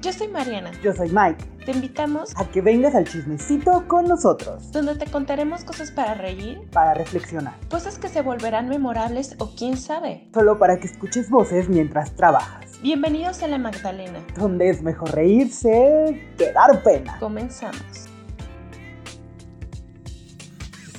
Yo 0.00 0.12
soy 0.12 0.28
Mariana. 0.28 0.70
Yo 0.80 0.92
soy 0.92 1.08
Mike. 1.10 1.44
Te 1.66 1.72
invitamos 1.72 2.32
a 2.36 2.48
que 2.48 2.60
vengas 2.60 2.94
al 2.94 3.04
chismecito 3.04 3.84
con 3.88 4.06
nosotros. 4.06 4.70
Donde 4.70 4.94
te 4.94 5.10
contaremos 5.10 5.64
cosas 5.64 5.90
para 5.90 6.14
reír, 6.14 6.60
para 6.70 6.94
reflexionar, 6.94 7.54
cosas 7.68 7.98
que 7.98 8.08
se 8.08 8.22
volverán 8.22 8.68
memorables 8.68 9.34
o 9.40 9.50
quién 9.56 9.76
sabe. 9.76 10.28
Solo 10.32 10.56
para 10.56 10.78
que 10.78 10.86
escuches 10.86 11.28
voces 11.28 11.68
mientras 11.68 12.14
trabajas. 12.14 12.80
Bienvenidos 12.80 13.42
a 13.42 13.48
La 13.48 13.58
Magdalena. 13.58 14.24
Donde 14.36 14.68
es 14.68 14.82
mejor 14.82 15.12
reírse 15.16 16.32
que 16.38 16.52
dar 16.52 16.80
pena. 16.84 17.18
Comenzamos. 17.18 18.08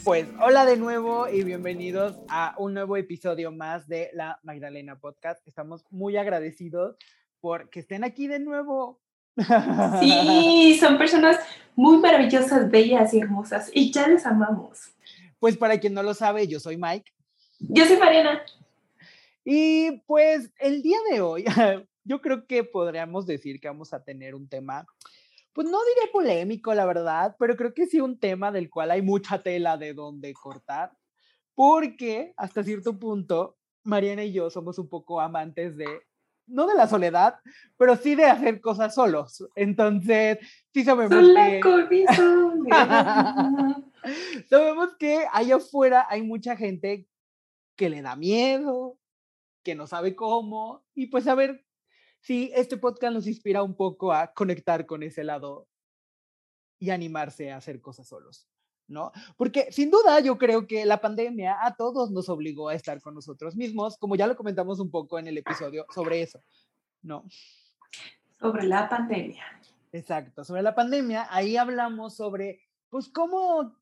Pues 0.03 0.27
hola 0.41 0.65
de 0.65 0.75
nuevo 0.75 1.29
y 1.29 1.43
bienvenidos 1.43 2.19
a 2.27 2.53
un 2.57 2.73
nuevo 2.73 2.97
episodio 2.97 3.53
más 3.53 3.87
de 3.87 4.09
La 4.11 4.39
Magdalena 4.43 4.99
Podcast. 4.99 5.47
Estamos 5.47 5.85
muy 5.89 6.17
agradecidos 6.17 6.97
por 7.39 7.69
que 7.69 7.79
estén 7.79 8.03
aquí 8.03 8.27
de 8.27 8.39
nuevo. 8.39 8.99
Sí, 9.99 10.77
son 10.79 10.97
personas 10.97 11.39
muy 11.75 11.97
maravillosas, 11.97 12.69
bellas 12.69 13.13
y 13.13 13.19
hermosas 13.19 13.71
y 13.73 13.91
ya 13.91 14.07
les 14.07 14.25
amamos. 14.25 14.91
Pues 15.39 15.55
para 15.57 15.79
quien 15.79 15.93
no 15.93 16.03
lo 16.03 16.13
sabe, 16.13 16.47
yo 16.47 16.59
soy 16.59 16.77
Mike. 16.77 17.11
Yo 17.59 17.85
soy 17.85 17.97
Mariana. 17.97 18.41
Y 19.45 20.01
pues 20.05 20.51
el 20.59 20.81
día 20.81 20.97
de 21.11 21.21
hoy, 21.21 21.45
yo 22.03 22.21
creo 22.21 22.45
que 22.45 22.63
podríamos 22.63 23.25
decir 23.25 23.59
que 23.59 23.69
vamos 23.69 23.93
a 23.93 24.03
tener 24.03 24.35
un 24.35 24.49
tema 24.49 24.85
pues 25.53 25.67
no 25.69 25.79
diré 25.83 26.11
polémico, 26.11 26.73
la 26.73 26.85
verdad, 26.85 27.35
pero 27.37 27.55
creo 27.55 27.73
que 27.73 27.87
sí 27.87 27.99
un 27.99 28.17
tema 28.17 28.51
del 28.51 28.69
cual 28.69 28.91
hay 28.91 29.01
mucha 29.01 29.41
tela 29.41 29.77
de 29.77 29.93
donde 29.93 30.33
cortar, 30.33 30.91
porque 31.53 32.33
hasta 32.37 32.63
cierto 32.63 32.97
punto, 32.97 33.57
Mariana 33.83 34.23
y 34.23 34.31
yo 34.31 34.49
somos 34.49 34.79
un 34.79 34.87
poco 34.87 35.19
amantes 35.19 35.75
de, 35.75 35.85
no 36.49 36.67
de 36.67 36.75
la 36.75 36.87
soledad, 36.87 37.39
pero 37.77 37.95
sí 37.95 38.15
de 38.15 38.25
hacer 38.25 38.61
cosas 38.61 38.95
solos. 38.95 39.47
Entonces, 39.55 40.39
sí 40.73 40.83
sabemos 40.83 41.17
que... 41.17 41.59
sabemos 44.49 44.95
que 44.97 45.25
allá 45.31 45.55
afuera 45.57 46.05
hay 46.09 46.21
mucha 46.21 46.55
gente 46.55 47.07
que 47.75 47.89
le 47.89 48.01
da 48.01 48.15
miedo, 48.15 48.97
que 49.63 49.75
no 49.75 49.87
sabe 49.87 50.15
cómo, 50.15 50.83
y 50.93 51.07
pues 51.07 51.27
a 51.27 51.35
ver 51.35 51.65
sí, 52.21 52.51
este 52.53 52.77
podcast 52.77 53.13
nos 53.13 53.27
inspira 53.27 53.63
un 53.63 53.75
poco 53.75 54.13
a 54.13 54.33
conectar 54.33 54.85
con 54.85 55.03
ese 55.03 55.23
lado 55.23 55.67
y 56.79 56.91
animarse 56.91 57.51
a 57.51 57.57
hacer 57.57 57.81
cosas 57.81 58.07
solos, 58.07 58.47
¿no? 58.89 59.11
Porque 59.37 59.71
sin 59.71 59.91
duda 59.91 60.19
yo 60.19 60.37
creo 60.37 60.67
que 60.67 60.85
la 60.85 60.99
pandemia 60.99 61.57
a 61.61 61.75
todos 61.75 62.11
nos 62.11 62.27
obligó 62.27 62.69
a 62.69 62.75
estar 62.75 63.01
con 63.01 63.13
nosotros 63.13 63.55
mismos, 63.55 63.97
como 63.97 64.15
ya 64.15 64.27
lo 64.27 64.35
comentamos 64.35 64.79
un 64.79 64.91
poco 64.91 65.19
en 65.19 65.27
el 65.27 65.37
episodio 65.37 65.85
sobre 65.93 66.21
eso, 66.21 66.41
¿no? 67.01 67.23
Sobre 68.39 68.63
la 68.63 68.89
pandemia. 68.89 69.43
Exacto, 69.91 70.43
sobre 70.43 70.61
la 70.61 70.75
pandemia, 70.75 71.27
ahí 71.29 71.57
hablamos 71.57 72.15
sobre, 72.15 72.61
pues, 72.89 73.07
cómo 73.07 73.75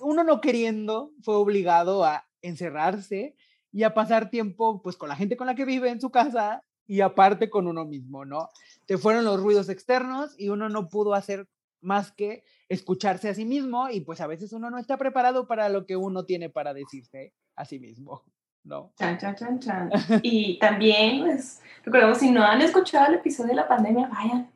uno 0.00 0.24
no 0.24 0.40
queriendo 0.40 1.12
fue 1.22 1.36
obligado 1.36 2.04
a 2.04 2.26
encerrarse 2.42 3.36
y 3.72 3.82
a 3.82 3.94
pasar 3.94 4.30
tiempo, 4.30 4.82
pues, 4.82 4.96
con 4.96 5.08
la 5.08 5.16
gente 5.16 5.36
con 5.36 5.46
la 5.46 5.54
que 5.54 5.64
vive 5.64 5.90
en 5.90 6.00
su 6.00 6.10
casa 6.10 6.62
y 6.86 7.00
aparte 7.00 7.50
con 7.50 7.66
uno 7.66 7.84
mismo, 7.84 8.24
¿no? 8.24 8.50
Te 8.86 8.98
fueron 8.98 9.24
los 9.24 9.40
ruidos 9.40 9.68
externos 9.68 10.34
y 10.38 10.48
uno 10.48 10.68
no 10.68 10.88
pudo 10.88 11.14
hacer 11.14 11.48
más 11.84 12.12
que 12.12 12.44
escucharse 12.68 13.28
a 13.28 13.34
sí 13.34 13.44
mismo 13.44 13.88
y 13.90 14.00
pues 14.00 14.20
a 14.20 14.26
veces 14.26 14.52
uno 14.52 14.70
no 14.70 14.78
está 14.78 14.96
preparado 14.96 15.46
para 15.46 15.68
lo 15.68 15.86
que 15.86 15.96
uno 15.96 16.24
tiene 16.24 16.50
para 16.50 16.74
decirse 16.74 17.32
a 17.54 17.64
sí 17.64 17.78
mismo, 17.78 18.24
¿no? 18.64 18.92
Chan, 18.98 19.18
chan, 19.18 19.36
chan, 19.36 19.60
chan. 19.60 19.90
y 20.22 20.58
también, 20.58 21.22
pues, 21.22 21.60
recordemos, 21.84 22.18
si 22.18 22.30
no 22.30 22.42
han 22.42 22.62
escuchado 22.62 23.08
el 23.08 23.14
episodio 23.14 23.50
de 23.50 23.56
la 23.56 23.68
pandemia, 23.68 24.08
vayan, 24.08 24.50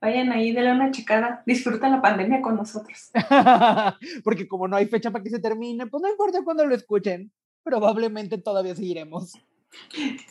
vayan 0.00 0.32
ahí, 0.32 0.52
denle 0.52 0.72
una 0.72 0.90
checada, 0.90 1.42
disfruten 1.44 1.92
la 1.92 2.00
pandemia 2.00 2.40
con 2.40 2.56
nosotros. 2.56 3.10
Porque 4.24 4.48
como 4.48 4.68
no 4.68 4.76
hay 4.76 4.86
fecha 4.86 5.10
para 5.10 5.22
que 5.22 5.30
se 5.30 5.40
termine, 5.40 5.86
pues 5.86 6.02
no 6.02 6.08
importa 6.08 6.42
cuándo 6.44 6.64
lo 6.64 6.74
escuchen, 6.74 7.32
probablemente 7.62 8.38
todavía 8.38 8.74
seguiremos. 8.74 9.34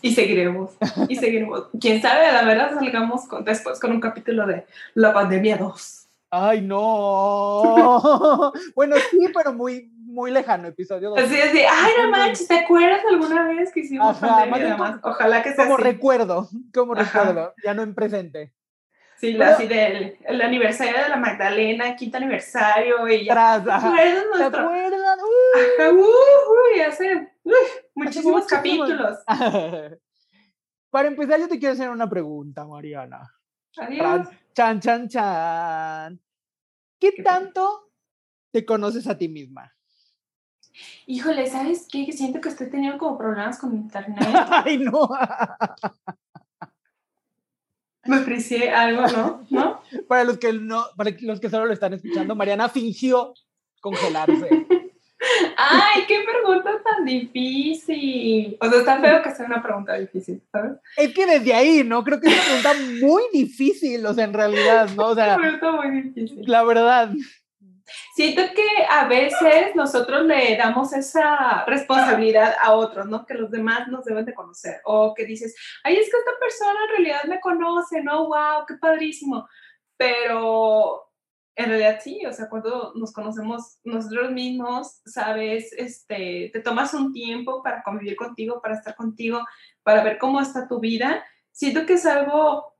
Y 0.02 0.13
seguiremos, 0.13 0.72
y 1.07 1.16
seguiremos. 1.16 1.66
Quién 1.80 2.02
sabe, 2.02 2.25
a 2.25 2.34
la 2.34 2.44
verdad 2.44 2.74
salgamos 2.74 3.22
después 3.46 3.80
con 3.80 3.91
un 3.91 4.00
capítulo 4.00 4.47
de 4.47 4.66
La 4.96 5.13
pandemia 5.13 5.57
2. 5.57 6.06
Ay, 6.29 6.61
no. 6.61 8.51
bueno, 8.75 8.95
sí, 9.09 9.29
pero 9.33 9.53
muy, 9.53 9.89
muy 9.95 10.31
lejano, 10.31 10.67
episodio 10.67 11.11
2. 11.11 11.19
Así, 11.19 11.39
así, 11.39 11.59
ay, 11.59 11.91
no 12.01 12.11
manches, 12.11 12.47
¿te 12.47 12.59
acuerdas 12.59 13.01
alguna 13.09 13.47
vez 13.47 13.71
que 13.71 13.81
hicimos 13.81 14.17
pandemia? 14.17 14.99
Ojalá 15.03 15.41
que 15.41 15.53
sea 15.53 15.65
Como 15.65 15.77
recuerdo, 15.77 16.49
como 16.73 16.95
recuerdo, 16.95 17.53
ya 17.63 17.73
no 17.73 17.83
en 17.83 17.95
presente. 17.95 18.53
Sí, 19.17 19.33
la, 19.33 19.49
así 19.49 19.67
del 19.67 20.17
el 20.25 20.41
aniversario 20.41 21.01
de 21.01 21.09
la 21.09 21.15
Magdalena, 21.15 21.95
quinto 21.95 22.17
aniversario, 22.17 23.07
y 23.07 23.25
ya. 23.25 23.63
¿Te 23.63 23.71
acuerdas? 23.71 24.23
¿Te 24.38 24.44
acuerdas? 24.44 25.19
Uh, 25.91 26.81
hace 26.88 27.27
muchísimos 27.95 28.45
capítulos. 28.45 29.17
Para 30.91 31.07
empezar, 31.07 31.39
yo 31.39 31.47
te 31.47 31.57
quiero 31.57 31.73
hacer 31.73 31.89
una 31.89 32.09
pregunta, 32.09 32.65
Mariana. 32.65 33.37
Adiós. 33.79 34.27
Chan, 34.53 34.79
chan, 34.79 35.07
chan. 35.07 36.21
¿Qué, 36.99 37.11
tanto 37.23 37.91
te 38.51 38.65
conoces 38.65 39.07
a 39.07 39.17
ti 39.17 39.29
misma? 39.29 39.73
Híjole, 41.05 41.47
¿sabes 41.47 41.88
qué? 41.91 42.11
Siento 42.11 42.41
que 42.41 42.49
estoy 42.49 42.69
teniendo 42.69 42.97
como 42.97 43.17
problemas 43.17 43.59
con 43.59 43.75
internet. 43.75 44.17
Ay, 44.65 44.77
no. 44.77 45.09
Me 48.05 48.17
aprecié 48.17 48.71
algo, 48.71 49.05
¿no? 49.07 49.45
¿no? 49.49 49.81
Para 50.07 50.23
los 50.23 50.38
que 50.38 50.53
no, 50.53 50.85
para 50.95 51.11
los 51.21 51.39
que 51.39 51.49
solo 51.49 51.65
lo 51.65 51.73
están 51.73 51.94
escuchando, 51.94 52.35
Mariana 52.35 52.69
fingió 52.69 53.33
congelarse. 53.81 54.67
Ay, 55.57 56.03
qué 56.07 56.19
pregunta 56.23 56.72
tan 56.83 57.05
difícil. 57.05 58.57
O 58.61 58.69
sea, 58.69 58.79
está 58.79 59.00
feo 59.00 59.22
que 59.23 59.31
sea 59.31 59.45
una 59.45 59.63
pregunta 59.63 59.94
difícil, 59.95 60.41
¿sabes? 60.51 60.73
Es 60.95 61.13
que 61.13 61.25
desde 61.25 61.53
ahí, 61.53 61.83
¿no? 61.83 62.03
Creo 62.03 62.19
que 62.22 62.28
es 62.28 62.33
una 62.33 62.44
pregunta 62.61 63.05
muy 63.05 63.23
difícil, 63.33 64.06
o 64.06 64.13
sea, 64.13 64.25
en 64.25 64.33
realidad, 64.33 64.89
¿no? 64.95 65.07
O 65.07 65.16
sea, 65.16 65.35
una 65.35 65.38
pregunta 65.38 65.72
muy 65.72 66.01
difícil. 66.01 66.44
La 66.45 66.63
verdad. 66.63 67.11
Siento 68.16 68.41
que 68.53 68.67
a 68.89 69.07
veces 69.07 69.73
nosotros 69.75 70.25
le 70.25 70.57
damos 70.57 70.91
esa 70.94 71.63
responsabilidad 71.66 72.56
a 72.61 72.73
otros, 72.73 73.07
¿no? 73.07 73.25
Que 73.25 73.33
los 73.33 73.50
demás 73.50 73.88
nos 73.88 74.03
deben 74.06 74.25
de 74.25 74.33
conocer. 74.33 74.81
O 74.83 75.13
que 75.16 75.25
dices, 75.25 75.56
ay, 75.83 75.95
es 75.95 76.11
que 76.11 76.17
esta 76.17 76.31
persona 76.39 76.79
en 76.83 76.89
realidad 76.89 77.23
me 77.29 77.39
conoce, 77.39 78.03
¿no? 78.03 78.27
¡Wow! 78.27 78.66
¡Qué 78.67 78.75
padrísimo! 78.75 79.47
Pero 79.95 81.06
en 81.57 81.69
realidad 81.69 82.00
sí, 82.03 82.23
o 82.23 82.31
sea, 82.31 82.50
cuando 82.50 82.94
nos 82.95 83.12
conocemos 83.12 83.79
nosotros 83.84 84.31
mismos, 84.31 85.01
sabes, 85.06 85.73
este, 85.73 86.51
te 86.53 86.59
tomas 86.59 86.94
un 86.94 87.12
tiempo 87.12 87.63
para 87.63 87.81
convivir 87.81 88.16
contigo, 88.16 88.62
para 88.62 88.75
estar 88.75 88.95
contigo, 88.95 89.44
para 89.81 90.03
ver 90.03 90.19
cómo 90.19 90.40
está 90.40 90.68
tu 90.68 90.79
vida. 90.79 91.25
Siento 91.51 91.88
que 91.88 91.94
es 91.94 92.06
algo 92.06 92.75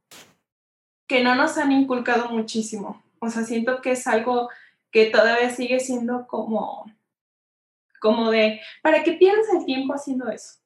que 1.07 1.23
no 1.23 1.33
nos 1.33 1.57
han 1.57 1.71
inculcado 1.71 2.29
muchísimo. 2.29 3.03
O 3.17 3.31
sea, 3.31 3.43
siento 3.43 3.81
que 3.81 3.93
es 3.93 4.05
algo 4.05 4.47
que 4.91 5.07
todavía 5.07 5.49
sigue 5.49 5.79
siendo 5.79 6.27
como, 6.27 6.85
como 7.99 8.29
de, 8.29 8.61
¿para 8.83 9.01
qué 9.01 9.13
pierdes 9.13 9.51
el 9.57 9.65
tiempo 9.65 9.95
haciendo 9.95 10.29
eso? 10.29 10.59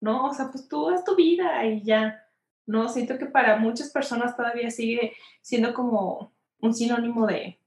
¿No? 0.00 0.26
O 0.26 0.34
sea, 0.34 0.50
pues 0.50 0.66
tú 0.66 0.90
haz 0.90 1.04
tu 1.04 1.14
vida 1.14 1.64
y 1.64 1.84
ya. 1.84 2.26
No, 2.66 2.88
siento 2.88 3.18
que 3.18 3.26
para 3.26 3.56
muchas 3.56 3.90
personas 3.92 4.36
todavía 4.36 4.72
sigue 4.72 5.14
siendo 5.42 5.74
como 5.74 6.32
un 6.62 6.74
sinónimo 6.74 7.26
de 7.26 7.58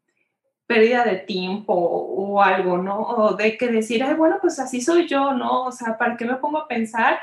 pérdida 0.66 1.04
de 1.04 1.18
tiempo 1.18 1.74
o 1.74 2.42
algo, 2.42 2.78
¿no? 2.78 3.00
O 3.02 3.36
de 3.36 3.58
que 3.58 3.68
decir, 3.68 4.04
ay, 4.04 4.16
bueno, 4.16 4.38
pues 4.42 4.58
así 4.60 4.82
soy 4.82 5.08
yo, 5.08 5.34
¿no? 5.34 5.66
O 5.66 5.72
sea, 5.72 5.98
¿para 5.98 6.18
qué 6.18 6.26
me 6.26 6.38
pongo 6.38 6.58
a 6.58 6.68
pensar 6.68 7.20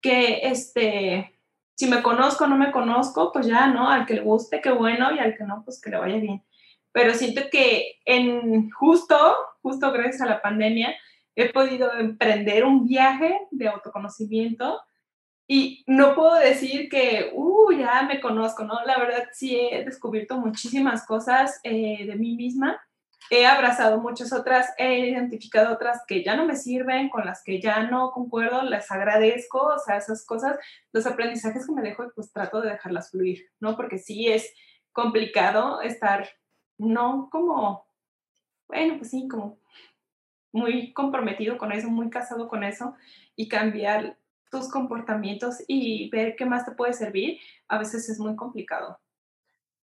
que, 0.00 0.40
este, 0.48 1.32
si 1.76 1.86
me 1.86 2.02
conozco 2.02 2.44
o 2.44 2.46
no 2.48 2.56
me 2.56 2.72
conozco, 2.72 3.32
pues 3.32 3.46
ya, 3.46 3.68
¿no? 3.68 3.88
Al 3.88 4.06
que 4.06 4.14
le 4.14 4.22
guste, 4.22 4.60
qué 4.60 4.70
bueno, 4.72 5.14
y 5.14 5.18
al 5.18 5.36
que 5.36 5.44
no, 5.44 5.62
pues 5.64 5.80
que 5.80 5.90
le 5.90 5.98
vaya 5.98 6.16
bien. 6.16 6.42
Pero 6.92 7.14
siento 7.14 7.42
que 7.50 8.00
en 8.04 8.70
justo, 8.70 9.16
justo 9.62 9.92
gracias 9.92 10.22
a 10.22 10.26
la 10.26 10.42
pandemia, 10.42 10.94
he 11.36 11.52
podido 11.52 11.94
emprender 11.94 12.64
un 12.64 12.86
viaje 12.86 13.38
de 13.52 13.68
autoconocimiento 13.68 14.80
y 15.52 15.82
no 15.88 16.14
puedo 16.14 16.36
decir 16.36 16.88
que, 16.88 17.32
uh, 17.34 17.72
ya 17.72 18.04
me 18.04 18.20
conozco, 18.20 18.62
¿no? 18.62 18.84
La 18.86 19.00
verdad 19.00 19.30
sí 19.32 19.58
he 19.58 19.84
descubierto 19.84 20.38
muchísimas 20.38 21.04
cosas 21.04 21.58
eh, 21.64 22.06
de 22.06 22.14
mí 22.14 22.36
misma. 22.36 22.80
He 23.30 23.44
abrazado 23.46 24.00
muchas 24.00 24.32
otras, 24.32 24.72
he 24.78 25.08
identificado 25.08 25.74
otras 25.74 26.02
que 26.06 26.22
ya 26.22 26.36
no 26.36 26.46
me 26.46 26.54
sirven, 26.54 27.08
con 27.08 27.26
las 27.26 27.42
que 27.42 27.60
ya 27.60 27.82
no 27.82 28.12
concuerdo, 28.12 28.62
les 28.62 28.92
agradezco, 28.92 29.58
o 29.74 29.78
sea, 29.80 29.96
esas 29.96 30.24
cosas, 30.24 30.56
los 30.92 31.04
aprendizajes 31.04 31.66
que 31.66 31.72
me 31.72 31.82
dejo, 31.82 32.04
pues 32.14 32.32
trato 32.32 32.60
de 32.60 32.70
dejarlas 32.70 33.10
fluir, 33.10 33.50
¿no? 33.58 33.76
Porque 33.76 33.98
sí 33.98 34.28
es 34.28 34.54
complicado 34.92 35.82
estar, 35.82 36.28
no 36.78 37.28
como, 37.28 37.88
bueno, 38.68 38.98
pues 38.98 39.10
sí, 39.10 39.26
como 39.26 39.58
muy 40.52 40.92
comprometido 40.92 41.58
con 41.58 41.72
eso, 41.72 41.88
muy 41.88 42.08
casado 42.08 42.46
con 42.46 42.62
eso 42.62 42.94
y 43.34 43.48
cambiar 43.48 44.16
tus 44.50 44.68
comportamientos 44.68 45.56
y 45.68 46.10
ver 46.10 46.34
qué 46.36 46.44
más 46.44 46.64
te 46.64 46.72
puede 46.72 46.92
servir, 46.92 47.38
a 47.68 47.78
veces 47.78 48.08
es 48.08 48.18
muy 48.18 48.36
complicado. 48.36 48.98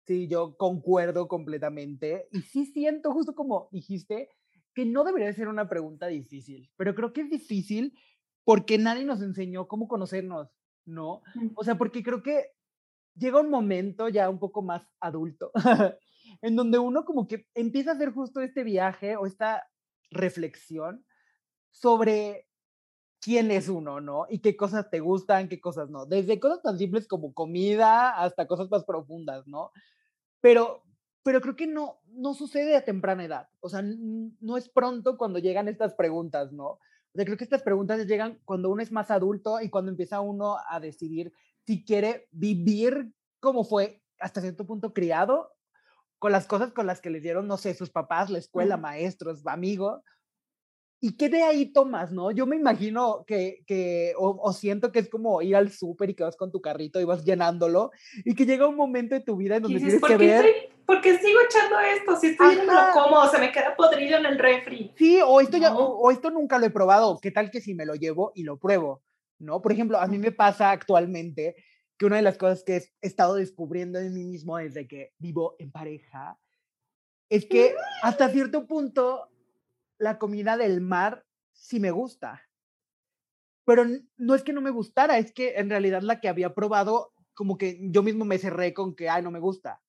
Sí, 0.07 0.29
yo 0.29 0.57
concuerdo 0.57 1.27
completamente. 1.29 2.29
Y 2.31 2.43
sí 2.43 2.67
siento, 2.67 3.13
justo 3.13 3.35
como 3.35 3.69
dijiste, 3.73 4.29
que 4.75 4.85
no 4.85 5.05
debería 5.05 5.33
ser 5.33 5.49
una 5.49 5.69
pregunta 5.69 6.07
difícil, 6.07 6.71
pero 6.77 6.95
creo 6.95 7.13
que 7.13 7.23
es 7.23 7.31
difícil 7.31 7.99
porque 8.45 8.79
nadie 8.79 9.05
nos 9.05 9.23
enseñó 9.23 9.67
cómo 9.67 9.89
conocernos, 9.89 10.49
¿no? 10.85 11.23
O 11.57 11.65
sea, 11.65 11.77
porque 11.77 12.03
creo 12.03 12.23
que 12.23 12.53
llega 13.17 13.41
un 13.41 13.51
momento 13.51 14.09
ya 14.09 14.29
un 14.29 14.39
poco 14.39 14.63
más 14.63 14.87
adulto, 15.01 15.51
en 16.43 16.55
donde 16.55 16.79
uno 16.79 17.05
como 17.05 17.27
que 17.27 17.47
empieza 17.55 17.91
a 17.91 17.95
hacer 17.95 18.13
justo 18.13 18.41
este 18.41 18.63
viaje 18.63 19.17
o 19.17 19.27
esta 19.27 19.67
reflexión 20.11 21.05
sobre 21.71 22.46
quién 23.21 23.51
es 23.51 23.69
uno, 23.69 24.01
¿no? 24.01 24.27
Y 24.29 24.41
qué 24.41 24.57
cosas 24.57 24.91
te 24.91 25.01
gustan, 25.01 25.49
qué 25.49 25.61
cosas 25.61 25.91
no. 25.91 26.07
Desde 26.07 26.41
cosas 26.41 26.63
tan 26.63 26.79
simples 26.79 27.07
como 27.07 27.33
comida 27.33 28.11
hasta 28.11 28.47
cosas 28.47 28.71
más 28.71 28.85
profundas, 28.85 29.47
¿no? 29.47 29.71
Pero, 30.41 30.83
pero 31.23 31.41
creo 31.41 31.57
que 31.57 31.67
no, 31.67 32.01
no 32.07 32.35
sucede 32.35 32.77
a 32.77 32.85
temprana 32.85 33.25
edad. 33.25 33.49
O 33.61 33.69
sea, 33.69 33.83
no 33.83 34.57
es 34.57 34.69
pronto 34.69 35.17
cuando 35.17 35.39
llegan 35.39 35.69
estas 35.69 35.95
preguntas, 35.95 36.53
¿no? 36.53 36.67
O 36.67 36.81
sea, 37.15 37.25
creo 37.25 37.37
que 37.37 37.45
estas 37.45 37.63
preguntas 37.63 38.07
llegan 38.07 38.39
cuando 38.45 38.71
uno 38.71 38.83
es 38.83 38.93
más 38.93 39.11
adulto 39.11 39.61
y 39.61 39.71
cuando 39.71 39.91
empieza 39.91 40.21
uno 40.21 40.57
a 40.69 40.81
decidir 40.81 41.33
si 41.67 41.85
quiere 41.85 42.29
vivir 42.31 43.13
como 43.41 43.65
fue 43.65 44.03
hasta 44.19 44.41
cierto 44.41 44.67
punto 44.67 44.93
criado, 44.93 45.53
con 46.19 46.33
las 46.33 46.47
cosas 46.47 46.73
con 46.73 46.87
las 46.87 47.01
que 47.01 47.11
les 47.11 47.23
dieron, 47.23 47.47
no 47.47 47.57
sé, 47.57 47.75
sus 47.75 47.91
papás, 47.91 48.31
la 48.31 48.39
escuela, 48.39 48.77
maestros, 48.77 49.47
amigos, 49.47 50.03
¿Y 51.01 51.17
qué 51.17 51.29
de 51.29 51.43
ahí 51.43 51.67
tomas, 51.67 52.11
no? 52.11 52.31
Yo 52.31 52.47
me 52.47 52.57
imagino 52.57 53.25
que, 53.27 53.63
que 53.67 54.15
o, 54.17 54.53
siento 54.53 54.93
que 54.93 55.01
es 55.01 55.11
como 55.11 55.43
ir 55.43 55.55
al 55.55 55.71
súper 55.71 56.11
y 56.11 56.15
que 56.15 56.25
vas 56.25 56.37
con 56.37 56.51
tu 56.51 56.61
carrito 56.61 57.01
y 57.01 57.05
vas 57.05 57.25
llenándolo 57.25 57.91
y 58.25 58.35
que 58.35 58.47
llega 58.47 58.67
un 58.67 58.77
momento 58.77 59.15
de 59.15 59.21
tu 59.21 59.37
vida 59.37 59.57
en 59.57 59.63
donde 59.63 59.79
tienes 59.79 60.01
que 60.01 60.17
ver... 60.17 60.47
¿Por 60.87 61.01
qué 61.01 61.19
sigo 61.19 61.41
echando 61.41 61.81
esto? 61.81 62.17
Si 62.17 62.29
estoy 62.29 62.55
viendo 62.55 62.73
como 62.95 63.27
se 63.29 63.39
me 63.39 63.51
queda 63.51 63.75
podrido 63.75 64.19
en 64.19 64.27
el 64.27 64.39
refri. 64.39 64.93
Sí, 64.97 65.19
o 65.25 65.41
esto, 65.41 65.57
ya, 65.57 65.75
o, 65.75 66.11
esto 66.13 66.31
nunca 66.31 66.59
lo 66.59 66.67
he 66.67 66.71
probado. 66.71 67.19
¿Qué 67.21 67.33
tal 67.33 67.51
que 67.51 67.61
si 67.61 67.75
me 67.75 67.85
lo 67.85 67.97
llevo 67.97 68.31
y 68.37 68.45
lo 68.45 68.57
pruebo? 68.57 69.03
¿No? 69.41 69.61
Por 69.61 69.73
ejemplo, 69.73 69.99
a 69.99 70.07
mí 70.07 70.19
me 70.19 70.31
pasa 70.31 70.71
actualmente 70.71 71.57
que 71.99 72.07
una 72.07 72.17
de 72.17 72.23
las 72.23 72.39
cosas 72.39 72.63
que 72.63 72.77
he 72.77 73.07
estado 73.07 73.35
descubriendo 73.35 73.99
en 73.99 74.15
mí 74.15 74.25
mismo 74.25 74.59
desde 74.59 74.87
que 74.87 75.13
vivo 75.19 75.57
en 75.59 75.73
pareja 75.73 76.39
es 77.29 77.47
que 77.47 77.75
hasta 78.03 78.29
cierto 78.29 78.67
punto 78.67 79.29
la 79.99 80.19
comida 80.19 80.57
del 80.57 80.81
mar 80.81 81.25
sí 81.53 81.81
me 81.81 81.91
gusta. 81.91 82.43
Pero 83.65 83.85
no 84.17 84.35
es 84.35 84.43
que 84.43 84.53
no 84.53 84.61
me 84.61 84.71
gustara, 84.71 85.19
es 85.19 85.33
que 85.33 85.55
en 85.57 85.71
realidad 85.71 86.03
la 86.03 86.21
que 86.21 86.29
había 86.29 86.55
probado, 86.55 87.13
como 87.35 87.59
que 87.59 87.79
yo 87.83 88.03
mismo 88.03 88.25
me 88.25 88.39
cerré 88.39 88.73
con 88.73 88.95
que, 88.95 89.09
ay, 89.09 89.23
no 89.23 89.31
me 89.31 89.41
gusta. 89.41 89.83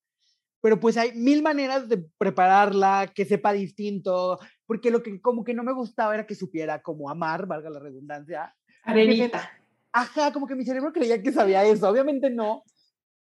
Pero 0.61 0.79
pues 0.79 0.97
hay 0.97 1.13
mil 1.13 1.43
maneras 1.43 1.87
de 1.87 1.97
prepararla, 2.17 3.11
que 3.13 3.25
sepa 3.25 3.53
distinto, 3.53 4.39
porque 4.65 4.89
lo 4.89 5.03
que 5.03 5.21
como 5.21 5.43
que 5.43 5.53
no 5.53 5.63
me 5.63 5.73
gustaba 5.73 6.15
era 6.15 6.25
que 6.25 6.35
supiera 6.35 6.81
como 6.81 7.09
amar, 7.09 7.45
valga 7.45 7.69
la 7.69 7.79
redundancia. 7.79 8.55
Arenita. 8.83 9.51
Ajá, 9.91 10.31
como 10.33 10.47
que 10.47 10.55
mi 10.55 10.65
cerebro 10.65 10.91
creía 10.91 11.21
que 11.21 11.31
sabía 11.31 11.63
eso, 11.63 11.87
obviamente 11.89 12.29
no. 12.29 12.63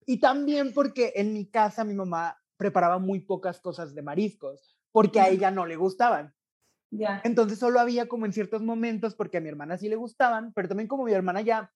Y 0.05 0.19
también 0.19 0.73
porque 0.73 1.13
en 1.15 1.33
mi 1.33 1.49
casa 1.49 1.83
mi 1.83 1.93
mamá 1.93 2.37
preparaba 2.57 2.99
muy 2.99 3.19
pocas 3.19 3.59
cosas 3.59 3.93
de 3.95 4.01
mariscos, 4.01 4.77
porque 4.91 5.19
a 5.19 5.29
ella 5.29 5.51
no 5.51 5.65
le 5.65 5.75
gustaban. 5.75 6.34
Entonces 7.23 7.59
solo 7.59 7.79
había 7.79 8.07
como 8.07 8.25
en 8.25 8.33
ciertos 8.33 8.61
momentos, 8.61 9.15
porque 9.15 9.37
a 9.37 9.41
mi 9.41 9.49
hermana 9.49 9.77
sí 9.77 9.89
le 9.89 9.95
gustaban, 9.95 10.53
pero 10.53 10.67
también 10.67 10.87
como 10.87 11.05
mi 11.05 11.13
hermana 11.13 11.41
ya 11.41 11.71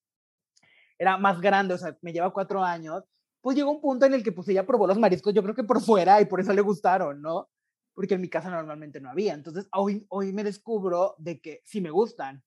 era 0.97 1.17
más 1.17 1.39
grande, 1.39 1.73
o 1.73 1.77
sea, 1.77 1.97
me 2.01 2.11
lleva 2.11 2.33
cuatro 2.33 2.63
años, 2.63 3.03
pues 3.41 3.55
llegó 3.55 3.71
un 3.71 3.81
punto 3.81 4.05
en 4.05 4.13
el 4.13 4.23
que 4.23 4.31
pues 4.31 4.47
ella 4.49 4.65
probó 4.65 4.85
los 4.85 4.99
mariscos, 4.99 5.33
yo 5.33 5.41
creo 5.41 5.55
que 5.55 5.63
por 5.63 5.81
fuera 5.81 6.21
y 6.21 6.25
por 6.25 6.39
eso 6.41 6.53
le 6.53 6.61
gustaron, 6.61 7.21
¿no? 7.21 7.49
Porque 7.93 8.15
en 8.15 8.21
mi 8.21 8.29
casa 8.29 8.49
normalmente 8.49 8.99
no 8.99 9.09
había. 9.09 9.33
Entonces 9.33 9.67
hoy, 9.73 10.05
hoy 10.09 10.33
me 10.33 10.43
descubro 10.43 11.15
de 11.17 11.39
que 11.41 11.61
sí 11.65 11.81
me 11.81 11.91
gustan 11.91 12.43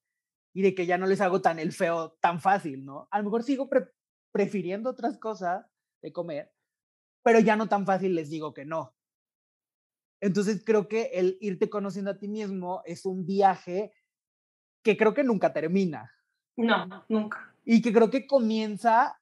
y 0.55 0.63
de 0.63 0.75
que 0.75 0.87
ya 0.87 0.99
no 0.99 1.07
les 1.07 1.21
hago 1.21 1.41
tan 1.41 1.59
el 1.59 1.73
feo 1.73 2.17
tan 2.21 2.41
fácil, 2.41 2.85
¿no? 2.85 3.09
A 3.11 3.19
lo 3.19 3.25
mejor 3.25 3.43
sigo 3.43 3.69
prefiriendo 4.33 4.91
otras 4.91 5.19
cosas 5.19 5.67
de 6.03 6.13
comer, 6.13 6.53
pero 7.23 7.41
ya 7.41 7.57
no 7.57 7.69
tan 7.69 7.87
fácil 7.87 8.15
les 8.15 8.29
digo 8.29 8.53
que 8.53 8.65
no. 8.65 8.95
Entonces 10.23 10.63
creo 10.65 10.87
que 10.87 11.11
el 11.15 11.37
irte 11.41 11.69
conociendo 11.69 12.13
a 12.13 12.17
ti 12.17 12.29
mismo 12.29 12.81
es 12.87 13.05
un 13.05 13.27
viaje 13.27 13.93
que 14.85 14.97
creo 14.97 15.15
que 15.15 15.25
nunca 15.25 15.53
termina. 15.53 16.13
No, 16.57 17.05
nunca. 17.09 17.53
Y 17.65 17.83
que 17.83 17.93
creo 17.93 18.09
que 18.09 18.27
comienza 18.27 19.21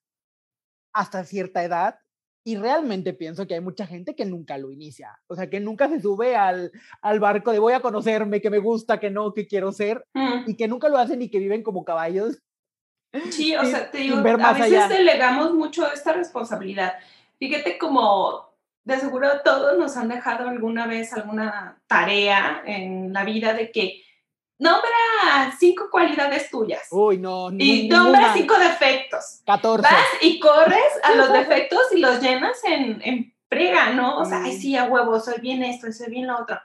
hasta 0.93 1.25
cierta 1.25 1.64
edad 1.64 1.99
y 2.44 2.56
realmente 2.56 3.14
pienso 3.14 3.47
que 3.47 3.55
hay 3.55 3.61
mucha 3.62 3.87
gente 3.87 4.14
que 4.14 4.26
nunca 4.26 4.58
lo 4.58 4.70
inicia. 4.70 5.19
O 5.26 5.35
sea, 5.35 5.49
que 5.49 5.58
nunca 5.58 5.88
se 5.88 6.00
sube 6.00 6.37
al, 6.37 6.70
al 7.00 7.19
barco 7.19 7.50
de 7.50 7.58
voy 7.61 7.73
a 7.73 7.81
conocerme, 7.81 8.43
que 8.43 8.50
me 8.50 8.58
gusta, 8.58 9.00
que 9.00 9.11
no, 9.11 9.32
que 9.32 9.46
quiero 9.46 9.73
ser, 9.73 10.05
y 10.46 10.55
que 10.55 10.69
nunca 10.69 10.91
lo 10.91 10.99
hacen 10.99 11.23
y 11.23 11.31
que 11.31 11.38
viven 11.38 11.62
como 11.62 11.85
caballos. 11.85 12.43
Sí, 13.31 13.56
o 13.56 13.64
sea, 13.64 13.91
te 13.91 13.99
digo, 13.99 14.19
a 14.19 14.53
veces 14.53 14.88
delegamos 14.91 15.55
mucho 15.55 15.91
esta 15.91 16.12
responsabilidad. 16.12 16.94
Fíjate 17.38 17.79
como 17.79 18.50
de 18.91 19.01
seguro 19.01 19.29
todos 19.45 19.79
nos 19.79 19.97
han 19.97 20.09
dejado 20.09 20.49
alguna 20.49 20.87
vez 20.87 21.13
alguna 21.13 21.81
tarea 21.87 22.63
en 22.67 23.13
la 23.13 23.25
vida 23.25 23.55
de 23.55 23.71
que 23.71 24.03
nombra 24.59 24.91
cinco 25.59 25.89
cualidades 25.91 26.51
tuyas. 26.51 26.89
Uy, 26.91 27.19
no. 27.19 27.51
Y 27.53 27.89
nombra 27.89 28.35
cinco 28.35 28.59
defectos. 28.59 29.43
14. 29.47 29.83
Vas 29.83 30.07
y 30.21 30.41
corres 30.41 30.93
a 31.03 31.15
los 31.15 31.33
defectos 31.33 31.81
y 31.93 31.99
los 31.99 32.21
llenas 32.21 32.63
en, 32.65 33.01
en 33.03 33.35
prega, 33.49 33.93
¿no? 33.93 34.19
O 34.19 34.25
sea, 34.25 34.43
ay, 34.43 34.57
mm. 34.57 34.61
sí, 34.61 34.77
a 34.77 34.85
huevo, 34.85 35.19
soy 35.21 35.41
bien 35.41 35.63
esto, 35.63 35.91
soy 35.93 36.11
bien 36.11 36.27
lo 36.27 36.39
otro. 36.39 36.61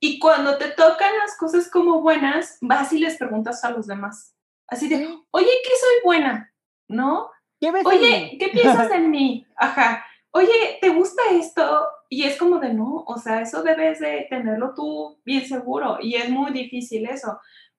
Y 0.00 0.18
cuando 0.18 0.56
te 0.58 0.70
tocan 0.70 1.16
las 1.18 1.36
cosas 1.36 1.70
como 1.70 2.00
buenas, 2.00 2.58
vas 2.60 2.92
y 2.92 2.98
les 2.98 3.16
preguntas 3.16 3.64
a 3.64 3.70
los 3.70 3.86
demás. 3.86 4.34
Así 4.66 4.88
de, 4.88 4.96
oye, 5.30 5.50
¿qué 5.64 5.70
soy 5.80 6.04
buena? 6.04 6.52
¿No? 6.88 7.30
¿Qué 7.60 7.70
ves 7.70 7.84
oye, 7.84 8.36
¿qué 8.38 8.48
piensas 8.48 8.88
de 8.90 8.98
mí? 8.98 9.46
Ajá 9.56 10.04
oye, 10.32 10.78
¿te 10.80 10.90
gusta 10.90 11.22
esto? 11.32 11.86
Y 12.08 12.24
es 12.24 12.36
como 12.36 12.58
de 12.58 12.72
no, 12.72 13.04
o 13.06 13.18
sea, 13.18 13.42
eso 13.42 13.62
debes 13.62 14.00
de 14.00 14.26
tenerlo 14.30 14.74
tú 14.74 15.20
bien 15.24 15.44
seguro 15.46 15.98
y 16.00 16.14
es 16.14 16.30
muy 16.30 16.52
difícil 16.52 17.06
eso, 17.06 17.38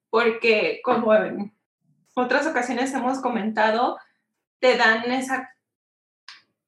porque 0.10 0.81
como 0.84 1.13
en 1.13 1.56
otras 2.16 2.46
ocasiones 2.48 2.94
hemos 2.94 3.19
comentado, 3.19 3.98
te 4.60 4.78
dan 4.78 5.10
esa, 5.12 5.50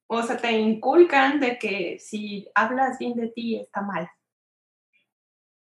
o 0.06 0.22
sea, 0.22 0.36
te 0.36 0.52
inculcan 0.52 1.40
de 1.40 1.58
que 1.58 1.98
si 1.98 2.48
hablas 2.54 2.98
bien 2.98 3.14
de 3.14 3.28
ti 3.28 3.56
está 3.60 3.82
mal, 3.82 4.08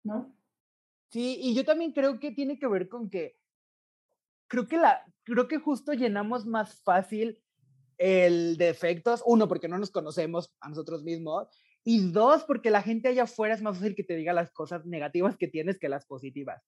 ¿no? 0.03 0.33
Sí, 1.09 1.37
y 1.41 1.55
yo 1.55 1.65
también 1.65 1.91
creo 1.91 2.19
que 2.19 2.31
tiene 2.31 2.59
que 2.59 2.67
ver 2.67 2.87
con 2.87 3.09
que 3.09 3.39
creo 4.47 4.67
que 4.67 4.77
la 4.77 5.05
creo 5.23 5.47
que 5.47 5.57
justo 5.57 5.93
llenamos 5.93 6.45
más 6.45 6.81
fácil 6.83 7.39
el 7.99 8.57
defectos, 8.57 9.21
uno, 9.25 9.47
porque 9.47 9.67
no 9.67 9.77
nos 9.77 9.91
conocemos 9.91 10.51
a 10.61 10.69
nosotros 10.69 11.03
mismos, 11.03 11.47
y 11.83 12.11
dos, 12.11 12.43
porque 12.45 12.71
la 12.71 12.81
gente 12.81 13.09
allá 13.09 13.23
afuera 13.23 13.53
es 13.53 13.61
más 13.61 13.77
fácil 13.77 13.95
que 13.95 14.03
te 14.03 14.15
diga 14.15 14.33
las 14.33 14.51
cosas 14.51 14.85
negativas 14.85 15.37
que 15.37 15.47
tienes 15.47 15.77
que 15.77 15.89
las 15.89 16.05
positivas, 16.05 16.63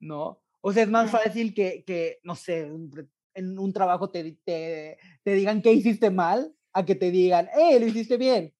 ¿no? 0.00 0.40
O 0.60 0.72
sea, 0.72 0.84
es 0.84 0.88
más 0.88 1.10
fácil 1.10 1.54
que, 1.54 1.84
que 1.84 2.20
no 2.22 2.36
sé, 2.36 2.70
en 3.34 3.58
un 3.58 3.72
trabajo 3.72 4.10
te, 4.10 4.38
te, 4.44 4.98
te 5.24 5.34
digan 5.34 5.60
que 5.60 5.72
hiciste 5.72 6.10
mal, 6.10 6.54
a 6.72 6.84
que 6.84 6.94
te 6.94 7.10
digan, 7.10 7.48
eh, 7.58 7.78
lo 7.80 7.86
hiciste 7.86 8.16
bien, 8.16 8.54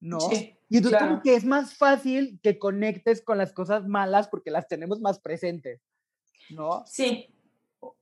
¿no? 0.00 0.18
y 0.68 0.78
entonces 0.78 1.00
como 1.00 1.20
que 1.20 1.34
es 1.34 1.44
más 1.44 1.74
fácil 1.74 2.40
que 2.42 2.58
conectes 2.58 3.22
con 3.22 3.36
las 3.36 3.52
cosas 3.52 3.86
malas 3.86 4.28
porque 4.28 4.50
las 4.50 4.68
tenemos 4.68 5.00
más 5.00 5.20
presentes, 5.20 5.82
¿no? 6.48 6.82
Sí. 6.86 7.28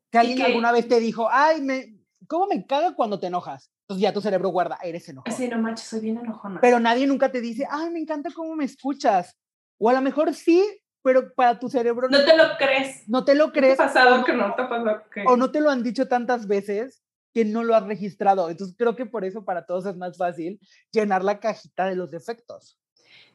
Que 0.09 0.19
alguien 0.19 0.41
alguna 0.43 0.71
vez 0.71 0.87
te 0.87 1.01
dijo, 1.01 1.29
ay, 1.31 1.61
me, 1.63 2.00
¿cómo 2.27 2.47
me 2.47 2.67
caga 2.67 2.95
cuando 2.95 3.19
te 3.19 3.27
enojas? 3.27 3.71
Entonces 3.83 4.03
ya 4.03 4.13
tu 4.13 4.21
cerebro 4.21 4.51
guarda, 4.51 4.79
eres 4.83 5.09
enojón. 5.09 5.33
Sí, 5.33 5.49
no 5.49 5.59
manches, 5.59 5.87
soy 5.87 6.01
bien 6.01 6.19
enojona. 6.19 6.61
Pero 6.61 6.79
nadie 6.79 7.07
nunca 7.07 7.31
te 7.33 7.41
dice, 7.41 7.67
ay, 7.71 7.91
me 7.91 7.99
encanta 8.01 8.31
cómo 8.35 8.55
me 8.55 8.65
escuchas. 8.65 9.37
O 9.79 9.89
a 9.89 9.93
lo 9.93 10.01
mejor 10.01 10.35
sí, 10.35 10.63
pero 11.03 11.33
para 11.35 11.59
tu 11.59 11.69
cerebro 11.69 12.09
no, 12.09 12.25
te 12.25 12.37
lo 12.37 12.57
crees. 12.59 13.09
No 13.09 13.25
te 13.25 13.35
lo 13.35 13.53
crees. 13.53 13.77
¿Te 13.77 13.83
ha 13.83 13.87
pasado 13.87 14.25
que 14.25 14.33
no 14.33 14.55
te 14.55 14.63
ha 14.63 14.69
pasado 14.69 15.03
que... 15.13 15.25
O 15.27 15.37
no 15.37 15.51
te 15.51 15.61
lo 15.61 15.71
han 15.71 15.83
dicho 15.83 16.07
tantas 16.09 16.47
veces 16.47 17.03
que 17.33 17.45
no 17.45 17.65
lo 17.65 17.75
has 17.75 17.85
registrado. 17.87 18.51
Entonces 18.51 18.77
creo 18.77 18.97
que 18.97 19.07
por 19.07 19.25
eso 19.25 19.45
para 19.45 19.65
todos 19.65 19.87
es 19.87 19.97
más 19.97 20.17
fácil 20.17 20.61
llenar 20.93 21.25
la 21.25 21.41
cajita 21.41 21.87
de 21.87 21.97
los 21.97 22.11
defectos. 22.11 22.79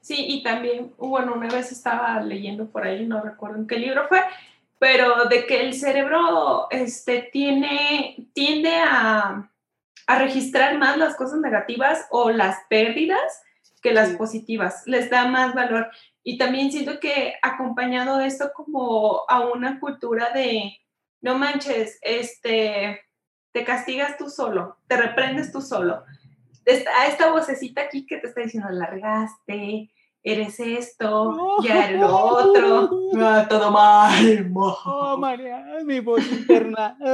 Sí, 0.01 0.25
y 0.27 0.43
también, 0.43 0.93
bueno, 0.97 1.33
una 1.33 1.49
vez 1.49 1.71
estaba 1.71 2.21
leyendo 2.21 2.67
por 2.67 2.85
ahí, 2.85 3.07
no 3.07 3.21
recuerdo 3.21 3.57
en 3.57 3.67
qué 3.67 3.79
libro 3.79 4.07
fue, 4.07 4.21
pero 4.85 5.25
de 5.25 5.47
que 5.47 5.61
el 5.61 5.73
cerebro 5.73 6.67
este, 6.69 7.27
tiene, 7.33 8.29
tiende 8.33 8.75
a, 8.75 9.51
a 10.05 10.19
registrar 10.19 10.77
más 10.77 10.95
las 10.97 11.15
cosas 11.15 11.39
negativas 11.39 12.05
o 12.11 12.29
las 12.29 12.57
pérdidas 12.69 13.41
que 13.81 13.93
las 13.93 14.11
positivas, 14.11 14.83
les 14.85 15.09
da 15.09 15.25
más 15.25 15.55
valor. 15.55 15.89
Y 16.21 16.37
también 16.37 16.71
siento 16.71 16.99
que 16.99 17.33
acompañado 17.41 18.19
de 18.19 18.27
esto 18.27 18.51
como 18.53 19.23
a 19.27 19.47
una 19.47 19.79
cultura 19.79 20.29
de, 20.35 20.77
no 21.19 21.35
manches, 21.35 21.97
este, 22.03 23.01
te 23.53 23.63
castigas 23.63 24.19
tú 24.19 24.29
solo, 24.29 24.77
te 24.87 24.97
reprendes 24.97 25.51
tú 25.51 25.61
solo. 25.61 26.03
a 26.95 27.07
esta 27.07 27.31
vocecita 27.31 27.81
aquí 27.81 28.05
que 28.05 28.17
te 28.17 28.27
está 28.27 28.41
diciendo, 28.41 28.69
largaste, 28.69 29.89
eres 30.25 30.59
esto, 30.59 31.57
ya 31.63 31.87
eres 31.87 32.01
lo 32.01 32.17
otro, 32.17 32.89
ah, 33.17 33.47
todo 33.47 33.71
mal. 33.71 34.51
Oh, 34.55 35.15
María, 35.19 35.63
mi 35.85 35.99
voz 35.99 36.25
interna. 36.31 36.97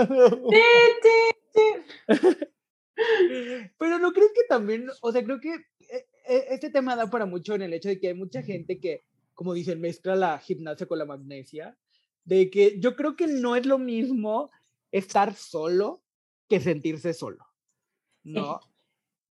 Pero 3.78 4.00
no 4.00 4.14
creo 4.14 4.30
que 4.34 4.44
también, 4.48 4.88
o 5.02 5.12
sea, 5.12 5.26
creo 5.26 5.42
que 5.42 5.56
eh, 5.56 6.08
eh, 6.26 6.46
este 6.52 6.70
tema 6.70 6.96
da 6.96 7.10
para 7.10 7.26
mucho 7.26 7.54
en 7.54 7.64
el 7.64 7.74
hecho 7.74 7.90
de 7.90 8.00
que 8.00 8.08
hay 8.08 8.14
mucha 8.14 8.42
gente 8.44 8.80
que, 8.80 9.04
como 9.34 9.54
dicen, 9.54 9.82
mezcla 9.82 10.16
la 10.16 10.40
gimnasia 10.40 10.88
con 10.88 10.98
la 10.98 11.06
magnesia, 11.06 11.78
de 12.24 12.50
que 12.50 12.80
yo 12.80 12.96
creo 12.96 13.18
que 13.18 13.28
no 13.28 13.58
es 13.58 13.66
lo 13.66 13.78
mismo 13.78 14.52
estar 14.90 15.34
solo 15.34 16.02
que 16.48 16.62
sentirse 16.62 17.14
solo, 17.14 17.46
¿no? 18.24 18.62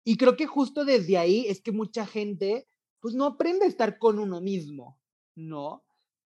Y 0.05 0.15
creo 0.15 0.38
que 0.38 0.46
justo 0.46 0.86
desde 0.86 1.17
ahí 1.17 1.46
es 1.48 1.60
que 1.62 1.74
mucha 1.74 2.05
gente 2.05 2.70
pues 3.06 3.14
no 3.14 3.26
aprende 3.26 3.66
a 3.66 3.68
estar 3.68 4.00
con 4.00 4.18
uno 4.18 4.42
mismo, 4.42 5.00
¿no? 5.36 5.86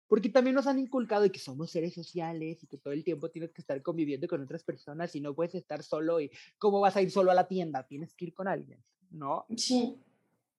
Porque 0.08 0.28
también 0.28 0.56
nos 0.56 0.66
han 0.66 0.80
inculcado 0.80 1.30
que 1.30 1.38
somos 1.38 1.70
seres 1.70 1.94
sociales 1.94 2.64
y 2.64 2.66
que 2.66 2.78
todo 2.78 2.92
el 2.92 3.04
tiempo 3.04 3.30
tienes 3.30 3.52
que 3.52 3.60
estar 3.60 3.80
conviviendo 3.80 4.26
con 4.26 4.42
otras 4.42 4.64
personas 4.64 5.14
y 5.14 5.20
no 5.20 5.36
puedes 5.36 5.54
estar 5.54 5.84
solo 5.84 6.20
y 6.20 6.32
cómo 6.58 6.80
vas 6.80 6.96
a 6.96 7.02
ir 7.02 7.12
solo 7.12 7.30
a 7.30 7.34
la 7.34 7.46
tienda, 7.46 7.86
tienes 7.86 8.12
que 8.12 8.24
ir 8.24 8.34
con 8.34 8.48
alguien, 8.48 8.82
¿no? 9.12 9.46
Sí. 9.56 10.02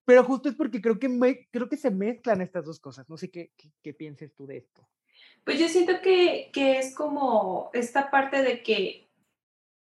Pero 0.06 0.24
justo 0.24 0.48
es 0.48 0.54
porque 0.54 0.80
creo 0.80 0.98
que, 0.98 1.10
me, 1.10 1.50
creo 1.50 1.68
que 1.68 1.76
se 1.76 1.90
mezclan 1.90 2.40
estas 2.40 2.64
dos 2.64 2.80
cosas. 2.80 3.06
No 3.10 3.18
sé 3.18 3.30
qué, 3.30 3.52
qué, 3.54 3.70
qué 3.82 3.92
pienses 3.92 4.34
tú 4.34 4.46
de 4.46 4.56
esto. 4.56 4.88
Pues 5.44 5.60
yo 5.60 5.68
siento 5.68 6.00
que, 6.02 6.48
que 6.50 6.78
es 6.78 6.94
como 6.94 7.68
esta 7.74 8.10
parte 8.10 8.40
de 8.40 8.62
que 8.62 9.10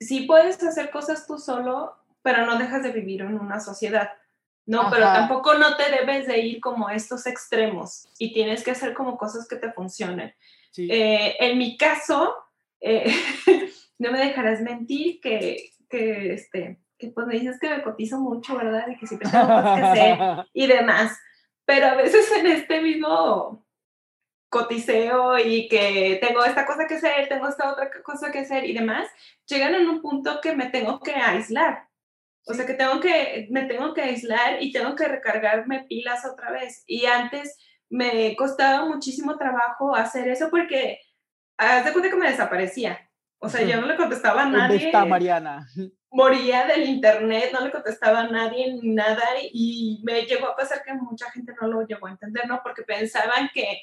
sí 0.01 0.25
puedes 0.27 0.62
hacer 0.62 0.92
cosas 0.92 1.27
tú 1.27 1.38
solo, 1.38 1.96
pero 2.22 2.46
no 2.46 2.60
dejas 2.60 2.84
de 2.84 2.92
vivir 2.92 3.22
en 3.22 3.39
una 3.39 3.62
sociedad. 3.62 4.10
No, 4.65 4.89
pero 4.89 5.05
tampoco 5.05 5.53
no 5.55 5.75
te 5.75 5.91
debes 5.91 6.27
de 6.27 6.39
ir 6.39 6.60
como 6.60 6.88
a 6.88 6.95
estos 6.95 7.27
extremos 7.27 8.07
y 8.17 8.34
tienes 8.34 8.63
que 8.63 8.72
hacer 8.72 8.93
como 8.93 9.17
cosas 9.17 9.48
que 9.48 9.57
te 9.57 9.72
funcionen. 9.72 10.34
Eh, 10.77 11.36
en 11.39 11.57
mi 11.57 11.77
caso, 11.77 12.36
eh, 12.81 13.13
no 14.00 14.12
me 14.12 14.19
dejarás 14.19 14.62
mentir 14.62 15.22
que, 15.22 15.72
que, 15.88 16.34
este, 16.34 16.79
que 16.98 17.10
pues 17.10 17.27
me 17.27 17.36
dices 17.36 17.60
que 17.60 17.69
me 17.69 17.84
cotizo 17.84 18.19
mucho, 18.19 18.57
¿verdad? 18.57 18.88
Y 18.88 18.98
que 18.98 19.07
siempre 19.07 19.29
tengo 19.29 19.45
cosas 19.45 19.79
que 19.79 19.86
hacer 19.86 20.45
y 20.53 20.67
demás. 20.67 21.17
Pero 21.65 21.88
a 21.88 21.95
veces 21.95 22.31
en 22.31 22.48
este 22.48 22.81
mismo 22.81 23.65
cotiseo 24.50 25.38
y 25.38 25.67
que 25.67 26.19
tengo 26.22 26.43
esta 26.43 26.65
cosa 26.65 26.88
que 26.88 26.95
hacer, 26.95 27.27
tengo 27.27 27.48
esta 27.48 27.72
otra 27.72 27.89
cosa 28.03 28.31
que 28.31 28.39
hacer 28.39 28.65
y 28.65 28.74
demás, 28.74 29.07
llegan 29.48 29.75
en 29.75 29.89
un 29.89 30.01
punto 30.01 30.39
que 30.41 30.55
me 30.55 30.67
tengo 30.67 31.00
que 31.01 31.13
aislar 31.13 31.85
o 32.48 32.54
sea 32.54 32.66
que 32.66 32.75
tengo 32.75 33.00
que, 33.00 33.48
me 33.50 33.66
tengo 33.66 33.94
que 33.94 34.02
aislar 34.02 34.62
y 34.62 34.72
tengo 34.72 34.96
que 34.96 35.08
recargarme 35.08 35.86
pilas 35.90 36.25
otra 36.25 36.52
vez. 36.52 36.84
Y 36.86 37.06
antes 37.06 37.58
me 37.90 38.36
costaba 38.36 38.86
muchísimo 38.86 39.38
trabajo 39.38 39.96
hacer 39.96 40.28
eso 40.28 40.50
porque, 40.50 41.00
haz 41.58 41.86
de 41.86 41.92
cuenta 41.92 42.10
que 42.10 42.16
me 42.16 42.30
desaparecía. 42.30 43.00
O 43.40 43.50
sea, 43.50 43.62
yo 43.64 43.80
no 43.80 43.88
le 43.88 43.96
contestaba 43.96 44.44
a 44.44 44.50
nadie. 44.50 44.75
¿Dónde 44.75 44.86
está 44.86 45.06
Mariana? 45.06 45.68
Moría 46.12 46.66
del 46.66 46.88
internet, 46.88 47.50
no 47.52 47.62
le 47.62 47.72
contestaba 47.72 48.22
a 48.22 48.28
nadie 48.28 48.74
ni 48.74 48.94
nada. 48.94 49.24
Y 49.52 50.02
me 50.04 50.22
llegó 50.24 50.48
a 50.48 50.56
pasar 50.56 50.84
que 50.84 50.94
mucha 50.94 51.30
gente 51.32 51.54
no 51.60 51.68
lo 51.68 51.86
llegó 51.86 52.08
a 52.08 52.12
entender, 52.12 52.48
¿no? 52.48 52.62
Porque 52.64 52.84
pensaban 52.84 53.50
que 53.54 53.82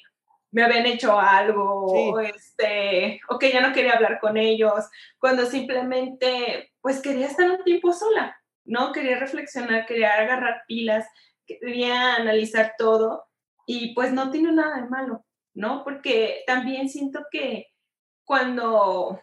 me 0.50 0.62
habían 0.62 0.86
hecho 0.86 1.18
algo, 1.18 1.86
o, 1.86 2.20
este, 2.20 3.20
o 3.28 3.38
que 3.38 3.50
ya 3.50 3.60
no 3.60 3.72
quería 3.72 3.94
hablar 3.94 4.20
con 4.20 4.36
ellos, 4.36 4.88
cuando 5.18 5.46
simplemente, 5.46 6.72
pues 6.80 7.00
quería 7.00 7.26
estar 7.26 7.50
un 7.50 7.64
tiempo 7.64 7.92
sola. 7.92 8.41
¿No? 8.64 8.92
Quería 8.92 9.18
reflexionar, 9.18 9.86
quería 9.86 10.14
agarrar 10.14 10.62
pilas, 10.66 11.06
quería 11.46 12.14
analizar 12.16 12.74
todo 12.78 13.24
y 13.66 13.94
pues 13.94 14.12
no 14.12 14.30
tiene 14.30 14.52
nada 14.52 14.80
de 14.80 14.88
malo, 14.88 15.24
¿no? 15.54 15.84
Porque 15.84 16.42
también 16.46 16.88
siento 16.88 17.26
que 17.30 17.68
cuando, 18.24 19.20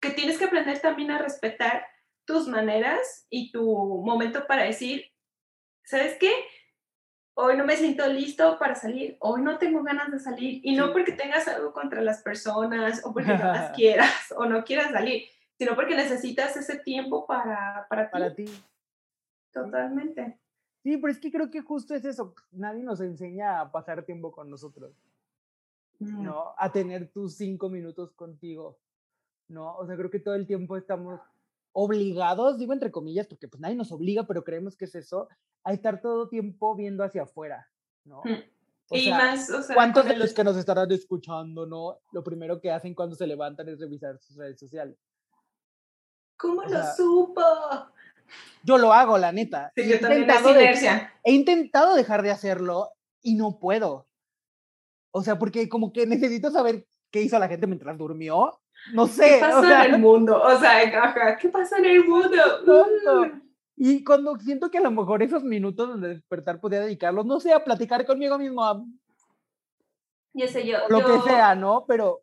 que 0.00 0.10
tienes 0.10 0.38
que 0.38 0.44
aprender 0.44 0.80
también 0.80 1.10
a 1.10 1.18
respetar 1.18 1.86
tus 2.24 2.48
maneras 2.48 3.26
y 3.30 3.52
tu 3.52 4.02
momento 4.04 4.46
para 4.46 4.64
decir, 4.64 5.12
¿sabes 5.84 6.16
qué? 6.18 6.32
Hoy 7.36 7.56
no 7.56 7.64
me 7.64 7.76
siento 7.76 8.06
listo 8.06 8.58
para 8.58 8.76
salir, 8.76 9.16
hoy 9.20 9.42
no 9.42 9.58
tengo 9.58 9.82
ganas 9.82 10.10
de 10.10 10.20
salir 10.20 10.60
y 10.62 10.76
no 10.76 10.92
porque 10.92 11.12
tengas 11.12 11.48
algo 11.48 11.72
contra 11.72 12.00
las 12.00 12.22
personas 12.22 13.04
o 13.04 13.12
porque 13.12 13.34
no 13.34 13.52
las 13.52 13.72
quieras 13.76 14.32
o 14.36 14.46
no 14.46 14.64
quieras 14.64 14.92
salir, 14.92 15.24
sino 15.58 15.74
porque 15.74 15.96
necesitas 15.96 16.56
ese 16.56 16.78
tiempo 16.78 17.26
para, 17.26 17.86
para, 17.88 18.10
para 18.10 18.34
ti. 18.34 18.46
Totalmente. 19.52 20.38
Sí, 20.82 20.98
pero 20.98 21.12
es 21.12 21.18
que 21.18 21.30
creo 21.30 21.50
que 21.50 21.62
justo 21.62 21.94
es 21.94 22.04
eso. 22.04 22.34
Nadie 22.52 22.82
nos 22.82 23.00
enseña 23.00 23.60
a 23.60 23.72
pasar 23.72 24.04
tiempo 24.04 24.32
con 24.32 24.50
nosotros. 24.50 24.94
¿No? 26.00 26.54
A 26.58 26.70
tener 26.70 27.10
tus 27.10 27.36
cinco 27.36 27.70
minutos 27.70 28.12
contigo. 28.12 28.78
¿No? 29.48 29.76
O 29.76 29.86
sea, 29.86 29.96
creo 29.96 30.10
que 30.10 30.20
todo 30.20 30.34
el 30.34 30.46
tiempo 30.46 30.76
estamos 30.76 31.20
obligados, 31.72 32.58
digo 32.58 32.72
entre 32.72 32.90
comillas, 32.90 33.26
porque 33.26 33.48
pues 33.48 33.60
nadie 33.60 33.74
nos 33.74 33.92
obliga, 33.92 34.26
pero 34.26 34.44
creemos 34.44 34.76
que 34.76 34.84
es 34.84 34.94
eso, 34.94 35.28
a 35.64 35.72
estar 35.72 36.00
todo 36.00 36.28
tiempo 36.28 36.76
viendo 36.76 37.02
hacia 37.02 37.24
afuera, 37.24 37.68
¿no? 38.04 38.22
y 38.90 39.10
más, 39.10 39.50
o 39.50 39.60
sea, 39.60 39.74
¿cuántos 39.74 40.06
de 40.06 40.16
los 40.16 40.32
que 40.32 40.44
nos 40.44 40.56
estarán 40.56 40.92
escuchando, 40.92 41.66
no? 41.66 41.98
Lo 42.12 42.22
primero 42.22 42.60
que 42.60 42.70
hacen 42.70 42.94
cuando 42.94 43.16
se 43.16 43.26
levantan 43.26 43.68
es 43.68 43.80
revisar 43.80 44.18
sus 44.18 44.36
redes 44.36 44.58
sociales. 44.58 44.96
¿Cómo 46.36 46.62
lo 46.62 46.82
supo? 46.96 47.42
Yo 48.62 48.78
lo 48.78 48.92
hago, 48.92 49.18
la 49.18 49.32
neta. 49.32 49.72
Sí, 49.76 49.88
yo 49.88 50.00
también 50.00 50.22
inercia. 50.24 51.12
he 51.22 51.32
intentado 51.32 51.94
dejar 51.94 52.22
de 52.22 52.30
hacerlo 52.30 52.90
y 53.22 53.34
no 53.34 53.58
puedo. 53.58 54.08
O 55.10 55.22
sea, 55.22 55.38
porque 55.38 55.68
como 55.68 55.92
que 55.92 56.06
necesito 56.06 56.50
saber 56.50 56.86
qué 57.10 57.22
hizo 57.22 57.38
la 57.38 57.48
gente 57.48 57.66
mientras 57.66 57.96
durmió. 57.98 58.58
No 58.92 59.06
sé. 59.06 59.34
¿Qué 59.34 59.40
pasa 59.40 59.84
en 59.84 59.94
el 59.94 60.00
mundo? 60.00 60.42
O 60.42 60.58
sea, 60.58 61.36
¿qué 61.38 61.48
pasa 61.48 61.78
en 61.78 61.84
el 61.84 62.04
mundo? 62.04 62.38
Y 63.76 64.02
cuando 64.02 64.36
siento 64.38 64.70
que 64.70 64.78
a 64.78 64.82
lo 64.82 64.90
mejor 64.90 65.22
esos 65.22 65.44
minutos 65.44 66.00
de 66.00 66.08
despertar 66.08 66.60
podía 66.60 66.80
dedicarlos, 66.80 67.26
no 67.26 67.40
sé, 67.40 67.52
a 67.52 67.64
platicar 67.64 68.06
conmigo 68.06 68.38
mismo. 68.38 68.64
A, 68.64 68.82
ya 70.32 70.48
sé 70.48 70.66
yo. 70.66 70.78
Lo 70.88 71.04
que 71.04 71.20
sea, 71.28 71.54
¿no? 71.54 71.84
Pero 71.86 72.22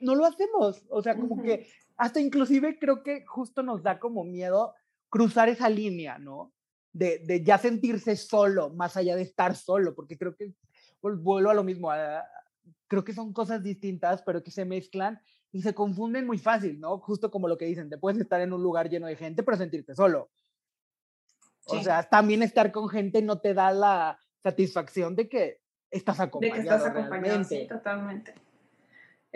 no 0.00 0.14
lo 0.14 0.26
hacemos. 0.26 0.84
O 0.90 1.02
sea, 1.02 1.16
como 1.16 1.42
que 1.42 1.68
hasta 1.96 2.20
inclusive 2.20 2.78
creo 2.78 3.02
que 3.02 3.24
justo 3.26 3.62
nos 3.62 3.82
da 3.82 3.98
como 3.98 4.24
miedo 4.24 4.74
cruzar 5.08 5.48
esa 5.48 5.68
línea, 5.68 6.18
¿no? 6.18 6.52
De, 6.92 7.18
de 7.18 7.44
ya 7.44 7.58
sentirse 7.58 8.16
solo, 8.16 8.70
más 8.70 8.96
allá 8.96 9.16
de 9.16 9.22
estar 9.22 9.54
solo, 9.54 9.94
porque 9.94 10.16
creo 10.16 10.34
que 10.34 10.52
pues, 11.00 11.18
vuelvo 11.18 11.50
a 11.50 11.54
lo 11.54 11.64
mismo, 11.64 11.90
creo 12.88 13.04
que 13.04 13.12
son 13.12 13.32
cosas 13.32 13.62
distintas, 13.62 14.22
pero 14.22 14.42
que 14.42 14.50
se 14.50 14.64
mezclan 14.64 15.20
y 15.52 15.62
se 15.62 15.74
confunden 15.74 16.26
muy 16.26 16.38
fácil, 16.38 16.80
¿no? 16.80 16.98
Justo 16.98 17.30
como 17.30 17.48
lo 17.48 17.58
que 17.58 17.66
dicen, 17.66 17.90
te 17.90 17.98
puedes 17.98 18.20
estar 18.20 18.40
en 18.40 18.52
un 18.52 18.62
lugar 18.62 18.88
lleno 18.88 19.06
de 19.06 19.16
gente, 19.16 19.42
pero 19.42 19.56
sentirte 19.56 19.94
solo. 19.94 20.30
O 21.66 21.82
sea, 21.82 22.02
también 22.04 22.42
estar 22.42 22.70
con 22.72 22.88
gente 22.88 23.22
no 23.22 23.40
te 23.40 23.52
da 23.52 23.72
la 23.72 24.18
satisfacción 24.42 25.16
de 25.16 25.28
que 25.28 25.60
estás 25.90 26.20
acompañado. 26.20 26.62
De 26.62 26.68
que 26.68 26.74
estás 26.74 26.90
acompañado, 26.90 27.44
sí, 27.44 27.66
totalmente 27.66 28.45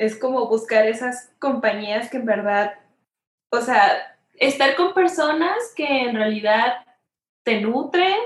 es 0.00 0.16
como 0.16 0.48
buscar 0.48 0.86
esas 0.86 1.30
compañías 1.38 2.08
que 2.08 2.16
en 2.16 2.24
verdad, 2.24 2.72
o 3.50 3.60
sea, 3.60 4.16
estar 4.32 4.74
con 4.74 4.94
personas 4.94 5.58
que 5.76 6.04
en 6.04 6.16
realidad 6.16 6.86
te 7.42 7.60
nutren, 7.60 8.16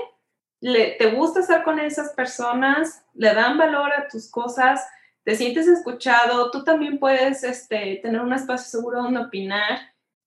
le, 0.61 0.91
te 0.91 1.11
gusta 1.11 1.41
estar 1.41 1.65
con 1.65 1.77
esas 1.81 2.13
personas, 2.13 3.03
le 3.13 3.33
dan 3.33 3.57
valor 3.57 3.91
a 3.91 4.07
tus 4.07 4.31
cosas, 4.31 4.87
te 5.25 5.35
sientes 5.35 5.67
escuchado, 5.67 6.49
tú 6.49 6.63
también 6.63 6.97
puedes 6.97 7.43
este, 7.43 7.99
tener 8.01 8.21
un 8.21 8.31
espacio 8.31 8.79
seguro 8.79 9.03
donde 9.03 9.19
opinar 9.19 9.77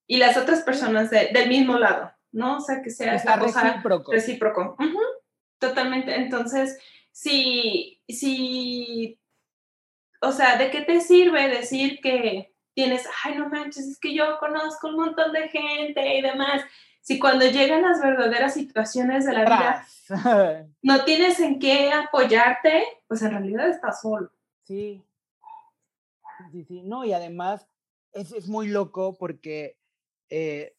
y 0.07 0.19
las 0.19 0.37
otras 0.37 0.61
personas 0.61 1.09
del 1.09 1.49
mismo 1.49 1.78
lado, 1.78 2.12
¿no? 2.31 2.59
O 2.59 2.61
sea, 2.61 2.83
que 2.83 2.90
sea 2.90 3.14
esta 3.14 3.37
recíproco. 3.37 4.12
recíproco. 4.12 4.76
Totalmente. 5.59 6.14
Entonces, 6.14 6.78
si, 7.11 8.02
si 8.07 9.18
o 10.21 10.33
sea, 10.33 10.57
¿de 10.57 10.71
qué 10.71 10.83
te 10.83 11.01
sirve 11.01 11.49
decir 11.49 12.01
que 12.01 12.55
tienes, 12.75 13.07
ay, 13.25 13.37
no 13.37 13.49
manches, 13.49 13.87
es 13.87 13.99
que 13.99 14.15
yo 14.15 14.39
conozco 14.39 14.89
un 14.89 14.97
montón 14.97 15.33
de 15.33 15.49
gente 15.49 16.17
y 16.17 16.23
demás? 16.23 16.63
Si 17.01 17.19
cuando 17.19 17.47
llegan 17.47 17.83
las 17.83 18.03
verdaderas 18.03 18.55
situaciones 18.55 19.25
de 19.25 19.33
la 19.33 19.45
vida 19.45 19.87
no 20.83 21.05
tienes 21.05 21.41
en 21.41 21.59
qué 21.59 21.91
apoyarte, 21.93 22.85
pues 23.07 23.23
en 23.23 23.31
realidad 23.31 23.69
estás 23.69 24.01
solo. 24.03 24.31
Sí. 24.65 25.03
Sí, 26.53 26.65
sí, 26.65 26.83
no, 26.83 27.05
y 27.05 27.13
además 27.13 27.67
es, 28.13 28.33
es 28.33 28.49
muy 28.49 28.69
loco 28.69 29.17
porque 29.19 29.77
eh, 30.31 30.77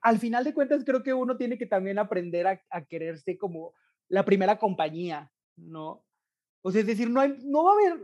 al 0.00 0.18
final 0.18 0.44
de 0.44 0.54
cuentas 0.54 0.84
creo 0.84 1.02
que 1.02 1.14
uno 1.14 1.36
tiene 1.36 1.58
que 1.58 1.66
también 1.66 1.98
aprender 1.98 2.46
a, 2.46 2.62
a 2.70 2.84
quererse 2.84 3.38
como 3.38 3.72
la 4.08 4.24
primera 4.24 4.58
compañía, 4.58 5.32
¿no? 5.56 6.04
O 6.66 6.72
sea, 6.72 6.80
es 6.80 6.86
decir, 6.86 7.10
no, 7.10 7.26
no 7.28 7.64
va 7.64 7.72
a 7.72 7.74
haber 7.74 8.00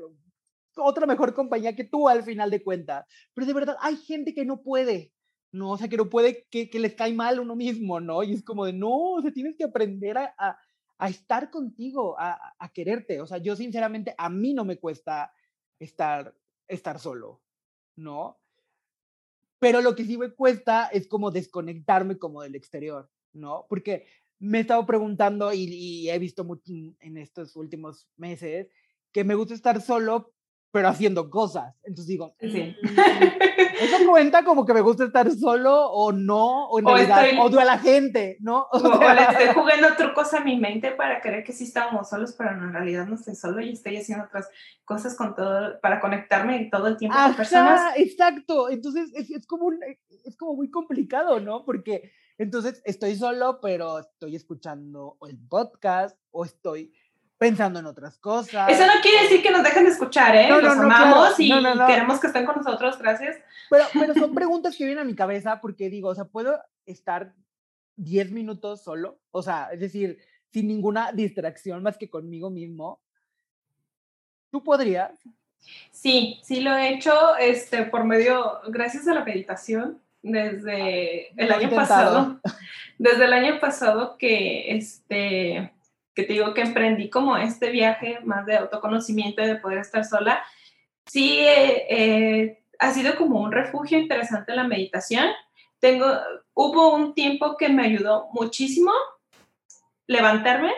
otra 0.76 1.06
mejor 1.06 1.32
compañía 1.32 1.74
que 1.74 1.84
tú 1.84 2.08
al 2.08 2.22
final 2.22 2.50
de 2.50 2.62
cuentas. 2.62 3.06
Pero 3.32 3.46
de 3.46 3.54
verdad, 3.54 3.76
hay 3.80 3.96
gente 3.96 4.34
que 4.34 4.44
no 4.44 4.62
puede. 4.62 5.12
¿no? 5.52 5.70
O 5.70 5.78
sea, 5.78 5.88
que 5.88 5.96
no 5.96 6.08
puede, 6.08 6.46
que, 6.50 6.70
que 6.70 6.78
les 6.78 6.94
cae 6.94 7.12
mal 7.12 7.40
uno 7.40 7.56
mismo, 7.56 8.00
¿no? 8.00 8.22
Y 8.22 8.34
es 8.34 8.44
como 8.44 8.66
de, 8.66 8.72
no, 8.72 9.14
o 9.14 9.22
sea, 9.22 9.32
tienes 9.32 9.56
que 9.56 9.64
aprender 9.64 10.18
a, 10.18 10.34
a, 10.38 10.58
a 10.98 11.08
estar 11.08 11.50
contigo, 11.50 12.16
a, 12.18 12.54
a, 12.58 12.68
quererte. 12.72 13.20
O 13.20 13.26
sea, 13.26 13.38
yo 13.38 13.56
sinceramente, 13.56 14.14
a 14.16 14.28
mí 14.28 14.54
no 14.54 14.64
me 14.64 14.78
cuesta 14.78 15.32
estar, 15.78 16.34
estar 16.68 17.00
solo, 17.00 17.42
¿no? 17.96 18.38
Pero 19.58 19.80
lo 19.80 19.94
que 19.96 20.04
sí 20.04 20.16
me 20.16 20.32
cuesta 20.32 20.86
es 20.86 21.08
como 21.08 21.30
desconectarme 21.30 22.18
como 22.18 22.42
del 22.42 22.54
exterior, 22.54 23.10
¿no? 23.32 23.66
Porque 23.68 24.06
me 24.40 24.58
he 24.58 24.60
estado 24.62 24.84
preguntando 24.86 25.52
y, 25.52 25.64
y 25.64 26.10
he 26.10 26.18
visto 26.18 26.44
mucho 26.44 26.72
en 27.00 27.16
estos 27.18 27.54
últimos 27.56 28.08
meses 28.16 28.68
que 29.12 29.22
me 29.22 29.34
gusta 29.34 29.54
estar 29.54 29.80
solo, 29.80 30.32
pero 30.72 30.88
haciendo 30.88 31.30
cosas. 31.30 31.74
Entonces 31.82 32.06
digo, 32.06 32.34
sí. 32.40 32.76
¿eso 33.80 33.96
cuenta 34.08 34.44
como 34.44 34.64
que 34.64 34.72
me 34.72 34.80
gusta 34.80 35.04
estar 35.04 35.30
solo 35.32 35.90
o 35.90 36.12
no? 36.12 36.68
O 36.68 36.78
en 36.78 36.86
o 36.86 36.94
realidad 36.94 37.24
estoy, 37.26 37.38
odio 37.38 37.60
a 37.60 37.64
la 37.64 37.78
gente, 37.78 38.38
¿no? 38.40 38.66
O, 38.72 38.78
o 38.78 38.98
sea, 38.98 39.14
le 39.14 39.22
estoy 39.22 39.62
jugando 39.62 39.88
trucos 39.96 40.32
a 40.32 40.40
mi 40.40 40.58
mente 40.58 40.92
para 40.92 41.20
creer 41.20 41.44
que 41.44 41.52
sí 41.52 41.64
estábamos 41.64 42.08
solos, 42.08 42.34
pero 42.38 42.50
en 42.50 42.72
realidad 42.72 43.06
no 43.06 43.16
estoy 43.16 43.34
solo 43.34 43.60
y 43.60 43.72
estoy 43.72 43.96
haciendo 43.96 44.24
otras 44.24 44.48
cosas 44.84 45.16
con 45.16 45.34
todo, 45.34 45.80
para 45.80 46.00
conectarme 46.00 46.68
todo 46.70 46.86
el 46.86 46.96
tiempo 46.96 47.16
Ajá, 47.16 47.28
con 47.28 47.36
personas. 47.36 47.96
exacto. 47.96 48.70
Entonces 48.70 49.10
es, 49.14 49.30
es, 49.30 49.46
como 49.46 49.66
un, 49.66 49.80
es 50.24 50.36
como 50.36 50.54
muy 50.54 50.70
complicado, 50.70 51.40
¿no? 51.40 51.64
Porque 51.64 52.12
entonces 52.42 52.80
estoy 52.86 53.16
solo, 53.16 53.60
pero 53.60 53.98
estoy 53.98 54.34
escuchando 54.34 55.18
el 55.28 55.38
podcast 55.38 56.18
o 56.30 56.44
estoy 56.44 56.92
pensando 57.36 57.80
en 57.80 57.86
otras 57.86 58.18
cosas. 58.18 58.70
Eso 58.70 58.86
no 58.86 59.00
quiere 59.02 59.24
decir 59.24 59.42
que 59.42 59.50
nos 59.50 59.62
dejen 59.62 59.84
de 59.84 59.90
escuchar, 59.90 60.34
¿eh? 60.36 60.48
No, 60.48 60.56
no, 60.56 60.68
los 60.68 60.76
no, 60.76 60.82
amamos 60.84 61.34
claro. 61.36 61.74
y 61.74 61.86
queremos 61.86 62.18
que 62.18 62.28
estén 62.28 62.46
con 62.46 62.56
nosotros, 62.56 62.98
gracias. 62.98 63.36
Pero, 63.68 63.84
pero 63.92 64.14
son 64.14 64.34
preguntas 64.34 64.74
que 64.74 64.84
vienen 64.84 65.02
a 65.02 65.06
mi 65.06 65.14
cabeza 65.14 65.60
porque 65.60 65.90
digo, 65.90 66.08
o 66.08 66.14
sea, 66.14 66.24
¿puedo 66.24 66.58
estar 66.86 67.34
10 67.96 68.32
minutos 68.32 68.82
solo? 68.82 69.20
O 69.32 69.42
sea, 69.42 69.68
es 69.72 69.80
decir, 69.80 70.18
sin 70.50 70.66
ninguna 70.66 71.12
distracción 71.12 71.82
más 71.82 71.98
que 71.98 72.08
conmigo 72.08 72.48
mismo. 72.48 73.02
¿Tú 74.50 74.64
podrías? 74.64 75.12
Sí, 75.90 76.40
sí 76.42 76.60
lo 76.60 76.74
he 76.74 76.94
hecho 76.94 77.36
este, 77.36 77.84
por 77.84 78.04
medio, 78.04 78.60
gracias 78.68 79.06
a 79.08 79.14
la 79.14 79.24
meditación, 79.24 80.00
desde 80.22 81.30
el 81.42 81.52
año 81.52 81.70
pasado. 81.70 82.40
Desde 82.98 83.24
el 83.24 83.32
año 83.32 83.60
pasado 83.60 84.18
que 84.18 84.76
este 84.76 85.72
que 86.14 86.24
te 86.24 86.34
digo 86.34 86.52
que 86.52 86.60
emprendí 86.60 87.08
como 87.08 87.38
este 87.38 87.70
viaje 87.70 88.18
más 88.24 88.44
de 88.44 88.56
autoconocimiento 88.56 89.42
y 89.42 89.46
de 89.46 89.56
poder 89.56 89.78
estar 89.78 90.04
sola, 90.04 90.42
sí 91.06 91.38
eh, 91.38 91.86
eh, 91.88 92.62
ha 92.78 92.92
sido 92.92 93.16
como 93.16 93.40
un 93.40 93.52
refugio 93.52 93.98
interesante 93.98 94.54
la 94.54 94.64
meditación. 94.64 95.26
Tengo, 95.78 96.06
hubo 96.52 96.94
un 96.94 97.14
tiempo 97.14 97.56
que 97.56 97.70
me 97.70 97.84
ayudó 97.84 98.28
muchísimo 98.32 98.92
levantarme 100.06 100.72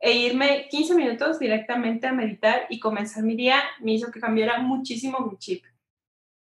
e 0.00 0.12
irme 0.14 0.66
15 0.68 0.94
minutos 0.94 1.38
directamente 1.38 2.08
a 2.08 2.12
meditar 2.12 2.66
y 2.68 2.80
comenzar 2.80 3.22
mi 3.22 3.36
día, 3.36 3.62
me 3.80 3.92
hizo 3.92 4.10
que 4.10 4.18
cambiara 4.18 4.58
muchísimo 4.58 5.20
mi 5.20 5.38
chip. 5.38 5.64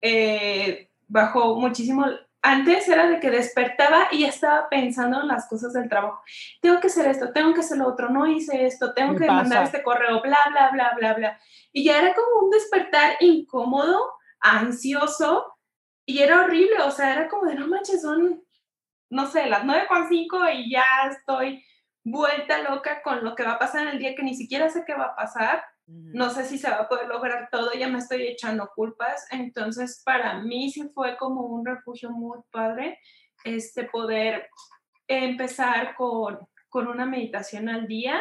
Eh, 0.03 0.91
bajó 1.09 1.59
muchísimo 1.59 2.05
antes 2.47 2.89
era 2.89 3.09
de 3.09 3.19
que 3.19 3.31
despertaba 3.31 4.07
y 4.13 4.21
ya 4.21 4.29
estaba 4.29 4.69
pensando 4.69 5.21
en 5.21 5.27
las 5.27 5.49
cosas 5.49 5.73
del 5.73 5.89
trabajo. 5.89 6.23
Tengo 6.61 6.79
que 6.79 6.87
hacer 6.87 7.09
esto, 7.09 7.33
tengo 7.33 7.53
que 7.53 7.61
hacer 7.61 7.79
lo 7.79 7.89
otro, 7.89 8.09
no 8.09 8.27
hice 8.27 8.67
esto, 8.67 8.95
tengo 8.95 9.15
Me 9.15 9.19
que 9.19 9.27
pasa. 9.27 9.43
mandar 9.43 9.65
este 9.65 9.83
correo, 9.83 10.23
bla, 10.23 10.39
bla, 10.51 10.71
bla, 10.71 10.93
bla, 10.97 11.15
bla. 11.15 11.41
Y 11.73 11.85
ya 11.85 11.99
era 11.99 12.15
como 12.15 12.47
un 12.47 12.51
despertar 12.51 13.17
incómodo, 13.19 14.13
ansioso, 14.39 15.59
y 16.07 16.21
era 16.21 16.43
horrible, 16.43 16.83
o 16.83 16.91
sea, 16.93 17.13
era 17.13 17.29
como 17.29 17.47
de, 17.47 17.57
no 17.57 17.67
manches, 17.67 18.03
son, 18.03 18.45
no 19.11 19.27
sé, 19.27 19.47
las 19.47 19.65
9.5 19.65 20.55
y 20.55 20.71
ya 20.71 20.85
estoy 21.11 21.65
vuelta 22.05 22.59
loca 22.59 23.03
con 23.03 23.25
lo 23.25 23.35
que 23.35 23.43
va 23.43 23.53
a 23.55 23.59
pasar 23.59 23.83
en 23.83 23.89
el 23.89 23.99
día 23.99 24.15
que 24.15 24.23
ni 24.23 24.37
siquiera 24.37 24.71
sé 24.71 24.85
qué 24.87 24.95
va 24.95 25.07
a 25.07 25.17
pasar 25.17 25.65
no 25.87 26.31
sé 26.31 26.45
si 26.45 26.59
se 26.59 26.71
va 26.71 26.79
a 26.79 26.89
poder 26.89 27.07
lograr 27.07 27.49
todo, 27.51 27.73
ya 27.73 27.89
me 27.89 27.99
estoy 27.99 28.27
echando 28.27 28.71
culpas, 28.75 29.27
entonces 29.31 30.03
para 30.05 30.43
mí 30.43 30.71
sí 30.71 30.89
fue 30.95 31.17
como 31.17 31.43
un 31.43 31.65
refugio 31.65 32.11
muy 32.11 32.39
padre 32.51 32.99
este 33.45 33.85
poder 33.85 34.49
empezar 35.07 35.95
con, 35.95 36.39
con 36.69 36.89
una 36.89 37.07
meditación 37.07 37.69
al 37.69 37.87
día, 37.87 38.21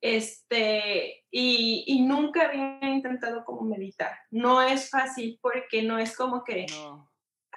este, 0.00 1.24
y, 1.30 1.84
y, 1.86 2.02
nunca 2.02 2.46
había 2.46 2.78
intentado 2.88 3.44
como 3.44 3.62
meditar. 3.62 4.16
No 4.30 4.62
es 4.62 4.90
fácil 4.90 5.38
porque 5.42 5.82
no 5.82 5.98
es 5.98 6.16
como 6.16 6.44
que, 6.44 6.66
no. 6.70 7.10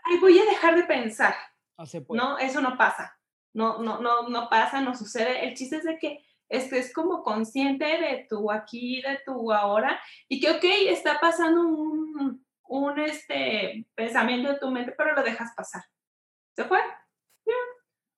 ay, 0.03 0.17
voy 0.19 0.39
a 0.39 0.45
dejar 0.45 0.75
de 0.75 0.85
pensar. 0.85 1.35
No, 1.77 2.15
no, 2.15 2.37
eso 2.39 2.61
no 2.61 2.77
pasa. 2.77 3.15
No, 3.53 3.79
no, 3.79 3.99
no, 4.01 4.29
no 4.29 4.49
pasa, 4.49 4.81
no 4.81 4.95
sucede. 4.95 5.45
El 5.45 5.55
chiste 5.55 5.77
es 5.77 5.83
de 5.83 5.99
que 5.99 6.25
estés 6.51 6.93
como 6.93 7.23
consciente 7.23 7.85
de 7.85 8.27
tu 8.29 8.51
aquí, 8.51 9.01
de 9.01 9.19
tu 9.25 9.51
ahora, 9.51 9.99
y 10.27 10.39
que, 10.39 10.51
ok, 10.51 10.63
está 10.89 11.19
pasando 11.19 11.61
un, 11.61 12.45
un 12.67 12.99
este, 12.99 13.87
pensamiento 13.95 14.49
de 14.49 14.59
tu 14.59 14.69
mente, 14.69 14.93
pero 14.97 15.15
lo 15.15 15.23
dejas 15.23 15.53
pasar. 15.55 15.83
¿Se 16.55 16.65
fue? 16.65 16.79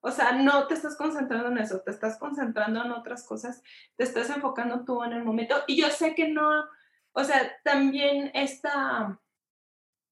O 0.06 0.10
sea, 0.10 0.32
no 0.32 0.66
te 0.66 0.74
estás 0.74 0.98
concentrando 0.98 1.48
en 1.48 1.56
eso, 1.56 1.80
te 1.80 1.90
estás 1.90 2.18
concentrando 2.18 2.84
en 2.84 2.92
otras 2.92 3.26
cosas, 3.26 3.62
te 3.96 4.04
estás 4.04 4.28
enfocando 4.28 4.84
tú 4.84 5.02
en 5.02 5.14
el 5.14 5.24
momento. 5.24 5.56
Y 5.66 5.80
yo 5.80 5.88
sé 5.88 6.14
que 6.14 6.28
no, 6.28 6.46
o 7.12 7.24
sea, 7.24 7.50
también 7.64 8.30
esta, 8.34 9.18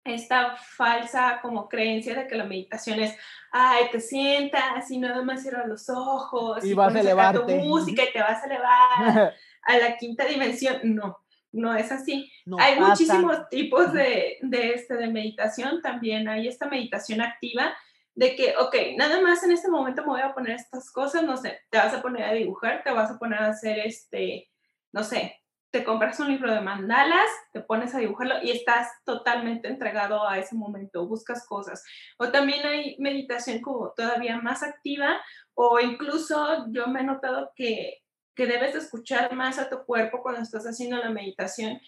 esta 0.04 0.56
falsa 0.56 1.38
como 1.42 1.68
creencia 1.68 2.14
de 2.14 2.26
que 2.26 2.34
la 2.34 2.44
meditación 2.44 3.00
es, 3.00 3.16
ay, 3.50 3.84
te 3.92 4.00
sientas 4.00 4.90
y 4.90 4.98
nada 4.98 5.22
más 5.22 5.42
cierras 5.42 5.68
los 5.68 5.88
ojos 5.88 6.64
y, 6.64 6.70
y 6.70 6.74
vas 6.74 6.94
a 6.94 7.00
elevarte. 7.00 7.40
tu 7.40 7.64
música 7.64 8.02
y 8.04 8.12
te 8.12 8.20
vas 8.20 8.42
a 8.42 8.46
elevar 8.46 9.34
a 9.62 9.78
la 9.78 9.96
quinta 9.96 10.24
dimensión. 10.24 10.80
No, 10.82 11.18
no 11.52 11.74
es 11.76 11.92
así. 11.92 12.32
No 12.44 12.58
hay 12.58 12.76
pasa. 12.76 12.88
muchísimos 12.88 13.48
tipos 13.48 13.92
de, 13.92 14.38
de, 14.42 14.74
este, 14.74 14.94
de 14.94 15.08
meditación 15.08 15.80
también. 15.82 16.28
Hay 16.28 16.48
esta 16.48 16.66
meditación 16.66 17.20
activa 17.20 17.72
de 18.14 18.34
que, 18.36 18.54
ok, 18.58 18.74
nada 18.96 19.20
más 19.20 19.42
en 19.44 19.52
este 19.52 19.70
momento 19.70 20.02
me 20.02 20.08
voy 20.08 20.20
a 20.20 20.34
poner 20.34 20.56
estas 20.56 20.90
cosas, 20.90 21.22
no 21.22 21.36
sé, 21.36 21.60
te 21.70 21.78
vas 21.78 21.94
a 21.94 22.02
poner 22.02 22.24
a 22.24 22.32
dibujar, 22.32 22.82
te 22.84 22.90
vas 22.90 23.10
a 23.10 23.18
poner 23.18 23.38
a 23.38 23.48
hacer 23.48 23.78
este, 23.78 24.50
no 24.92 25.02
sé, 25.02 25.41
te 25.72 25.84
compras 25.84 26.20
un 26.20 26.28
libro 26.28 26.52
de 26.52 26.60
mandalas, 26.60 27.28
te 27.52 27.60
pones 27.60 27.94
a 27.94 27.98
dibujarlo 27.98 28.34
y 28.42 28.50
estás 28.50 28.88
totalmente 29.04 29.68
entregado 29.68 30.28
a 30.28 30.38
ese 30.38 30.54
momento, 30.54 31.08
buscas 31.08 31.46
cosas. 31.46 31.82
O 32.18 32.30
también 32.30 32.64
hay 32.66 32.96
meditación 32.98 33.62
como 33.62 33.90
todavía 33.96 34.36
más 34.36 34.62
activa 34.62 35.18
o 35.54 35.80
incluso 35.80 36.66
yo 36.70 36.88
me 36.88 37.00
he 37.00 37.04
notado 37.04 37.52
que, 37.56 38.02
que 38.36 38.46
debes 38.46 38.74
de 38.74 38.80
escuchar 38.80 39.34
más 39.34 39.58
a 39.58 39.70
tu 39.70 39.82
cuerpo 39.84 40.22
cuando 40.22 40.42
estás 40.42 40.64
haciendo 40.64 40.98
la 40.98 41.10
meditación. 41.10 41.80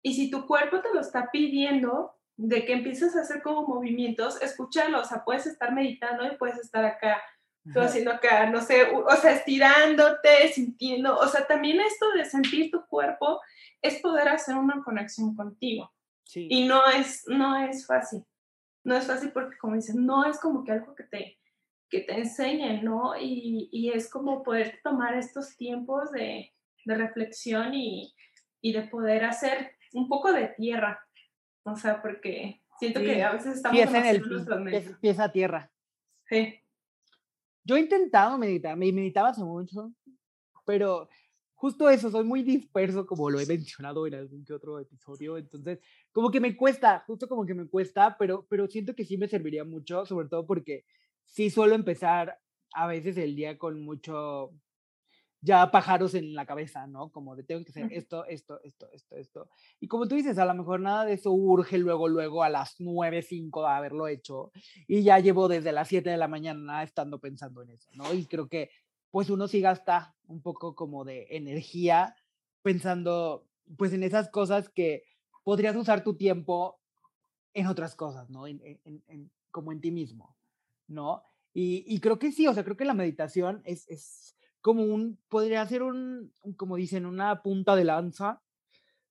Y 0.00 0.14
si 0.14 0.30
tu 0.30 0.46
cuerpo 0.46 0.80
te 0.80 0.94
lo 0.94 1.00
está 1.00 1.30
pidiendo, 1.32 2.14
de 2.36 2.64
que 2.64 2.72
empieces 2.72 3.16
a 3.16 3.20
hacer 3.20 3.42
como 3.42 3.66
movimientos, 3.66 4.40
escúchalo, 4.42 5.00
o 5.00 5.04
sea, 5.04 5.24
puedes 5.24 5.46
estar 5.46 5.72
meditando 5.72 6.24
y 6.26 6.36
puedes 6.36 6.58
estar 6.58 6.84
acá 6.84 7.22
tú 7.72 7.80
haciendo 7.80 8.10
acá, 8.12 8.50
no 8.50 8.60
sé, 8.60 8.84
o 8.92 9.16
sea, 9.16 9.32
estirándote, 9.32 10.48
sintiendo, 10.52 11.16
o 11.16 11.26
sea, 11.28 11.46
también 11.46 11.80
esto 11.80 12.10
de 12.12 12.24
sentir 12.24 12.70
tu 12.70 12.84
cuerpo 12.86 13.40
es 13.80 14.00
poder 14.00 14.28
hacer 14.28 14.56
una 14.56 14.82
conexión 14.82 15.34
contigo. 15.34 15.92
Sí. 16.24 16.46
Y 16.50 16.66
no 16.66 16.86
es, 16.88 17.24
no 17.26 17.56
es 17.56 17.86
fácil. 17.86 18.24
No 18.82 18.96
es 18.96 19.06
fácil 19.06 19.30
porque, 19.32 19.56
como 19.56 19.76
dices, 19.76 19.94
no 19.94 20.28
es 20.28 20.38
como 20.40 20.62
que 20.64 20.72
algo 20.72 20.94
que 20.94 21.04
te, 21.04 21.38
que 21.88 22.00
te 22.00 22.14
enseñen, 22.18 22.84
¿no? 22.84 23.16
Y, 23.18 23.68
y 23.72 23.90
es 23.90 24.10
como 24.10 24.42
poder 24.42 24.80
tomar 24.82 25.16
estos 25.16 25.56
tiempos 25.56 26.10
de, 26.12 26.52
de 26.84 26.94
reflexión 26.94 27.72
y, 27.72 28.14
y, 28.60 28.72
de 28.72 28.82
poder 28.82 29.24
hacer 29.24 29.76
un 29.92 30.08
poco 30.08 30.32
de 30.32 30.48
tierra. 30.48 31.00
O 31.64 31.76
sea, 31.76 32.02
porque 32.02 32.62
siento 32.78 33.00
sí. 33.00 33.06
que 33.06 33.22
a 33.22 33.32
veces 33.32 33.56
estamos 33.56 33.80
en 33.80 34.06
el 34.06 34.96
pieza 35.00 35.32
tierra. 35.32 35.70
Sí. 36.28 36.60
Yo 37.64 37.76
he 37.76 37.80
intentado 37.80 38.36
meditar, 38.38 38.76
me 38.76 38.92
meditaba 38.92 39.30
hace 39.30 39.42
mucho, 39.42 39.92
pero 40.66 41.08
justo 41.54 41.88
eso, 41.88 42.10
soy 42.10 42.24
muy 42.24 42.42
disperso, 42.42 43.06
como 43.06 43.30
lo 43.30 43.40
he 43.40 43.46
mencionado 43.46 44.06
en 44.06 44.14
algún 44.14 44.44
que 44.44 44.52
otro 44.52 44.78
episodio, 44.78 45.38
entonces 45.38 45.78
como 46.12 46.30
que 46.30 46.40
me 46.40 46.56
cuesta, 46.56 47.02
justo 47.06 47.26
como 47.26 47.46
que 47.46 47.54
me 47.54 47.66
cuesta, 47.66 48.16
pero, 48.18 48.46
pero 48.50 48.68
siento 48.68 48.94
que 48.94 49.04
sí 49.04 49.16
me 49.16 49.28
serviría 49.28 49.64
mucho, 49.64 50.04
sobre 50.04 50.28
todo 50.28 50.46
porque 50.46 50.84
sí 51.24 51.48
suelo 51.48 51.74
empezar 51.74 52.38
a 52.74 52.86
veces 52.86 53.16
el 53.16 53.34
día 53.34 53.56
con 53.56 53.80
mucho, 53.82 54.52
ya 55.44 55.70
pájaros 55.70 56.14
en 56.14 56.34
la 56.34 56.46
cabeza, 56.46 56.86
¿no? 56.86 57.10
Como 57.10 57.36
de 57.36 57.44
tengo 57.44 57.62
que 57.64 57.70
hacer 57.70 57.92
esto, 57.92 58.24
esto, 58.24 58.60
esto, 58.62 58.88
esto, 58.92 59.16
esto. 59.16 59.48
Y 59.78 59.88
como 59.88 60.08
tú 60.08 60.14
dices, 60.14 60.38
a 60.38 60.46
lo 60.46 60.54
mejor 60.54 60.80
nada 60.80 61.04
de 61.04 61.12
eso 61.12 61.32
urge 61.32 61.76
luego, 61.76 62.08
luego 62.08 62.42
a 62.42 62.48
las 62.48 62.76
9, 62.78 63.20
5 63.22 63.60
de 63.60 63.68
haberlo 63.68 64.08
hecho. 64.08 64.52
Y 64.88 65.02
ya 65.02 65.18
llevo 65.18 65.46
desde 65.48 65.72
las 65.72 65.88
7 65.88 66.08
de 66.08 66.16
la 66.16 66.28
mañana 66.28 66.82
estando 66.82 67.20
pensando 67.20 67.62
en 67.62 67.70
eso, 67.70 67.90
¿no? 67.92 68.12
Y 68.14 68.26
creo 68.26 68.48
que 68.48 68.70
pues 69.10 69.28
uno 69.28 69.46
sí 69.46 69.60
gasta 69.60 70.16
un 70.26 70.40
poco 70.40 70.74
como 70.74 71.04
de 71.04 71.26
energía 71.30 72.16
pensando 72.62 73.46
pues 73.76 73.92
en 73.92 74.02
esas 74.02 74.30
cosas 74.30 74.70
que 74.70 75.04
podrías 75.42 75.76
usar 75.76 76.02
tu 76.02 76.16
tiempo 76.16 76.80
en 77.52 77.66
otras 77.66 77.94
cosas, 77.94 78.30
¿no? 78.30 78.46
En, 78.46 78.60
en, 78.64 79.02
en, 79.06 79.30
como 79.50 79.72
en 79.72 79.80
ti 79.80 79.90
mismo. 79.90 80.34
¿no? 80.88 81.22
Y, 81.52 81.84
y 81.86 82.00
creo 82.00 82.18
que 82.18 82.32
sí, 82.32 82.46
o 82.46 82.54
sea, 82.54 82.64
creo 82.64 82.76
que 82.76 82.84
la 82.84 82.94
meditación 82.94 83.62
es, 83.64 83.88
es 83.88 84.36
como 84.64 84.82
un, 84.82 85.18
podría 85.28 85.66
ser 85.66 85.82
un, 85.82 86.32
como 86.56 86.76
dicen, 86.76 87.04
una 87.04 87.42
punta 87.42 87.76
de 87.76 87.84
lanza 87.84 88.42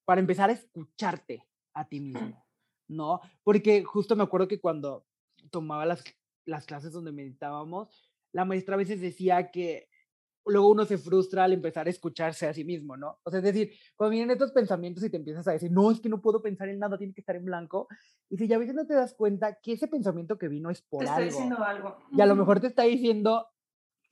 para 0.03 0.19
empezar 0.19 0.49
a 0.49 0.53
escucharte 0.53 1.47
a 1.75 1.87
ti 1.87 1.99
mismo, 1.99 2.43
¿no? 2.87 3.21
Porque 3.43 3.83
justo 3.83 4.15
me 4.15 4.23
acuerdo 4.23 4.47
que 4.47 4.59
cuando 4.59 5.05
tomaba 5.51 5.85
las, 5.85 6.03
las 6.45 6.65
clases 6.65 6.91
donde 6.91 7.11
meditábamos, 7.11 7.87
la 8.31 8.45
maestra 8.45 8.73
a 8.73 8.79
veces 8.79 8.99
decía 8.99 9.51
que 9.51 9.89
luego 10.43 10.71
uno 10.71 10.85
se 10.85 10.97
frustra 10.97 11.43
al 11.43 11.53
empezar 11.53 11.85
a 11.85 11.91
escucharse 11.91 12.47
a 12.47 12.53
sí 12.55 12.63
mismo, 12.63 12.97
¿no? 12.97 13.19
O 13.21 13.29
sea, 13.29 13.37
es 13.37 13.45
decir, 13.45 13.73
cuando 13.95 14.09
vienen 14.09 14.31
estos 14.31 14.53
pensamientos 14.53 15.03
y 15.03 15.11
te 15.11 15.17
empiezas 15.17 15.47
a 15.47 15.51
decir, 15.51 15.71
no, 15.71 15.91
es 15.91 16.01
que 16.01 16.09
no 16.09 16.19
puedo 16.19 16.41
pensar 16.41 16.67
en 16.67 16.79
nada, 16.79 16.97
tiene 16.97 17.13
que 17.13 17.21
estar 17.21 17.35
en 17.35 17.45
blanco, 17.45 17.87
y 18.27 18.37
si 18.37 18.47
ya 18.47 18.55
a 18.55 18.59
veces 18.59 18.73
no 18.73 18.87
te 18.87 18.95
das 18.95 19.13
cuenta 19.13 19.59
que 19.61 19.73
ese 19.73 19.87
pensamiento 19.87 20.39
que 20.39 20.47
vino 20.47 20.71
es 20.71 20.81
por 20.81 21.01
te 21.01 21.05
está 21.05 21.17
algo. 21.17 21.29
diciendo 21.29 21.63
algo. 21.63 21.97
Y 22.11 22.21
a 22.21 22.25
lo 22.25 22.35
mejor 22.35 22.59
te 22.59 22.65
está 22.65 22.81
diciendo 22.81 23.52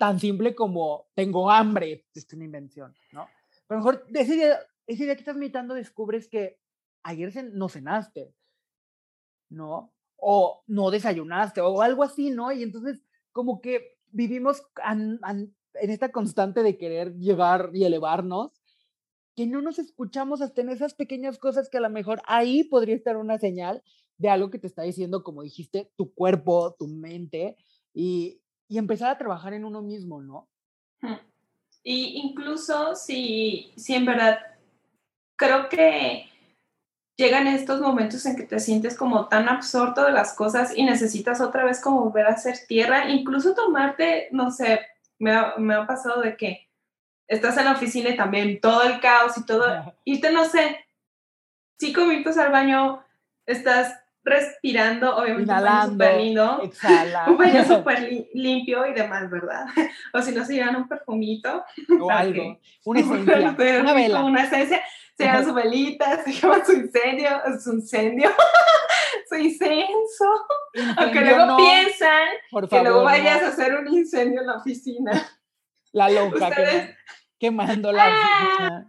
tan 0.01 0.19
simple 0.19 0.55
como, 0.55 1.11
tengo 1.13 1.51
hambre, 1.51 2.07
es 2.15 2.25
una 2.33 2.45
invención, 2.45 2.95
¿no? 3.11 3.21
A 3.21 3.29
lo 3.69 3.77
mejor 3.77 4.03
ese 4.15 4.33
día, 4.33 4.59
ese 4.87 5.03
día 5.03 5.13
que 5.13 5.21
estás 5.21 5.35
meditando 5.35 5.75
descubres 5.75 6.27
que 6.27 6.57
ayer 7.03 7.31
no 7.53 7.69
cenaste, 7.69 8.33
¿no? 9.51 9.93
O 10.17 10.63
no 10.65 10.89
desayunaste, 10.89 11.61
o 11.61 11.83
algo 11.83 12.01
así, 12.01 12.31
¿no? 12.31 12.51
Y 12.51 12.63
entonces 12.63 13.03
como 13.31 13.61
que 13.61 13.99
vivimos 14.07 14.63
an- 14.81 15.19
an- 15.21 15.55
en 15.75 15.89
esta 15.91 16.11
constante 16.11 16.63
de 16.63 16.79
querer 16.79 17.13
llegar 17.19 17.69
y 17.71 17.83
elevarnos, 17.83 18.59
que 19.35 19.45
no 19.45 19.61
nos 19.61 19.77
escuchamos 19.77 20.41
hasta 20.41 20.61
en 20.61 20.69
esas 20.69 20.95
pequeñas 20.95 21.37
cosas 21.37 21.69
que 21.69 21.77
a 21.77 21.81
lo 21.81 21.91
mejor 21.91 22.23
ahí 22.25 22.63
podría 22.63 22.95
estar 22.95 23.17
una 23.17 23.37
señal 23.37 23.83
de 24.17 24.29
algo 24.29 24.49
que 24.49 24.57
te 24.57 24.65
está 24.65 24.81
diciendo, 24.81 25.21
como 25.21 25.43
dijiste, 25.43 25.91
tu 25.95 26.11
cuerpo, 26.11 26.73
tu 26.79 26.87
mente, 26.87 27.55
y, 27.93 28.40
y 28.71 28.77
empezar 28.77 29.09
a 29.09 29.17
trabajar 29.17 29.53
en 29.53 29.65
uno 29.65 29.81
mismo, 29.81 30.21
¿no? 30.21 30.47
Y 31.83 32.21
incluso 32.23 32.95
si, 32.95 33.73
si 33.75 33.95
en 33.95 34.05
verdad 34.05 34.39
creo 35.35 35.67
que 35.67 36.29
llegan 37.17 37.47
estos 37.47 37.81
momentos 37.81 38.25
en 38.25 38.37
que 38.37 38.43
te 38.43 38.61
sientes 38.61 38.95
como 38.95 39.27
tan 39.27 39.49
absorto 39.49 40.05
de 40.05 40.13
las 40.13 40.33
cosas 40.33 40.71
y 40.73 40.83
necesitas 40.83 41.41
otra 41.41 41.65
vez 41.65 41.81
como 41.81 42.05
volver 42.05 42.27
a 42.27 42.35
hacer 42.35 42.59
tierra, 42.65 43.09
incluso 43.09 43.53
tomarte, 43.53 44.29
no 44.31 44.51
sé, 44.51 44.79
me 45.19 45.33
ha, 45.33 45.53
me 45.57 45.75
ha 45.75 45.85
pasado 45.85 46.21
de 46.21 46.37
que 46.37 46.69
estás 47.27 47.57
en 47.57 47.65
la 47.65 47.73
oficina 47.73 48.11
y 48.11 48.15
también 48.15 48.61
todo 48.61 48.83
el 48.83 49.01
caos 49.01 49.37
y 49.37 49.45
todo, 49.45 49.93
irte, 50.05 50.31
no 50.31 50.45
sé, 50.45 50.85
cinco 51.77 52.05
minutos 52.05 52.37
al 52.37 52.53
baño, 52.53 53.03
estás 53.45 54.00
respirando, 54.23 55.15
obviamente 55.15 55.51
un 55.51 55.57
baño 55.59 55.61
Inhalando, 55.61 55.91
súper 55.93 56.17
lindo, 56.17 56.61
un 57.27 57.37
baño 57.37 57.63
súper 57.77 58.01
li- 58.03 58.29
limpio 58.33 58.85
y 58.85 58.93
demás, 58.93 59.29
¿verdad? 59.29 59.65
O 60.13 60.21
si 60.21 60.31
no, 60.31 60.45
se 60.45 60.53
llevan 60.55 60.75
un 60.75 60.87
perfumito. 60.87 61.63
o 61.99 62.09
algo, 62.11 62.59
una 62.85 62.99
esencia, 62.99 63.35
una 63.81 63.93
vela. 63.93 64.23
Una 64.23 64.43
esencia, 64.43 64.81
se 65.17 65.23
llevan 65.23 65.45
su 65.45 65.53
velita, 65.53 66.23
se 66.23 66.33
llevan 66.33 66.65
su 66.65 66.73
incendio, 66.73 67.29
su 67.63 67.73
incendio, 67.73 68.29
su 69.29 69.35
incienso. 69.35 70.25
Aunque 70.97 71.21
luego 71.21 71.45
no, 71.45 71.57
piensan 71.57 72.27
que 72.69 72.81
luego 72.81 73.03
vayas 73.03 73.41
no. 73.41 73.47
a 73.47 73.49
hacer 73.49 73.75
un 73.75 73.87
incendio 73.93 74.41
en 74.41 74.47
la 74.47 74.57
oficina. 74.57 75.29
La 75.93 76.09
loca 76.09 76.47
Ustedes- 76.49 76.95
quemando 77.39 77.91
la 77.91 78.05
¡Ah! 78.07 78.13
oficina. 78.45 78.87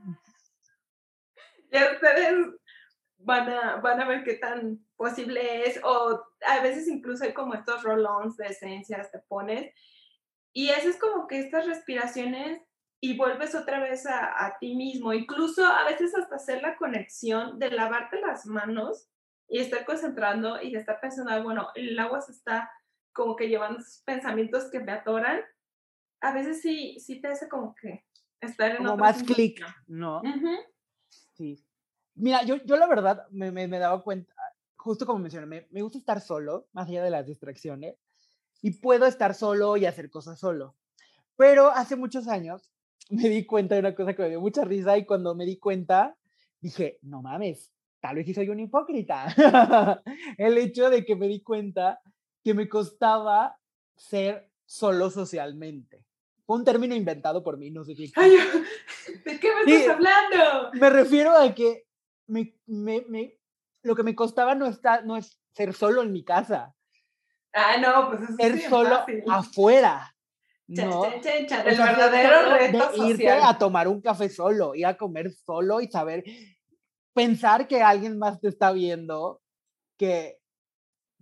Ya 1.70 1.90
ustedes 1.92 2.34
van 3.24 3.48
a, 3.48 3.76
van 3.76 4.00
a 4.00 4.06
ver 4.06 4.24
qué 4.24 4.35
tan 4.35 4.85
posible 4.96 5.66
es. 5.66 5.80
O 5.85 6.22
a 6.46 6.61
veces 6.62 6.88
incluso 6.88 7.24
hay 7.24 7.32
como 7.32 7.54
estos 7.54 7.82
roll-ons 7.82 8.37
de 8.37 8.46
esencias 8.46 9.11
te 9.11 9.18
pones. 9.20 9.72
Y 10.52 10.70
haces 10.70 10.98
como 10.98 11.26
que 11.26 11.38
estas 11.38 11.66
respiraciones 11.66 12.61
y 13.00 13.16
vuelves 13.16 13.54
otra 13.54 13.80
vez 13.80 14.06
a, 14.06 14.46
a 14.46 14.58
ti 14.58 14.74
mismo. 14.74 15.12
Incluso 15.12 15.66
a 15.66 15.85
veces 15.85 16.14
hasta 16.14 16.37
hacer 16.37 16.62
la 16.62 16.76
conexión 16.76 17.58
de 17.58 17.70
lavarte 17.70 18.20
las 18.20 18.46
manos 18.46 19.08
y 19.48 19.58
estar 19.58 19.85
concentrando 19.85 20.62
y 20.62 20.76
estar 20.76 21.00
pensando, 21.00 21.30
"Ah, 21.32 21.40
bueno, 21.40 21.68
el 21.74 21.98
agua 21.98 22.20
se 22.20 22.32
está 22.32 22.70
como 23.12 23.37
que 23.37 23.48
llevando 23.48 23.78
esos 23.80 24.02
pensamientos 24.04 24.70
que 24.70 24.80
me 24.80 24.92
atoran. 24.92 25.40
A 26.20 26.32
veces 26.32 26.62
sí, 26.62 26.98
sí 26.98 27.20
te 27.20 27.28
hace 27.28 27.48
como 27.48 27.74
que 27.74 28.04
estar 28.40 28.70
en 28.70 28.76
Como 28.78 28.92
otra 28.92 29.04
más 29.06 29.22
clic. 29.22 29.61
¿no? 29.87 30.20
Ujú. 30.20 30.56
Sí. 31.35 31.64
Mira, 32.14 32.42
yo, 32.44 32.57
yo 32.64 32.77
la 32.77 32.87
verdad 32.87 33.27
me, 33.31 33.51
me, 33.51 33.66
me 33.68 33.79
daba 33.79 34.03
cuenta, 34.03 34.33
justo 34.77 35.07
como 35.07 35.18
mencioné, 35.18 35.46
me, 35.46 35.66
me 35.70 35.83
gusta 35.83 35.98
estar 35.98 36.20
solo, 36.20 36.68
más 36.72 36.88
allá 36.88 37.03
de 37.03 37.11
las 37.11 37.27
distracciones, 37.27 37.96
y 38.61 38.72
puedo 38.72 39.07
estar 39.07 39.35
solo 39.35 39.77
y 39.77 39.87
hacer 39.87 40.11
cosas 40.11 40.38
solo. 40.38 40.77
Pero 41.37 41.70
hace 41.70 41.96
muchos 41.96 42.29
años 42.29 42.70
me 43.11 43.29
di 43.29 43.44
cuenta 43.46 43.75
de 43.75 43.81
una 43.81 43.94
cosa 43.94 44.14
que 44.14 44.22
me 44.22 44.29
dio 44.31 44.40
mucha 44.40 44.64
risa 44.64 44.96
y 44.98 45.05
cuando 45.07 45.35
me 45.35 45.44
di 45.46 45.59
cuenta 45.59 46.16
dije, 46.61 46.98
no 47.03 47.22
mames, 47.22 47.72
tal 48.01 48.16
vez 48.16 48.27
sí 48.27 48.35
soy 48.35 48.48
un 48.48 48.61
hipócrita. 48.61 49.27
El 50.38 50.59
hecho 50.59 50.90
de 50.90 51.05
que 51.05 51.16
me 51.16 51.27
di 51.29 51.42
cuenta 51.42 52.01
que 52.44 52.55
me 52.55 52.68
costaba 52.68 53.59
ser 53.96 54.51
solo 54.64 55.11
socialmente. 55.11 56.05
Fue 56.46 56.57
un 56.57 56.64
término 56.64 56.94
inventado 56.94 57.42
por 57.42 57.57
mí, 57.57 57.70
no 57.70 57.85
sé 57.85 57.94
si 57.94 58.12
Ay. 58.16 58.33
¿de 59.25 59.40
qué 59.40 59.48
me 59.55 59.64
Sí. 59.64 59.75
estás 59.81 59.96
hablando? 59.96 60.70
Me 60.75 60.90
refiero 60.90 61.37
a 61.37 61.53
que 61.55 61.87
me, 62.32 62.54
me, 62.66 63.04
me- 63.08 63.38
lo 63.82 63.94
que 63.94 64.02
me 64.02 64.14
costaba 64.14 64.54
no, 64.54 64.66
está, 64.66 65.02
no 65.02 65.16
es 65.16 65.38
ser 65.54 65.74
solo 65.74 66.02
en 66.02 66.12
mi 66.12 66.24
casa, 66.24 66.74
Ah, 67.54 67.76
no, 67.78 68.08
pues 68.08 68.22
eso 68.22 68.36
ser 68.36 68.52
sí 68.56 68.62
es 68.64 68.70
solo 68.70 68.90
fácil. 69.00 69.22
afuera. 69.28 70.16
¿no? 70.68 71.02
chan, 71.20 71.66
O 71.66 71.68
El 71.68 71.76
sea, 71.76 71.84
verdadero 71.86 72.50
reto 72.56 72.78
de 72.92 72.96
irte 73.08 73.28
social. 73.28 73.40
a 73.44 73.58
tomar 73.58 73.88
un 73.88 74.00
café 74.00 74.30
solo, 74.30 74.74
ir 74.74 74.86
a 74.86 74.96
comer 74.96 75.30
solo 75.32 75.82
y 75.82 75.88
saber, 75.90 76.24
pensar 77.12 77.68
que 77.68 77.82
alguien 77.82 78.18
más 78.18 78.40
te 78.40 78.48
está 78.48 78.72
viendo, 78.72 79.42
que 79.98 80.40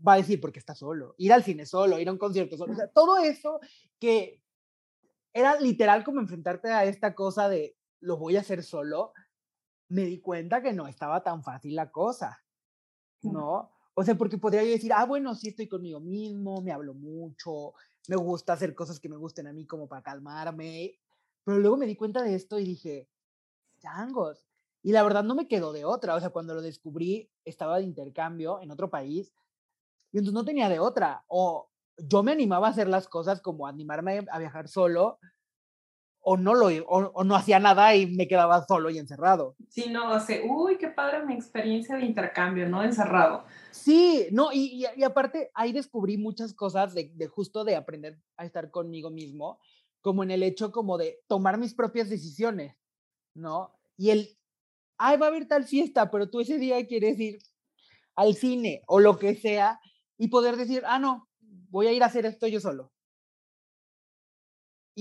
va 0.06 0.12
a 0.12 0.16
decir 0.18 0.40
porque 0.40 0.60
está 0.60 0.74
solo, 0.76 1.16
ir 1.18 1.32
al 1.32 1.42
cine 1.42 1.66
solo, 1.66 1.98
ir 1.98 2.08
a 2.08 2.12
un 2.12 2.18
concierto 2.18 2.56
solo, 2.56 2.74
o 2.74 2.76
sea, 2.76 2.86
todo 2.88 3.18
eso 3.18 3.58
que 3.98 4.40
era 5.32 5.58
literal 5.60 6.04
como 6.04 6.20
enfrentarte 6.20 6.68
a 6.68 6.84
esta 6.84 7.14
cosa 7.16 7.48
de 7.48 7.76
lo 8.00 8.16
voy 8.18 8.36
a 8.36 8.40
hacer 8.40 8.62
solo, 8.62 9.12
me 9.90 10.02
di 10.02 10.20
cuenta 10.20 10.62
que 10.62 10.72
no 10.72 10.88
estaba 10.88 11.22
tan 11.22 11.42
fácil 11.42 11.74
la 11.76 11.90
cosa. 11.90 12.42
¿no? 13.22 13.70
O 13.94 14.04
sea, 14.04 14.14
porque 14.16 14.38
podría 14.38 14.62
yo 14.62 14.70
decir, 14.70 14.92
ah, 14.92 15.04
bueno, 15.04 15.34
sí 15.34 15.48
estoy 15.48 15.68
conmigo 15.68 16.00
mismo, 16.00 16.62
me 16.62 16.72
hablo 16.72 16.94
mucho, 16.94 17.74
me 18.08 18.16
gusta 18.16 18.54
hacer 18.54 18.74
cosas 18.74 18.98
que 18.98 19.08
me 19.08 19.16
gusten 19.16 19.46
a 19.46 19.52
mí 19.52 19.66
como 19.66 19.88
para 19.88 20.02
calmarme, 20.02 20.98
pero 21.44 21.58
luego 21.58 21.76
me 21.76 21.86
di 21.86 21.96
cuenta 21.96 22.22
de 22.22 22.34
esto 22.34 22.58
y 22.58 22.64
dije, 22.64 23.08
changos. 23.80 24.46
Y 24.82 24.92
la 24.92 25.02
verdad 25.02 25.24
no 25.24 25.34
me 25.34 25.48
quedó 25.48 25.72
de 25.72 25.84
otra, 25.84 26.14
o 26.14 26.20
sea, 26.20 26.30
cuando 26.30 26.54
lo 26.54 26.62
descubrí 26.62 27.30
estaba 27.44 27.78
de 27.78 27.84
intercambio 27.84 28.60
en 28.62 28.70
otro 28.70 28.88
país 28.88 29.34
y 30.12 30.18
entonces 30.18 30.34
no 30.34 30.44
tenía 30.44 30.70
de 30.70 30.78
otra. 30.78 31.24
O 31.28 31.68
yo 31.98 32.22
me 32.22 32.32
animaba 32.32 32.68
a 32.68 32.70
hacer 32.70 32.88
las 32.88 33.06
cosas 33.06 33.42
como 33.42 33.66
animarme 33.66 34.24
a 34.30 34.38
viajar 34.38 34.68
solo 34.68 35.18
o 36.22 36.36
no 36.36 36.54
lo 36.54 36.66
o, 36.66 37.10
o 37.12 37.24
no 37.24 37.34
hacía 37.34 37.58
nada 37.58 37.94
y 37.96 38.06
me 38.06 38.28
quedaba 38.28 38.64
solo 38.66 38.90
y 38.90 38.98
encerrado. 38.98 39.56
Sí, 39.68 39.86
no, 39.90 40.12
o 40.12 40.20
sea, 40.20 40.40
uy, 40.44 40.76
qué 40.78 40.88
padre 40.88 41.24
mi 41.24 41.34
experiencia 41.34 41.96
de 41.96 42.04
intercambio, 42.04 42.68
¿no? 42.68 42.82
Encerrado. 42.82 43.44
Sí, 43.70 44.26
no, 44.32 44.52
y, 44.52 44.84
y, 44.84 45.00
y 45.00 45.02
aparte 45.02 45.50
ahí 45.54 45.72
descubrí 45.72 46.18
muchas 46.18 46.54
cosas 46.54 46.94
de, 46.94 47.10
de 47.14 47.26
justo 47.26 47.64
de 47.64 47.76
aprender 47.76 48.18
a 48.36 48.44
estar 48.44 48.70
conmigo 48.70 49.10
mismo, 49.10 49.60
como 50.00 50.22
en 50.22 50.30
el 50.30 50.42
hecho 50.42 50.72
como 50.72 50.98
de 50.98 51.20
tomar 51.26 51.58
mis 51.58 51.74
propias 51.74 52.08
decisiones, 52.08 52.76
¿no? 53.34 53.78
Y 53.96 54.10
el, 54.10 54.38
ay, 54.98 55.16
va 55.18 55.26
a 55.26 55.28
haber 55.28 55.46
tal 55.46 55.64
fiesta, 55.64 56.10
pero 56.10 56.30
tú 56.30 56.40
ese 56.40 56.58
día 56.58 56.86
quieres 56.86 57.18
ir 57.18 57.38
al 58.14 58.34
cine 58.34 58.82
o 58.86 59.00
lo 59.00 59.18
que 59.18 59.34
sea 59.34 59.80
y 60.18 60.28
poder 60.28 60.56
decir, 60.56 60.82
ah, 60.86 60.98
no, 60.98 61.28
voy 61.70 61.86
a 61.86 61.92
ir 61.92 62.02
a 62.02 62.06
hacer 62.06 62.26
esto 62.26 62.46
yo 62.46 62.60
solo. 62.60 62.92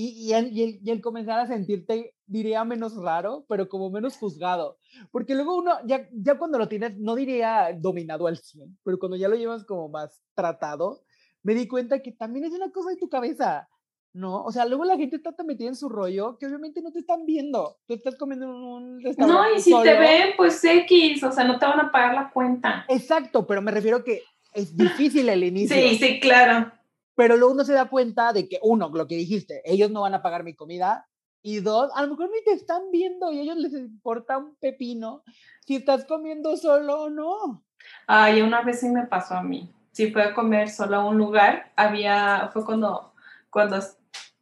Y, 0.02 0.30
y, 0.30 0.34
el, 0.34 0.54
y, 0.54 0.64
el, 0.64 0.80
y 0.82 0.92
el 0.92 1.02
comenzar 1.02 1.42
a 1.42 1.46
sentirte, 1.46 2.16
diría 2.26 2.64
menos 2.64 2.96
raro, 2.96 3.46
pero 3.50 3.68
como 3.68 3.90
menos 3.90 4.16
juzgado. 4.16 4.78
Porque 5.12 5.36
luego 5.36 5.58
uno, 5.58 5.74
ya, 5.86 6.08
ya 6.14 6.38
cuando 6.38 6.58
lo 6.58 6.70
tienes, 6.70 6.98
no 6.98 7.16
diría 7.16 7.78
dominado 7.78 8.26
al 8.28 8.38
100, 8.38 8.80
pero 8.86 8.98
cuando 8.98 9.18
ya 9.18 9.28
lo 9.28 9.36
llevas 9.36 9.66
como 9.66 9.90
más 9.90 10.24
tratado, 10.36 11.04
me 11.44 11.54
di 11.54 11.68
cuenta 11.68 12.02
que 12.02 12.14
también 12.14 12.46
es 12.46 12.54
una 12.54 12.72
cosa 12.72 12.92
de 12.92 12.96
tu 12.96 13.10
cabeza, 13.10 13.68
¿no? 14.14 14.42
O 14.46 14.54
sea, 14.54 14.66
luego 14.66 14.86
la 14.86 14.96
gente 14.96 15.18
está 15.18 15.36
tan 15.36 15.48
metida 15.48 15.68
en 15.68 15.76
su 15.76 15.90
rollo 15.90 16.38
que 16.38 16.46
obviamente 16.46 16.82
no 16.82 16.94
te 16.94 17.00
están 17.00 17.26
viendo. 17.26 17.76
Tú 17.86 17.96
estás 17.96 18.16
comiendo 18.16 18.46
en 18.46 18.52
un 18.52 19.02
restaurante. 19.02 19.50
No, 19.50 19.54
y 19.54 19.60
si 19.60 19.72
solo. 19.72 19.84
te 19.84 20.00
ven, 20.00 20.30
pues 20.38 20.64
X, 20.64 21.22
o 21.26 21.32
sea, 21.34 21.44
no 21.44 21.60
te 21.60 21.66
van 21.66 21.82
a 21.82 21.92
pagar 21.92 22.14
la 22.14 22.30
cuenta. 22.30 22.86
Exacto, 22.88 23.46
pero 23.46 23.62
me 23.62 23.72
refiero 23.72 24.02
que 24.02 24.24
es 24.54 24.78
difícil 24.78 25.28
el 25.28 25.44
inicio. 25.44 25.76
Sí, 25.76 25.98
sí, 25.98 26.20
claro. 26.22 26.72
Pero 27.20 27.36
luego 27.36 27.54
uno 27.54 27.66
se 27.66 27.74
da 27.74 27.90
cuenta 27.90 28.32
de 28.32 28.48
que, 28.48 28.60
uno, 28.62 28.90
lo 28.94 29.06
que 29.06 29.18
dijiste, 29.18 29.62
ellos 29.66 29.92
no 29.92 30.04
van 30.04 30.14
a 30.14 30.22
pagar 30.22 30.46
mi 30.46 30.56
comida. 30.56 31.06
Y 31.42 31.60
dos, 31.60 31.92
a 31.94 32.04
lo 32.04 32.12
mejor 32.12 32.30
ni 32.32 32.42
te 32.46 32.54
están 32.54 32.92
viendo 32.94 33.30
y 33.34 33.40
a 33.40 33.42
ellos 33.42 33.58
les 33.58 33.74
importa 33.74 34.38
un 34.38 34.56
pepino 34.56 35.24
si 35.66 35.76
estás 35.76 36.06
comiendo 36.06 36.56
solo 36.56 37.02
o 37.02 37.10
no. 37.10 37.66
Ay, 38.08 38.42
una 38.42 38.62
vez 38.62 38.80
sí 38.80 38.88
me 38.88 39.06
pasó 39.06 39.34
a 39.34 39.44
mí. 39.44 39.70
sí 39.92 40.14
fue 40.14 40.24
a 40.24 40.34
comer 40.34 40.70
solo 40.70 40.96
a 40.96 41.06
un 41.06 41.18
lugar. 41.18 41.74
Había, 41.76 42.52
fue 42.54 42.64
cuando, 42.64 43.14
cuando 43.50 43.82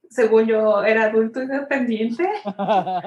según 0.07 0.45
yo 0.45 0.83
era 0.83 1.05
adulto 1.05 1.41
independiente. 1.41 2.29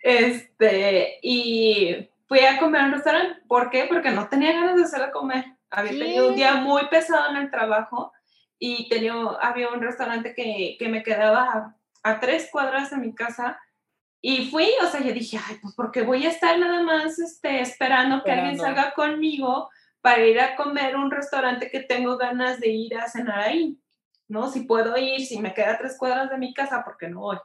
este, 0.00 1.20
y 1.22 2.10
fui 2.26 2.40
a 2.40 2.58
comer 2.58 2.80
a 2.80 2.84
un 2.86 2.92
restaurante. 2.94 3.42
¿Por 3.46 3.70
qué? 3.70 3.86
Porque 3.88 4.10
no 4.10 4.28
tenía 4.28 4.54
ganas 4.54 4.74
de 4.74 4.82
hacer 4.82 5.02
a 5.02 5.12
comer. 5.12 5.44
Había 5.70 5.92
tenido 5.92 6.30
un 6.30 6.34
día 6.34 6.56
muy 6.56 6.88
pesado 6.88 7.30
en 7.30 7.36
el 7.36 7.50
trabajo 7.52 8.12
y 8.58 8.88
tenía, 8.88 9.14
había 9.40 9.68
un 9.68 9.80
restaurante 9.80 10.34
que, 10.34 10.76
que 10.78 10.88
me 10.88 11.02
quedaba 11.02 11.76
a, 12.02 12.10
a, 12.10 12.20
tres 12.20 12.48
cuadras 12.50 12.90
de 12.90 12.96
mi 12.96 13.14
casa 13.14 13.58
y 14.20 14.50
fui, 14.50 14.68
o 14.82 14.86
sea, 14.88 15.00
yo 15.00 15.12
dije, 15.12 15.38
ay, 15.48 15.58
pues 15.62 15.74
porque 15.74 16.02
voy 16.02 16.26
a 16.26 16.30
estar 16.30 16.58
nada 16.58 16.82
más 16.82 17.18
este, 17.18 17.60
esperando 17.60 18.22
que 18.24 18.32
alguien 18.32 18.58
salga 18.58 18.92
conmigo 18.94 19.70
para 20.00 20.26
ir 20.26 20.40
a 20.40 20.56
comer 20.56 20.96
un 20.96 21.10
restaurante 21.10 21.70
que 21.70 21.80
tengo 21.80 22.16
ganas 22.16 22.58
de 22.58 22.68
ir 22.68 22.96
a 22.96 23.08
cenar 23.08 23.40
ahí, 23.40 23.80
¿no? 24.26 24.50
Si 24.50 24.60
puedo 24.60 24.96
ir, 24.96 25.24
si 25.24 25.38
me 25.38 25.54
queda 25.54 25.72
a 25.72 25.78
tres 25.78 25.96
cuadras 25.96 26.30
de 26.30 26.38
mi 26.38 26.52
casa, 26.52 26.84
¿por 26.84 26.96
qué 26.96 27.08
no 27.08 27.20
voy? 27.20 27.38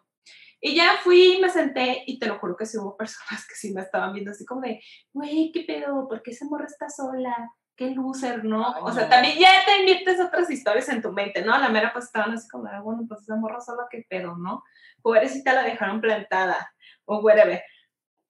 Y 0.60 0.76
ya 0.76 0.98
fui, 1.04 1.40
me 1.42 1.50
senté 1.50 2.04
y 2.08 2.18
te 2.20 2.26
lo 2.26 2.40
juro 2.40 2.56
que 2.56 2.66
sí 2.66 2.78
hubo 2.78 2.96
personas 2.98 3.46
que 3.48 3.56
sí 3.56 3.74
me 3.74 3.82
estaban 3.82 4.14
viendo 4.14 4.32
así 4.32 4.46
como 4.46 4.62
de, 4.62 4.82
güey, 5.12 5.52
¿qué 5.52 5.64
pedo? 5.64 6.08
¿Por 6.08 6.24
qué 6.24 6.32
esa 6.32 6.46
morra 6.46 6.66
está 6.66 6.90
sola? 6.90 7.52
Qué 7.76 7.92
loser, 7.92 8.44
¿no? 8.44 8.70
o 8.82 8.92
sea, 8.92 9.10
también 9.10 9.38
ya 9.40 9.50
te 9.66 9.80
inviertes 9.80 10.20
otras 10.20 10.50
historias 10.50 10.90
en 10.90 11.02
tu 11.02 11.12
mente, 11.12 11.42
¿no? 11.42 11.58
La 11.58 11.70
mera 11.70 11.92
pues 11.92 12.06
estaban 12.06 12.32
así 12.32 12.48
como, 12.48 12.70
bueno, 12.84 13.06
pues 13.08 13.22
esa 13.22 13.36
morra 13.36 13.60
sola, 13.62 13.88
qué 13.90 14.06
pedo, 14.08 14.36
¿no? 14.38 14.64
Pobrecita 15.02 15.54
la 15.54 15.64
dejaron 15.64 16.00
plantada 16.00 16.72
o 17.06 17.20
whatever. 17.20 17.64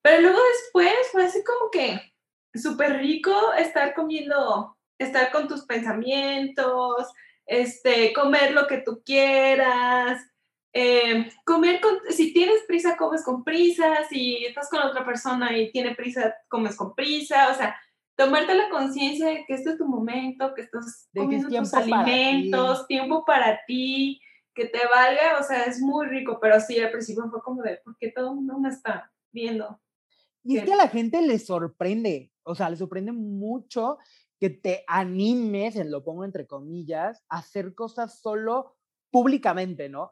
Pero 0.02 0.22
luego 0.22 0.40
después 0.54 0.94
fue 1.12 1.26
así 1.26 1.44
como 1.44 1.70
que 1.72 2.14
súper 2.54 2.98
rico 2.98 3.54
estar 3.54 3.94
comiendo, 3.94 4.78
estar 4.98 5.32
con 5.32 5.48
tus 5.48 5.66
pensamientos, 5.66 7.12
este, 7.46 8.14
comer 8.14 8.52
lo 8.52 8.68
que 8.68 8.78
tú 8.78 9.02
quieras, 9.06 10.22
eh, 10.74 11.32
comer 11.46 11.80
con, 11.82 12.00
si 12.10 12.34
tienes 12.34 12.64
prisa, 12.68 12.98
comes 12.98 13.24
con 13.24 13.44
prisa, 13.44 14.06
si 14.10 14.46
estás 14.46 14.70
con 14.70 14.82
otra 14.82 15.06
persona 15.06 15.56
y 15.56 15.72
tiene 15.72 15.96
prisa, 15.96 16.36
comes 16.48 16.76
con 16.76 16.96
prisa, 16.96 17.50
o 17.52 17.54
sea, 17.54 17.80
tomarte 18.15 18.54
la 18.56 18.69
conciencia 18.69 19.28
de 19.28 19.45
que 19.45 19.56
este 19.56 19.71
es 19.71 19.78
tu 19.78 19.88
momento, 19.88 20.54
que 20.54 20.62
estás 20.62 21.10
de 21.13 21.21
comiendo 21.21 21.49
tus 21.49 21.73
alimentos, 21.73 22.88
tiempo 22.88 23.26
para 23.26 23.60
ti, 23.65 24.21
que 24.54 24.65
te 24.65 24.80
valga, 24.88 25.39
o 25.39 25.43
sea, 25.43 25.63
es 25.63 25.82
muy 25.82 26.08
rico, 26.08 26.38
pero 26.41 26.60
sí, 26.60 26.80
al 26.80 26.91
principio 26.91 27.30
fue 27.30 27.41
como 27.41 27.62
de, 27.63 27.80
¿por 27.84 27.97
qué 27.97 28.12
todo 28.12 28.30
el 28.30 28.36
mundo 28.36 28.60
me 28.60 28.69
está 28.69 29.12
viendo? 29.32 29.80
Y 30.43 30.58
es 30.58 30.65
que 30.65 30.73
a 30.73 30.78
la 30.78 30.89
gente 30.89 31.21
le 31.21 31.39
sorprende, 31.39 32.32
o 32.43 32.54
sea, 32.54 32.69
le 32.69 32.76
sorprende 32.76 33.12
mucho 33.13 33.97
que 34.39 34.49
te 34.49 34.84
animes, 34.88 35.76
en 35.78 35.89
lo 35.89 36.04
pongo 36.04 36.26
entre 36.26 36.45
comillas, 36.45 37.23
a 37.30 37.38
hacer 37.38 37.73
cosas 37.73 38.19
solo 38.19 38.76
públicamente, 39.10 39.89
¿no? 39.89 40.12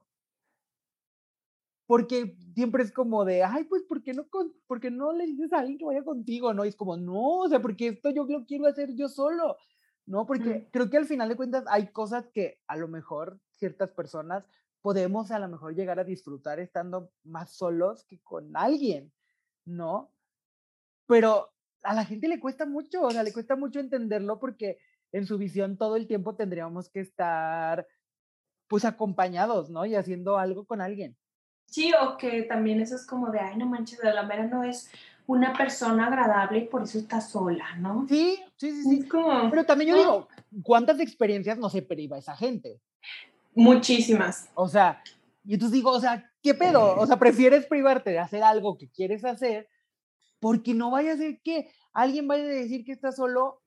Porque 1.92 2.38
siempre 2.56 2.84
es 2.84 2.94
como 2.94 3.26
de, 3.26 3.44
ay, 3.44 3.66
pues, 3.66 3.84
¿por 3.84 4.02
qué 4.02 4.14
no, 4.14 4.26
por 4.66 4.80
qué 4.80 4.90
no 4.90 5.12
le 5.12 5.26
dices 5.26 5.52
a 5.52 5.60
alguien 5.60 5.78
que 5.78 5.84
vaya 5.84 6.06
contigo? 6.06 6.54
¿No? 6.54 6.64
Y 6.64 6.70
es 6.70 6.78
como, 6.78 6.96
no, 6.96 7.40
o 7.40 7.50
sea, 7.50 7.62
porque 7.62 7.90
esto 7.90 8.12
yo 8.12 8.24
lo 8.24 8.46
quiero 8.46 8.66
hacer 8.66 8.96
yo 8.96 9.10
solo, 9.10 9.58
¿no? 10.06 10.26
Porque 10.26 10.70
creo 10.72 10.90
que 10.90 10.96
al 10.96 11.06
final 11.06 11.28
de 11.28 11.36
cuentas 11.36 11.66
hay 11.68 11.92
cosas 11.92 12.30
que 12.30 12.62
a 12.66 12.78
lo 12.78 12.88
mejor 12.88 13.42
ciertas 13.50 13.92
personas 13.92 14.46
podemos 14.82 15.32
a 15.32 15.40
lo 15.40 15.50
mejor 15.50 15.76
llegar 15.76 16.00
a 16.00 16.06
disfrutar 16.06 16.62
estando 16.62 17.12
más 17.26 17.58
solos 17.58 18.06
que 18.06 18.22
con 18.22 18.56
alguien, 18.56 19.12
¿no? 19.66 20.14
Pero 21.08 21.50
a 21.84 21.94
la 21.94 22.06
gente 22.06 22.30
le 22.30 22.40
cuesta 22.40 22.66
mucho, 22.66 23.02
o 23.02 23.12
sea, 23.12 23.22
le 23.22 23.34
cuesta 23.34 23.58
mucho 23.58 23.82
entenderlo 23.82 24.40
porque 24.40 24.78
en 25.12 25.26
su 25.26 25.38
visión 25.38 25.76
todo 25.78 25.98
el 25.98 26.08
tiempo 26.08 26.38
tendríamos 26.38 26.90
que 26.90 27.02
estar 27.02 27.86
pues 28.70 28.86
acompañados, 28.86 29.70
¿no? 29.70 29.86
Y 29.86 29.96
haciendo 29.96 30.38
algo 30.38 30.64
con 30.64 30.80
alguien. 30.80 31.18
Sí, 31.66 31.92
o 32.02 32.18
que 32.18 32.44
también 32.44 32.82
eso 32.82 32.96
es 32.96 33.06
como 33.06 33.32
de, 33.32 33.40
ay, 33.40 33.58
no 33.58 33.66
manches, 33.66 34.00
de 34.00 34.14
la 34.14 34.24
mera 34.24 34.46
no 34.46 34.64
es 34.64 34.90
una 35.26 35.54
persona 35.54 36.08
agradable 36.08 36.60
y 36.60 36.68
por 36.68 36.84
eso 36.84 36.98
está 36.98 37.22
sola, 37.22 37.76
¿no? 37.78 38.06
Sí, 38.10 38.38
sí, 38.58 38.72
sí, 38.72 38.84
sí. 38.84 39.08
Pero 39.50 39.66
también 39.66 39.92
yo 39.92 39.98
digo, 39.98 40.28
¿cuántas 40.64 41.00
experiencias 41.00 41.58
no 41.58 41.70
se 41.70 41.82
priva 41.82 42.18
esa 42.18 42.36
gente? 42.36 42.82
Muchísimas. 43.56 44.50
O 44.56 44.68
sea, 44.68 45.02
y 45.46 45.54
entonces 45.54 45.74
digo, 45.74 45.92
o 45.92 46.00
sea, 46.00 46.30
¿qué 46.42 46.54
pedo? 46.54 47.00
O 47.00 47.08
sea, 47.08 47.18
prefieres 47.20 47.66
privarte 47.66 48.10
de 48.12 48.20
hacer 48.20 48.44
algo 48.44 48.78
que 48.78 48.90
quieres 48.90 49.24
hacer 49.24 49.70
porque 50.40 50.74
no 50.74 50.92
vaya 50.92 51.14
a 51.14 51.18
ser 51.18 51.40
que 51.42 51.70
alguien 51.94 52.28
vaya 52.28 52.44
a 52.44 52.48
decir 52.48 52.84
que 52.84 52.92
estás 52.92 53.16
solo 53.16 53.62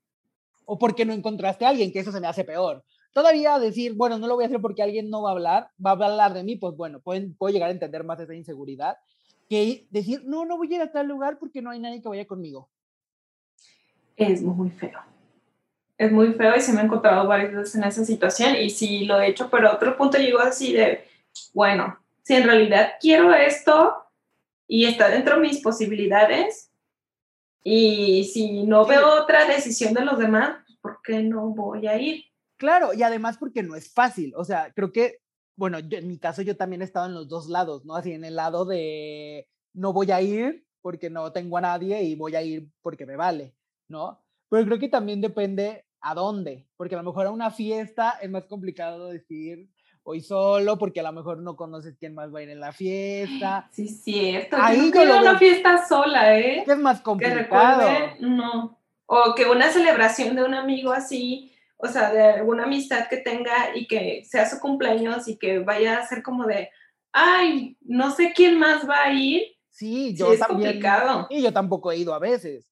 o 0.66 0.78
porque 0.78 1.04
no 1.04 1.12
encontraste 1.12 1.64
a 1.64 1.68
alguien, 1.68 1.92
que 1.92 2.00
eso 2.00 2.12
se 2.12 2.20
me 2.20 2.26
hace 2.26 2.44
peor 2.44 2.84
todavía 3.14 3.58
decir, 3.58 3.94
bueno, 3.94 4.18
no 4.18 4.26
lo 4.26 4.34
voy 4.34 4.44
a 4.44 4.48
hacer 4.48 4.60
porque 4.60 4.82
alguien 4.82 5.08
no 5.08 5.22
va 5.22 5.30
a 5.30 5.32
hablar, 5.32 5.70
va 5.84 5.92
a 5.92 5.94
hablar 5.94 6.34
de 6.34 6.42
mí, 6.42 6.56
pues 6.56 6.76
bueno, 6.76 7.00
pueden, 7.00 7.34
puedo 7.34 7.54
llegar 7.54 7.70
a 7.70 7.72
entender 7.72 8.04
más 8.04 8.20
esa 8.20 8.34
inseguridad 8.34 8.98
que 9.48 9.86
decir, 9.90 10.22
no, 10.24 10.44
no 10.44 10.58
voy 10.58 10.72
a 10.72 10.76
ir 10.76 10.82
a 10.82 10.92
tal 10.92 11.06
lugar 11.06 11.38
porque 11.38 11.62
no 11.62 11.70
hay 11.70 11.78
nadie 11.78 12.02
que 12.02 12.08
vaya 12.08 12.26
conmigo. 12.26 12.68
Es 14.16 14.42
muy 14.42 14.70
feo. 14.70 15.00
Es 15.96 16.10
muy 16.10 16.32
feo 16.32 16.56
y 16.56 16.60
se 16.60 16.72
me 16.72 16.80
ha 16.80 16.84
encontrado 16.84 17.26
varias 17.28 17.54
veces 17.54 17.76
en 17.76 17.84
esa 17.84 18.04
situación 18.04 18.56
y 18.56 18.68
sí 18.68 19.04
lo 19.04 19.20
he 19.20 19.28
hecho, 19.28 19.48
pero 19.48 19.72
otro 19.72 19.96
punto 19.96 20.18
llegó 20.18 20.40
así 20.40 20.72
de, 20.72 21.04
bueno, 21.52 21.98
si 22.22 22.34
en 22.34 22.44
realidad 22.44 22.94
quiero 23.00 23.32
esto 23.32 23.94
y 24.66 24.86
está 24.86 25.08
dentro 25.08 25.36
de 25.36 25.42
mis 25.42 25.60
posibilidades 25.60 26.72
y 27.62 28.24
si 28.24 28.64
no 28.64 28.86
veo 28.86 29.22
otra 29.22 29.46
decisión 29.46 29.94
de 29.94 30.04
los 30.04 30.18
demás, 30.18 30.56
¿por 30.82 31.00
qué 31.02 31.22
no 31.22 31.50
voy 31.50 31.86
a 31.86 31.96
ir? 31.96 32.24
Claro, 32.56 32.94
y 32.94 33.02
además 33.02 33.36
porque 33.38 33.62
no 33.62 33.76
es 33.76 33.92
fácil, 33.92 34.32
o 34.36 34.44
sea, 34.44 34.72
creo 34.74 34.92
que, 34.92 35.18
bueno, 35.56 35.78
en 35.78 36.08
mi 36.08 36.18
caso 36.18 36.42
yo 36.42 36.56
también 36.56 36.82
he 36.82 36.84
estado 36.84 37.06
en 37.06 37.14
los 37.14 37.28
dos 37.28 37.48
lados, 37.48 37.84
¿no? 37.84 37.96
Así 37.96 38.12
en 38.12 38.24
el 38.24 38.36
lado 38.36 38.64
de 38.64 39.48
no 39.72 39.92
voy 39.92 40.10
a 40.10 40.20
ir 40.20 40.66
porque 40.80 41.10
no 41.10 41.32
tengo 41.32 41.58
a 41.58 41.62
nadie 41.62 42.02
y 42.02 42.14
voy 42.14 42.36
a 42.36 42.42
ir 42.42 42.68
porque 42.82 43.06
me 43.06 43.16
vale, 43.16 43.54
¿no? 43.88 44.22
Pero 44.48 44.66
creo 44.66 44.78
que 44.78 44.88
también 44.88 45.20
depende 45.20 45.84
a 46.00 46.14
dónde, 46.14 46.68
porque 46.76 46.94
a 46.94 46.98
lo 46.98 47.04
mejor 47.04 47.26
a 47.26 47.30
una 47.30 47.50
fiesta 47.50 48.18
es 48.20 48.30
más 48.30 48.46
complicado 48.46 49.08
decir 49.08 49.70
voy 50.04 50.20
solo 50.20 50.78
porque 50.78 51.00
a 51.00 51.02
lo 51.02 51.12
mejor 51.12 51.38
no 51.38 51.56
conoces 51.56 51.96
quién 51.98 52.14
más 52.14 52.32
va 52.32 52.40
a 52.40 52.42
ir 52.42 52.50
en 52.50 52.60
la 52.60 52.72
fiesta. 52.72 53.68
Sí, 53.72 53.88
cierto. 53.88 54.56
Ahí 54.60 54.92
yo 54.92 55.04
no 55.04 55.20
una 55.20 55.38
fiesta 55.38 55.86
sola, 55.86 56.38
¿eh? 56.38 56.64
Es 56.66 56.78
más 56.78 57.00
complicado. 57.00 57.88
Que 57.88 58.16
no. 58.20 58.78
O 59.06 59.34
que 59.34 59.46
una 59.46 59.70
celebración 59.70 60.36
de 60.36 60.44
un 60.44 60.54
amigo 60.54 60.92
así, 60.92 61.52
o 61.84 61.88
sea, 61.88 62.10
de 62.10 62.22
alguna 62.22 62.64
amistad 62.64 63.08
que 63.08 63.18
tenga 63.18 63.76
y 63.76 63.86
que 63.86 64.24
sea 64.24 64.48
su 64.48 64.58
cumpleaños 64.58 65.28
y 65.28 65.36
que 65.36 65.58
vaya 65.58 65.98
a 65.98 66.06
ser 66.06 66.22
como 66.22 66.46
de, 66.46 66.70
ay, 67.12 67.76
no 67.82 68.10
sé 68.10 68.32
quién 68.34 68.58
más 68.58 68.88
va 68.88 69.04
a 69.04 69.12
ir. 69.12 69.42
Sí, 69.68 70.14
yo 70.16 70.36
también. 70.38 70.80
Y 71.28 71.42
yo 71.42 71.52
tampoco 71.52 71.92
he 71.92 71.98
ido 71.98 72.14
a 72.14 72.18
veces. 72.18 72.70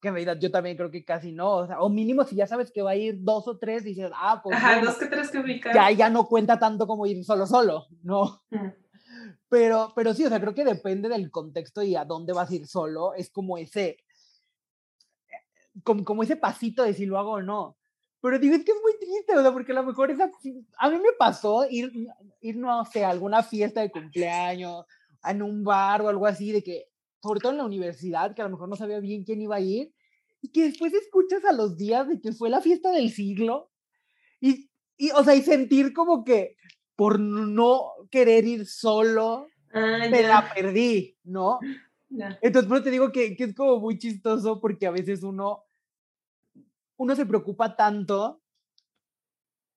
Que 0.00 0.08
en 0.08 0.14
realidad 0.14 0.38
yo 0.40 0.50
también 0.50 0.76
creo 0.76 0.90
que 0.90 1.04
casi 1.04 1.32
no. 1.32 1.50
O, 1.50 1.66
sea, 1.66 1.80
o 1.80 1.88
mínimo 1.88 2.24
si 2.24 2.36
ya 2.36 2.46
sabes 2.46 2.70
que 2.70 2.82
va 2.82 2.90
a 2.90 2.96
ir 2.96 3.16
dos 3.18 3.48
o 3.48 3.58
tres, 3.58 3.84
dices, 3.84 4.10
ah, 4.14 4.40
pues. 4.42 4.56
Ajá, 4.56 4.80
dos 4.80 4.96
que 4.96 5.06
tres 5.06 5.30
que 5.30 5.38
ubicar. 5.38 5.74
Ya, 5.74 5.90
ya 5.90 6.10
no 6.10 6.26
cuenta 6.26 6.58
tanto 6.58 6.86
como 6.86 7.06
ir 7.06 7.24
solo, 7.24 7.46
solo, 7.46 7.86
¿no? 8.02 8.42
Pero, 9.48 9.92
pero 9.94 10.14
sí, 10.14 10.24
o 10.24 10.28
sea, 10.28 10.40
creo 10.40 10.54
que 10.54 10.64
depende 10.64 11.08
del 11.08 11.30
contexto 11.30 11.82
y 11.82 11.94
a 11.94 12.04
dónde 12.04 12.32
vas 12.32 12.50
a 12.50 12.54
ir 12.54 12.66
solo. 12.66 13.14
Es 13.14 13.30
como 13.30 13.58
ese, 13.58 13.98
como, 15.84 16.04
como 16.04 16.22
ese 16.22 16.36
pasito 16.36 16.84
de 16.84 16.94
si 16.94 17.06
lo 17.06 17.18
hago 17.18 17.32
o 17.32 17.42
no. 17.42 17.76
Pero 18.22 18.38
digo, 18.38 18.54
es 18.54 18.64
que 18.64 18.70
es 18.70 18.78
muy 18.80 18.92
triste, 19.00 19.36
o 19.36 19.42
sea, 19.42 19.52
porque 19.52 19.72
a 19.72 19.74
lo 19.74 19.82
mejor 19.82 20.12
esa, 20.12 20.30
a 20.78 20.90
mí 20.90 20.96
me 20.96 21.12
pasó 21.18 21.66
ir, 21.68 21.92
ir, 22.40 22.56
no 22.56 22.84
sé, 22.84 23.04
a 23.04 23.10
alguna 23.10 23.42
fiesta 23.42 23.80
de 23.80 23.90
cumpleaños, 23.90 24.86
en 25.24 25.42
un 25.42 25.64
bar 25.64 26.02
o 26.02 26.08
algo 26.08 26.26
así, 26.26 26.52
de 26.52 26.62
que, 26.62 26.86
sobre 27.20 27.40
todo 27.40 27.50
en 27.50 27.58
la 27.58 27.64
universidad, 27.64 28.32
que 28.32 28.40
a 28.40 28.44
lo 28.44 28.52
mejor 28.52 28.68
no 28.68 28.76
sabía 28.76 29.00
bien 29.00 29.24
quién 29.24 29.42
iba 29.42 29.56
a 29.56 29.60
ir, 29.60 29.92
y 30.40 30.48
que 30.50 30.62
después 30.62 30.94
escuchas 30.94 31.44
a 31.44 31.52
los 31.52 31.76
días 31.76 32.08
de 32.08 32.20
que 32.20 32.32
fue 32.32 32.48
la 32.48 32.60
fiesta 32.60 32.92
del 32.92 33.10
siglo, 33.10 33.72
y, 34.40 34.70
y 34.96 35.10
o 35.10 35.24
sea, 35.24 35.34
y 35.34 35.42
sentir 35.42 35.92
como 35.92 36.24
que 36.24 36.56
por 36.94 37.18
no 37.18 37.90
querer 38.08 38.44
ir 38.44 38.66
solo, 38.66 39.48
ah, 39.74 40.06
me 40.08 40.22
la 40.22 40.48
perdí, 40.54 41.16
¿no? 41.24 41.58
Entonces, 42.40 42.68
pero 42.68 42.82
te 42.82 42.90
digo 42.90 43.10
que, 43.10 43.34
que 43.34 43.44
es 43.44 43.54
como 43.54 43.80
muy 43.80 43.98
chistoso 43.98 44.60
porque 44.60 44.86
a 44.86 44.90
veces 44.92 45.24
uno 45.24 45.64
uno 47.02 47.16
se 47.16 47.26
preocupa 47.26 47.74
tanto 47.74 48.40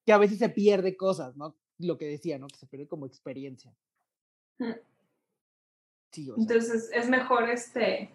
que 0.05 0.13
a 0.13 0.19
veces 0.19 0.37
se 0.37 0.49
pierde 0.49 0.95
cosas, 0.95 1.35
¿no? 1.35 1.55
Lo 1.79 1.97
que 1.97 2.05
decía, 2.05 2.37
¿no? 2.37 2.47
Que 2.47 2.57
se 2.57 2.67
pierde 2.67 2.87
como 2.87 3.07
experiencia. 3.07 3.73
Mm. 4.59 4.73
Sí, 6.11 6.29
o 6.29 6.35
sea. 6.35 6.41
Entonces 6.43 6.91
es 6.93 7.09
mejor 7.09 7.49
este, 7.49 8.11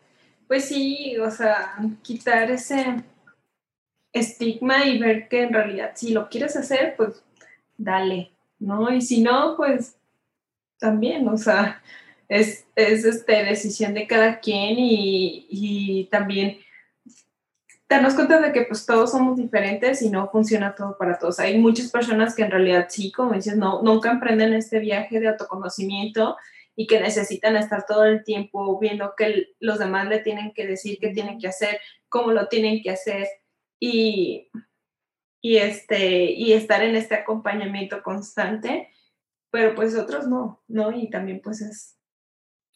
pues 0.46 0.66
sí, 0.66 1.18
o 1.18 1.28
sea, 1.30 1.76
quitar 2.02 2.52
ese 2.52 3.02
estigma 4.12 4.86
y 4.86 4.98
ver 4.98 5.28
que 5.28 5.42
en 5.42 5.52
realidad 5.52 5.92
si 5.96 6.12
lo 6.12 6.28
quieres 6.28 6.56
hacer, 6.56 6.94
pues 6.96 7.24
dale, 7.76 8.30
¿no? 8.60 8.92
Y 8.92 9.00
si 9.00 9.22
no, 9.22 9.56
pues 9.56 9.96
también, 10.78 11.28
o 11.28 11.36
sea, 11.36 11.82
es, 12.28 12.64
es 12.76 13.04
este, 13.04 13.44
decisión 13.44 13.92
de 13.92 14.06
cada 14.06 14.38
quien 14.38 14.78
y, 14.78 15.46
y 15.50 16.04
también 16.04 16.58
darnos 17.90 18.14
cuenta 18.14 18.40
de 18.40 18.52
que 18.52 18.62
pues 18.62 18.86
todos 18.86 19.10
somos 19.10 19.36
diferentes 19.36 20.00
y 20.00 20.10
no 20.10 20.30
funciona 20.30 20.76
todo 20.76 20.96
para 20.96 21.18
todos. 21.18 21.40
Hay 21.40 21.58
muchas 21.58 21.90
personas 21.90 22.36
que 22.36 22.42
en 22.42 22.52
realidad 22.52 22.86
sí, 22.88 23.10
como 23.10 23.32
dices, 23.32 23.56
no, 23.56 23.82
nunca 23.82 24.12
emprenden 24.12 24.54
este 24.54 24.78
viaje 24.78 25.18
de 25.18 25.26
autoconocimiento 25.26 26.36
y 26.76 26.86
que 26.86 27.00
necesitan 27.00 27.56
estar 27.56 27.84
todo 27.86 28.04
el 28.04 28.22
tiempo 28.22 28.78
viendo 28.78 29.14
que 29.16 29.48
los 29.58 29.80
demás 29.80 30.08
le 30.08 30.20
tienen 30.20 30.52
que 30.54 30.68
decir 30.68 30.98
qué 31.00 31.08
tienen 31.08 31.40
que 31.40 31.48
hacer, 31.48 31.80
cómo 32.08 32.30
lo 32.30 32.46
tienen 32.46 32.80
que 32.80 32.90
hacer 32.90 33.26
y, 33.80 34.48
y, 35.42 35.56
este, 35.56 36.30
y 36.30 36.52
estar 36.52 36.84
en 36.84 36.94
este 36.94 37.16
acompañamiento 37.16 38.04
constante, 38.04 38.88
pero 39.50 39.74
pues 39.74 39.96
otros 39.98 40.28
no, 40.28 40.62
¿no? 40.68 40.92
Y 40.92 41.10
también 41.10 41.40
pues 41.42 41.60
es, 41.60 41.98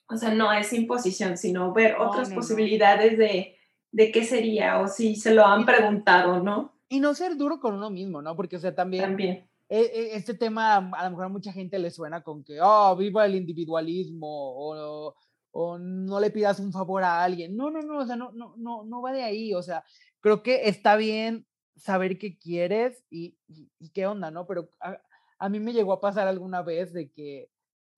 o 0.09 0.17
sea, 0.17 0.35
no 0.35 0.53
es 0.53 0.73
imposición, 0.73 1.39
sino 1.39 1.73
ver 1.73 1.95
otras 2.01 2.33
posibilidades 2.33 3.17
de, 3.17 3.57
de 3.95 4.11
qué 4.11 4.25
sería 4.25 4.81
o 4.81 4.89
si 4.89 5.15
se 5.15 5.33
lo 5.33 5.47
han 5.47 5.65
preguntado, 5.65 6.43
¿no? 6.43 6.75
Y 6.89 6.99
no 6.99 7.15
ser 7.15 7.37
duro 7.37 7.61
con 7.61 7.75
uno 7.75 7.91
mismo, 7.91 8.21
¿no? 8.21 8.35
Porque, 8.35 8.57
o 8.57 8.59
sea, 8.59 8.75
también, 8.75 9.05
También. 9.05 9.49
e- 9.69 9.81
e- 9.95 10.17
este 10.17 10.35
tema 10.35 10.77
a 10.77 11.05
lo 11.05 11.11
mejor 11.11 11.25
a 11.27 11.29
mucha 11.29 11.53
gente 11.53 11.79
le 11.79 11.91
suena 11.93 12.23
con 12.23 12.43
que, 12.43 12.59
oh, 12.61 12.97
viva 12.97 13.25
el 13.25 13.37
individualismo 13.37 14.27
o, 14.29 15.15
o 15.53 15.79
no 15.79 16.19
le 16.19 16.31
pidas 16.31 16.59
un 16.59 16.73
favor 16.73 17.05
a 17.05 17.23
alguien. 17.23 17.57
No, 17.57 17.71
no, 17.71 17.81
no, 17.83 17.99
o 18.01 18.07
sea, 18.07 18.17
no, 18.17 18.33
no, 18.33 18.55
no, 18.57 18.83
no 18.85 19.01
va 19.01 19.13
de 19.13 19.23
ahí. 19.23 19.55
O 19.55 19.63
sea, 19.63 19.85
creo 20.21 20.43
que 20.43 20.69
está 20.69 20.97
bien 20.97 21.47
saber 21.77 22.19
qué 22.19 22.37
quieres 22.37 23.05
y, 23.11 23.37
y- 23.47 23.71
y 23.79 23.91
qué 23.91 24.07
onda, 24.09 24.33
¿no? 24.33 24.45
Pero 24.49 24.71
a, 24.81 24.99
a 25.39 25.49
mí 25.49 25.61
me 25.61 25.73
llegó 25.73 25.93
a 25.93 26.01
pasar 26.01 26.27
alguna 26.27 26.63
vez 26.63 26.93
de 26.93 27.11
que 27.13 27.49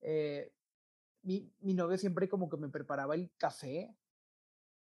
eh, 0.03 0.53
mi, 1.23 1.51
mi 1.61 1.73
novio 1.73 1.97
siempre 1.97 2.29
como 2.29 2.51
que 2.51 2.59
me 2.59 2.69
preparaba 2.69 3.15
el 3.15 3.31
café 3.39 3.95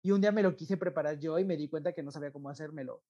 y 0.06 0.12
un 0.12 0.22
día 0.22 0.32
me 0.32 0.44
lo 0.44 0.56
quise 0.56 0.78
preparar 0.78 1.18
yo 1.18 1.40
y 1.40 1.46
me 1.46 1.58
di 1.58 1.68
cuenta 1.68 1.92
que 1.92 2.04
no 2.04 2.12
sabía 2.12 2.32
cómo 2.32 2.48
hacérmelo. 2.48 3.02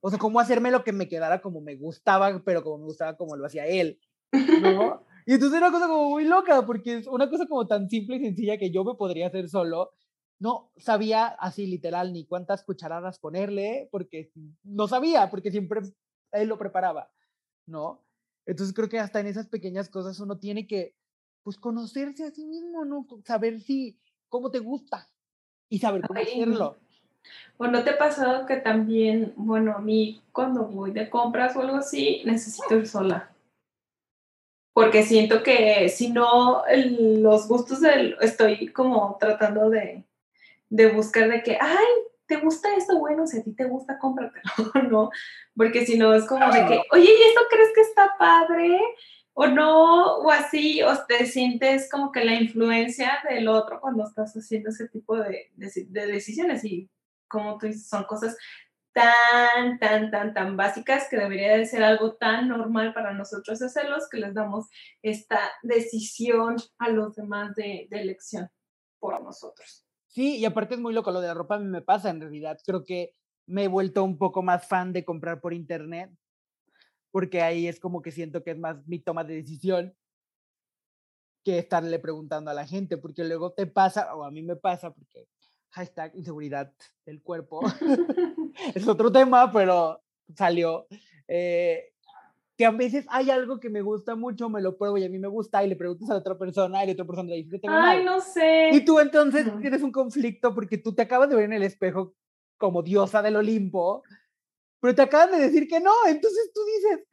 O 0.00 0.10
sea, 0.10 0.18
cómo 0.18 0.38
hacérmelo 0.38 0.84
que 0.84 0.92
me 0.92 1.08
quedara 1.08 1.40
como 1.40 1.62
me 1.62 1.76
gustaba, 1.76 2.42
pero 2.44 2.62
como 2.62 2.76
me 2.76 2.84
gustaba 2.84 3.16
como 3.16 3.36
lo 3.36 3.46
hacía 3.46 3.66
él, 3.66 3.98
¿no? 4.30 5.02
Y 5.26 5.34
entonces 5.34 5.58
era 5.58 5.68
una 5.68 5.78
cosa 5.78 5.88
como 5.88 6.10
muy 6.10 6.24
loca, 6.24 6.66
porque 6.66 6.96
es 6.96 7.06
una 7.06 7.30
cosa 7.30 7.46
como 7.46 7.66
tan 7.66 7.88
simple 7.88 8.16
y 8.16 8.20
sencilla 8.20 8.58
que 8.58 8.70
yo 8.70 8.84
me 8.84 8.94
podría 8.94 9.28
hacer 9.28 9.48
solo. 9.48 9.92
No 10.38 10.72
sabía 10.76 11.26
así 11.26 11.66
literal 11.66 12.12
ni 12.12 12.26
cuántas 12.26 12.64
cucharadas 12.64 13.18
ponerle, 13.18 13.88
porque 13.92 14.30
no 14.62 14.88
sabía, 14.88 15.30
porque 15.30 15.50
siempre 15.50 15.80
él 16.32 16.48
lo 16.48 16.58
preparaba, 16.58 17.10
¿no? 17.66 18.04
Entonces 18.44 18.74
creo 18.74 18.88
que 18.88 18.98
hasta 18.98 19.20
en 19.20 19.26
esas 19.26 19.46
pequeñas 19.48 19.88
cosas 19.88 20.18
uno 20.20 20.38
tiene 20.38 20.66
que, 20.66 20.96
pues, 21.42 21.56
conocerse 21.58 22.24
a 22.24 22.30
sí 22.30 22.44
mismo, 22.46 22.84
¿no? 22.84 23.06
Saber 23.24 23.60
si, 23.60 24.00
cómo 24.28 24.50
te 24.50 24.58
gusta 24.58 25.09
y 25.70 25.78
saber 25.78 26.02
cómo 26.06 26.18
Ay, 26.20 26.26
hacerlo. 26.42 26.76
¿O 27.56 27.66
no 27.66 27.82
te 27.84 27.90
ha 27.90 27.98
pasado 27.98 28.44
que 28.46 28.56
también, 28.56 29.32
bueno, 29.36 29.74
a 29.76 29.78
mí 29.80 30.20
cuando 30.32 30.64
voy 30.64 30.90
de 30.90 31.08
compras 31.08 31.56
o 31.56 31.60
algo 31.60 31.76
así, 31.76 32.22
necesito 32.24 32.76
ir 32.76 32.86
sola? 32.86 33.30
Porque 34.72 35.02
siento 35.02 35.42
que 35.42 35.88
si 35.88 36.10
no, 36.10 36.64
el- 36.66 37.22
los 37.22 37.48
gustos 37.48 37.80
del, 37.80 38.16
estoy 38.20 38.68
como 38.68 39.16
tratando 39.20 39.68
de, 39.68 40.04
de 40.68 40.86
buscar 40.92 41.28
de 41.28 41.42
que, 41.42 41.58
ay, 41.60 41.86
¿te 42.26 42.36
gusta 42.36 42.74
esto? 42.76 42.98
Bueno, 42.98 43.26
si 43.26 43.38
a 43.38 43.42
ti 43.42 43.52
te 43.52 43.64
gusta, 43.64 43.98
cómpratelo, 43.98 44.42
¿no? 44.90 45.10
Porque 45.56 45.84
si 45.84 45.98
no, 45.98 46.14
es 46.14 46.24
como 46.26 46.46
de 46.52 46.64
que, 46.66 46.82
oye, 46.92 47.04
¿y 47.04 47.28
esto 47.28 47.40
crees 47.50 47.68
que 47.74 47.80
está 47.82 48.14
padre? 48.18 48.80
O 49.34 49.46
no, 49.46 50.18
o 50.18 50.30
así, 50.30 50.82
o 50.82 50.92
te 51.06 51.24
sientes 51.26 51.88
como 51.90 52.12
que 52.12 52.24
la 52.24 52.34
influencia 52.34 53.18
del 53.28 53.48
otro 53.48 53.80
cuando 53.80 54.04
estás 54.04 54.34
haciendo 54.34 54.70
ese 54.70 54.88
tipo 54.88 55.16
de, 55.16 55.50
de- 55.54 55.86
de 55.88 56.06
decisiones 56.06 56.64
y 56.64 56.90
como 57.28 57.56
tú 57.58 57.66
dices, 57.66 57.88
son 57.88 58.04
cosas 58.04 58.36
tan, 58.92 59.78
tan, 59.78 60.10
tan, 60.10 60.34
tan 60.34 60.56
básicas 60.56 61.06
que 61.08 61.16
debería 61.16 61.56
de 61.56 61.64
ser 61.64 61.84
algo 61.84 62.16
tan 62.16 62.48
normal 62.48 62.92
para 62.92 63.14
nosotros 63.14 63.62
hacerlos 63.62 64.08
que 64.10 64.18
les 64.18 64.34
damos 64.34 64.68
esta 65.00 65.38
decisión 65.62 66.56
a 66.78 66.88
los 66.88 67.14
demás 67.14 67.54
de, 67.54 67.86
de 67.88 68.00
elección 68.00 68.50
por 68.98 69.22
nosotros. 69.22 69.86
Sí, 70.06 70.38
y 70.38 70.44
aparte 70.44 70.74
es 70.74 70.80
muy 70.80 70.92
loco, 70.92 71.12
lo 71.12 71.20
de 71.20 71.28
la 71.28 71.34
ropa 71.34 71.54
a 71.54 71.58
mí 71.60 71.66
me 71.66 71.82
pasa 71.82 72.10
en 72.10 72.20
realidad. 72.20 72.58
Creo 72.66 72.84
que 72.84 73.14
me 73.46 73.64
he 73.64 73.68
vuelto 73.68 74.02
un 74.02 74.18
poco 74.18 74.42
más 74.42 74.66
fan 74.66 74.92
de 74.92 75.04
comprar 75.04 75.40
por 75.40 75.54
internet, 75.54 76.10
porque 77.10 77.42
ahí 77.42 77.66
es 77.66 77.80
como 77.80 78.02
que 78.02 78.12
siento 78.12 78.42
que 78.42 78.52
es 78.52 78.58
más 78.58 78.86
mi 78.86 78.98
toma 78.98 79.24
de 79.24 79.34
decisión 79.34 79.94
que 81.42 81.58
estarle 81.58 81.98
preguntando 81.98 82.50
a 82.50 82.54
la 82.54 82.66
gente, 82.66 82.98
porque 82.98 83.24
luego 83.24 83.52
te 83.52 83.66
pasa, 83.66 84.14
o 84.14 84.24
a 84.24 84.30
mí 84.30 84.42
me 84.42 84.56
pasa, 84.56 84.92
porque 84.92 85.26
hashtag 85.70 86.14
inseguridad 86.14 86.72
del 87.06 87.22
cuerpo, 87.22 87.62
es 88.74 88.86
otro 88.86 89.10
tema, 89.10 89.50
pero 89.50 90.00
salió. 90.36 90.86
eh, 91.28 91.92
que 92.56 92.66
a 92.66 92.70
veces 92.72 93.06
hay 93.08 93.30
algo 93.30 93.58
que 93.58 93.70
me 93.70 93.80
gusta 93.80 94.14
mucho, 94.16 94.50
me 94.50 94.60
lo 94.60 94.76
pruebo 94.76 94.98
y 94.98 95.04
a 95.04 95.08
mí 95.08 95.18
me 95.18 95.28
gusta, 95.28 95.64
y 95.64 95.68
le 95.68 95.76
preguntas 95.76 96.10
a 96.10 96.12
la 96.12 96.18
otra 96.18 96.36
persona, 96.36 96.84
y 96.84 96.88
la 96.88 96.92
otra 96.92 97.06
persona 97.06 97.30
le 97.30 97.36
dice 97.36 97.50
que 97.52 97.58
te 97.58 97.68
ve 97.68 97.74
Ay, 97.74 97.96
mal. 97.98 98.04
no 98.04 98.20
sé. 98.20 98.68
Y 98.72 98.84
tú 98.84 99.00
entonces 99.00 99.46
Ujú. 99.46 99.60
tienes 99.60 99.80
un 99.82 99.92
conflicto 99.92 100.54
porque 100.54 100.76
tú 100.76 100.94
te 100.94 101.00
acabas 101.00 101.30
de 101.30 101.36
ver 101.36 101.46
en 101.46 101.54
el 101.54 101.62
espejo 101.62 102.14
como 102.58 102.82
diosa 102.82 103.22
del 103.22 103.36
Olimpo, 103.36 104.02
pero 104.80 104.94
te 104.94 105.02
acaban 105.02 105.32
de 105.32 105.38
decir 105.38 105.68
que 105.68 105.80
no. 105.80 105.92
Entonces 106.08 106.50
tú 106.54 106.60
dices, 106.64 107.06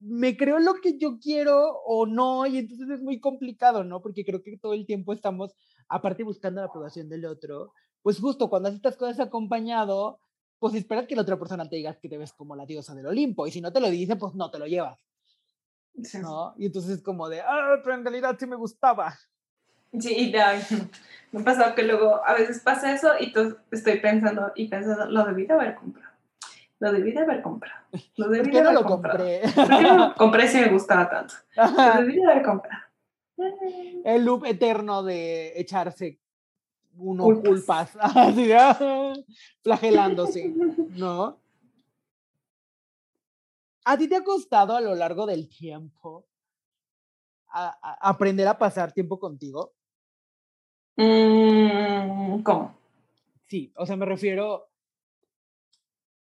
me 0.00 0.36
creo 0.36 0.58
lo 0.58 0.74
que 0.74 0.98
yo 0.98 1.18
quiero 1.18 1.80
o 1.86 2.06
no, 2.06 2.46
y 2.46 2.58
entonces 2.58 2.90
es 2.90 3.00
muy 3.00 3.20
complicado, 3.20 3.84
¿no? 3.84 4.02
Porque 4.02 4.24
creo 4.24 4.42
que 4.42 4.58
todo 4.58 4.74
el 4.74 4.84
tiempo 4.86 5.12
estamos, 5.12 5.54
aparte 5.88 6.22
buscando 6.22 6.60
la 6.60 6.66
aprobación 6.66 7.08
del 7.08 7.24
otro, 7.24 7.72
pues 8.02 8.20
justo 8.20 8.50
cuando 8.50 8.68
haces 8.68 8.78
estas 8.78 8.96
cosas 8.96 9.18
acompañado, 9.20 10.20
pues 10.58 10.74
esperas 10.74 11.06
que 11.06 11.16
la 11.16 11.22
otra 11.22 11.38
persona 11.38 11.68
te 11.68 11.76
diga 11.76 11.98
que 11.98 12.08
te 12.08 12.18
ves 12.18 12.34
como 12.34 12.54
la 12.54 12.66
diosa 12.66 12.94
del 12.94 13.06
Olimpo, 13.06 13.46
y 13.46 13.50
si 13.50 13.62
no 13.62 13.72
te 13.72 13.80
lo 13.80 13.88
dice, 13.88 14.16
pues 14.16 14.34
no 14.34 14.50
te 14.50 14.58
lo 14.58 14.66
llevas, 14.66 14.98
Sí, 16.02 16.18
¿no? 16.18 16.54
Y 16.58 16.66
entonces 16.66 16.98
es 16.98 17.02
como 17.02 17.28
de, 17.28 17.40
ah, 17.40 17.80
pero 17.82 17.94
en 17.94 18.04
realidad 18.04 18.36
sí 18.38 18.46
me 18.46 18.56
gustaba. 18.56 19.16
Sí, 19.98 20.34
ahí, 20.36 20.60
me 21.32 21.40
ha 21.40 21.44
pasado 21.44 21.74
que 21.74 21.82
luego 21.82 22.20
a 22.26 22.34
veces 22.34 22.60
pasa 22.60 22.92
eso 22.92 23.12
y 23.18 23.32
estoy 23.70 24.00
pensando 24.00 24.52
y 24.54 24.68
pensando, 24.68 25.06
lo 25.06 25.24
debí 25.24 25.46
de 25.46 25.54
haber 25.54 25.76
comprado. 25.76 26.13
Lo 26.84 26.92
debí 26.92 27.12
de 27.12 27.20
haber 27.20 27.40
comprado. 27.40 27.80
Lo 28.16 28.26
¿Por 28.26 28.36
debí 28.36 28.50
qué 28.50 28.56
de 28.58 28.62
no 28.62 28.68
haber 28.68 28.82
lo 28.82 28.86
comprado. 28.86 29.18
compré? 29.24 29.40
¿Por 29.54 29.68
qué 29.78 29.82
no 29.84 29.98
lo 30.08 30.14
compré 30.14 30.48
si 30.48 30.58
me 30.58 30.68
gustaba 30.68 31.08
tanto? 31.08 31.34
Lo 31.56 32.02
debí 32.02 32.16
de 32.16 32.24
haber 32.30 32.42
comprado. 32.42 32.82
el 34.04 34.22
loop 34.22 34.44
eterno 34.44 35.02
de 35.02 35.58
echarse 35.58 36.20
uno 36.98 37.24
Culpas. 37.24 37.42
culpas, 37.42 37.96
así 38.00 38.44
de, 38.48 38.54
ah, 38.56 39.14
flagelándose, 39.62 40.52
¿no? 40.90 41.38
¿A 43.86 43.96
ti 43.96 44.08
te 44.08 44.16
ha 44.16 44.22
costado 44.22 44.76
a 44.76 44.80
lo 44.82 44.94
largo 44.94 45.24
del 45.24 45.48
tiempo 45.48 46.26
a- 47.48 47.78
a- 47.80 48.08
aprender 48.10 48.46
a 48.46 48.58
pasar 48.58 48.92
tiempo 48.92 49.18
contigo? 49.18 49.72
Mm, 50.96 52.42
¿Cómo? 52.42 52.76
Sí, 53.46 53.72
o 53.76 53.86
sea, 53.86 53.96
me 53.96 54.04
refiero, 54.06 54.68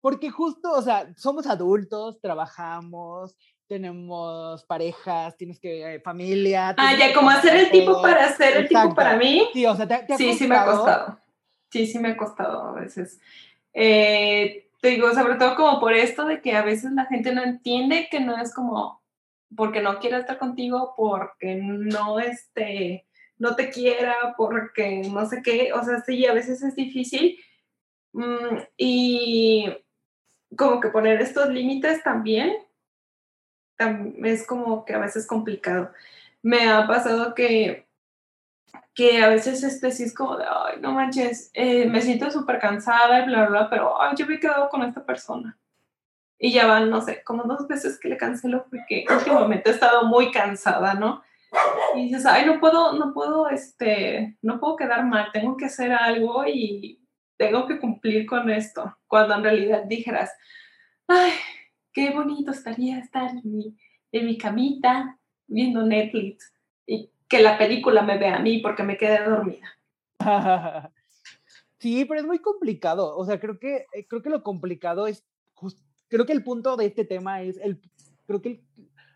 porque 0.04 0.30
justo, 0.30 0.70
o 0.70 0.82
sea, 0.82 1.14
somos 1.16 1.48
adultos, 1.48 2.20
trabajamos, 2.20 3.38
tenemos 3.68 4.66
parejas, 4.66 5.38
tienes 5.38 5.62
que, 5.62 5.96
eh, 5.96 6.02
familia. 6.02 6.76
Ah, 6.78 6.94
ya, 6.94 7.14
como 7.14 7.30
hacer 7.30 7.56
el 7.56 7.72
tipo 7.72 8.02
para 8.02 8.28
ser 8.36 8.58
el 8.58 8.68
tipo 8.68 8.94
para 8.94 9.16
mí. 9.16 9.48
Sí, 9.54 9.66
o 9.66 9.74
sea, 9.74 9.88
¿te, 9.88 10.00
te 10.00 10.14
ha 10.14 10.18
Sí, 10.18 10.34
sí 10.34 10.46
me 10.46 10.58
ha 10.58 10.66
costado? 10.66 11.06
costado. 11.06 11.20
Sí, 11.72 11.88
sí 11.88 12.00
me 12.00 12.10
ha 12.10 12.18
costado 12.18 12.64
a 12.64 12.72
veces. 12.74 13.22
Eh, 13.72 14.68
te 14.82 14.90
digo, 14.90 15.14
sobre 15.14 15.36
todo 15.36 15.56
como 15.56 15.80
por 15.80 15.94
esto 15.94 16.26
de 16.26 16.42
que 16.42 16.52
a 16.52 16.64
veces 16.64 16.92
la 16.92 17.06
gente 17.06 17.34
no 17.34 17.42
entiende 17.42 18.10
que 18.12 18.20
no 18.20 18.38
es 18.38 18.54
como 18.54 19.02
porque 19.56 19.82
no 19.82 20.00
quiera 20.00 20.18
estar 20.18 20.38
contigo, 20.38 20.96
porque 20.98 21.56
no 21.56 22.20
este, 22.20 23.06
no 23.38 23.56
te 23.56 23.70
quiera, 23.70 24.36
porque 24.36 25.04
no 25.10 25.26
sé 25.26 25.42
qué. 25.42 25.72
O 25.72 25.82
sea, 25.82 26.02
sí, 26.02 26.26
a 26.26 26.34
veces 26.34 26.62
es 26.62 26.76
difícil. 26.76 27.40
Mm, 28.12 28.58
y 28.76 29.74
como 30.58 30.80
que 30.80 30.90
poner 30.90 31.22
estos 31.22 31.50
límites 31.50 32.04
también 32.04 32.54
tam- 33.78 34.14
es 34.26 34.46
como 34.46 34.86
que 34.86 34.94
a 34.94 35.00
veces 35.00 35.28
complicado. 35.28 35.92
Me 36.42 36.70
ha 36.70 36.88
pasado 36.88 37.34
que 37.34 37.88
que 38.96 39.24
a 39.24 39.30
veces 39.30 39.64
este 39.64 39.92
sí 39.92 40.04
es 40.04 40.14
como 40.14 40.38
de, 40.38 40.46
ay, 40.48 40.78
no 40.80 40.92
manches, 40.92 41.50
eh, 41.56 41.88
me 41.88 42.00
siento 42.02 42.30
súper 42.30 42.60
cansada 42.60 43.22
y 43.22 43.26
bla, 43.26 43.40
bla, 43.42 43.50
bla, 43.50 43.70
pero 43.70 44.00
ay, 44.00 44.16
yo 44.16 44.28
me 44.28 44.36
he 44.36 44.40
quedado 44.40 44.70
con 44.70 44.84
esta 44.84 45.04
persona. 45.04 45.58
Y 46.38 46.52
ya 46.54 46.68
van, 46.68 46.92
no 46.92 47.02
sé, 47.02 47.24
como 47.24 47.44
dos 47.44 47.68
veces 47.68 48.00
que 48.00 48.10
le 48.10 48.18
cancelo 48.18 48.66
porque 48.70 49.06
últimamente 49.10 49.70
he 49.70 49.74
estado 49.74 50.06
muy 50.06 50.32
cansada, 50.32 50.94
¿no? 50.94 51.24
Y 51.96 52.04
dices, 52.06 52.26
ay, 52.28 52.46
no 52.46 52.60
puedo, 52.60 52.94
no 52.94 53.14
puedo, 53.14 53.50
este, 53.50 54.38
no 54.44 54.60
puedo 54.60 54.76
quedar 54.76 55.06
mal, 55.06 55.32
tengo 55.34 55.58
que 55.58 55.66
hacer 55.66 55.92
algo 55.92 56.46
y 56.46 57.00
tengo 57.46 57.68
que 57.68 57.80
cumplir 57.80 58.26
con 58.26 58.50
esto. 58.50 58.98
Cuando 59.08 59.36
en 59.36 59.44
realidad 59.44 59.84
dijeras, 59.86 60.32
ay, 61.08 61.32
qué 61.92 62.12
bonito 62.12 62.52
estaría 62.52 63.00
estar 63.00 63.32
en 63.32 63.42
mi, 63.44 63.78
en 64.12 64.26
mi 64.26 64.38
camita 64.38 65.20
viendo 65.48 65.86
Netflix 65.86 66.54
y 66.86 67.10
que 67.28 67.42
la 67.42 67.58
película 67.58 68.02
me 68.02 68.18
vea 68.18 68.38
a 68.38 68.40
mí 68.40 68.60
porque 68.60 68.84
me 68.84 68.98
quedé 68.98 69.24
dormida. 69.24 69.68
Sí, 71.80 72.06
pero 72.06 72.22
es 72.22 72.26
muy 72.26 72.40
complicado. 72.40 73.14
O 73.18 73.26
sea, 73.26 73.42
creo 73.42 73.60
que, 73.60 73.88
eh, 73.92 74.08
creo 74.08 74.22
que 74.22 74.30
lo 74.30 74.42
complicado 74.42 75.06
es, 75.06 75.26
creo 76.08 76.26
que 76.26 76.32
el 76.32 76.42
punto 76.42 76.78
de 76.78 76.86
este 76.86 77.04
tema 77.04 77.42
es, 77.42 77.58
el, 77.58 77.82
creo 78.26 78.42
que 78.42 78.64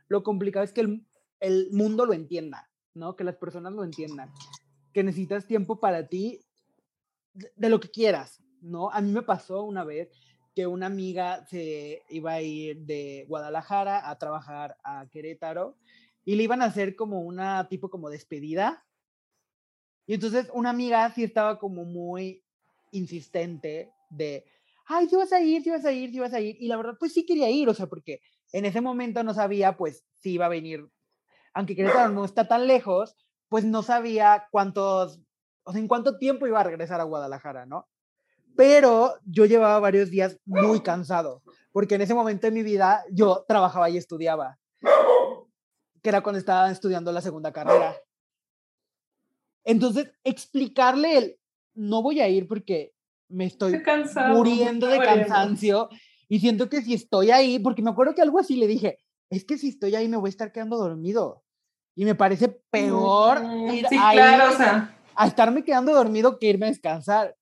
lo 0.10 0.22
complicado 0.22 0.66
es 0.66 0.74
que 0.74 0.82
el, 0.82 1.08
el 1.40 1.70
mundo 1.72 2.06
lo 2.06 2.12
entienda, 2.12 2.70
¿no? 2.94 3.16
Que 3.16 3.24
las 3.24 3.38
personas 3.38 3.72
lo 3.72 3.86
entiendan. 3.86 4.34
Que 4.92 5.02
necesitas 5.02 5.48
tiempo 5.48 5.80
para 5.80 6.10
ti 6.10 6.42
de 7.56 7.70
lo 7.70 7.80
que 7.80 7.90
quieras, 7.90 8.42
¿no? 8.62 8.90
A 8.92 9.02
mí 9.02 9.12
me 9.12 9.22
pasó 9.22 9.64
una 9.64 9.84
vez 9.84 10.10
que 10.56 10.68
una 10.68 10.88
amiga 10.88 11.46
se 11.46 12.04
iba 12.10 12.34
a 12.34 12.42
ir 12.42 12.80
de 12.80 13.26
Guadalajara 13.28 14.10
a 14.10 14.18
trabajar 14.18 14.78
a 14.84 15.08
Querétaro 15.12 15.78
y 16.26 16.36
le 16.36 16.44
iban 16.44 16.62
a 16.62 16.66
hacer 16.66 16.96
como 16.96 17.22
una 17.22 17.68
tipo 17.70 17.90
como 17.90 18.10
despedida. 18.10 18.84
Y 20.08 20.16
entonces 20.16 20.50
una 20.54 20.72
amiga 20.72 21.10
sí 21.12 21.24
estaba 21.24 21.60
como 21.60 21.86
muy 21.86 22.44
insistente 22.92 23.92
de, 24.10 24.46
ay, 24.88 25.08
si 25.08 25.16
vas 25.16 25.32
a 25.32 25.42
ir, 25.42 25.64
si 25.64 25.70
vas 25.70 25.86
a 25.86 25.92
ir, 25.92 26.12
si 26.12 26.20
vas 26.20 26.34
a 26.34 26.40
ir. 26.40 26.58
Y 26.60 26.68
la 26.68 26.78
verdad, 26.78 26.96
pues 27.00 27.14
sí 27.14 27.26
quería 27.26 27.50
ir, 27.50 27.70
o 27.70 27.74
sea, 27.74 27.88
porque 27.88 28.22
en 28.54 28.66
ese 28.66 28.82
momento 28.82 29.24
no 29.24 29.34
sabía, 29.34 29.78
pues, 29.78 30.06
si 30.16 30.32
iba 30.32 30.46
a 30.46 30.50
venir, 30.50 30.90
aunque 31.54 31.76
Querétaro 31.76 32.12
no 32.12 32.26
está 32.26 32.48
tan 32.48 32.68
lejos, 32.68 33.16
pues 33.50 33.66
no 33.66 33.84
sabía 33.84 34.48
cuántos, 34.52 35.22
o 35.68 35.74
sea, 35.74 35.82
en 35.82 35.88
cuánto 35.90 36.18
tiempo 36.18 36.48
iba 36.48 36.62
a 36.62 36.64
regresar 36.64 37.02
a 37.02 37.04
Guadalajara, 37.04 37.66
¿no? 37.66 37.90
Pero 38.56 39.16
yo 39.26 39.46
llevaba 39.46 39.80
varios 39.82 40.10
días 40.10 40.40
muy 40.46 40.80
cansado, 40.80 41.44
porque 41.74 41.96
en 41.96 42.02
ese 42.02 42.14
momento 42.14 42.48
de 42.48 42.52
mi 42.52 42.64
vida 42.64 43.04
yo 43.12 43.44
trabajaba 43.50 43.90
y 43.90 43.98
estudiaba, 43.98 44.58
que 46.02 46.10
era 46.10 46.22
cuando 46.22 46.40
estaba 46.40 46.72
estudiando 46.72 47.12
la 47.12 47.20
segunda 47.20 47.52
carrera. 47.52 47.98
Entonces, 49.66 50.10
explicarle 50.24 51.18
el, 51.18 51.40
no 51.76 52.02
voy 52.02 52.22
a 52.22 52.30
ir 52.30 52.48
porque 52.48 52.94
me 53.28 53.46
estoy 53.46 53.84
muriendo 54.30 54.88
de 54.88 55.00
cansancio 55.00 55.90
y 56.30 56.40
siento 56.40 56.70
que 56.70 56.82
si 56.82 56.94
estoy 56.94 57.32
ahí, 57.32 57.60
porque 57.60 57.82
me 57.82 57.90
acuerdo 57.90 58.16
que 58.16 58.22
algo 58.22 58.40
así 58.40 58.56
le 58.56 58.68
dije, 58.68 59.00
es 59.30 59.44
que 59.44 59.58
si 59.58 59.68
estoy 59.68 59.96
ahí 59.96 60.08
me 60.08 60.16
voy 60.16 60.30
a 60.30 60.32
estar 60.32 60.54
quedando 60.54 60.78
dormido. 60.78 61.44
Y 61.94 62.06
me 62.06 62.16
parece 62.16 62.48
peor 62.70 63.42
ir 63.70 63.86
ahí 64.00 64.18
a 65.18 65.28
estarme 65.28 65.64
quedando 65.64 65.94
dormido 65.94 66.38
que 66.38 66.48
irme 66.48 66.68
a 66.68 66.70
descansar. 66.70 67.36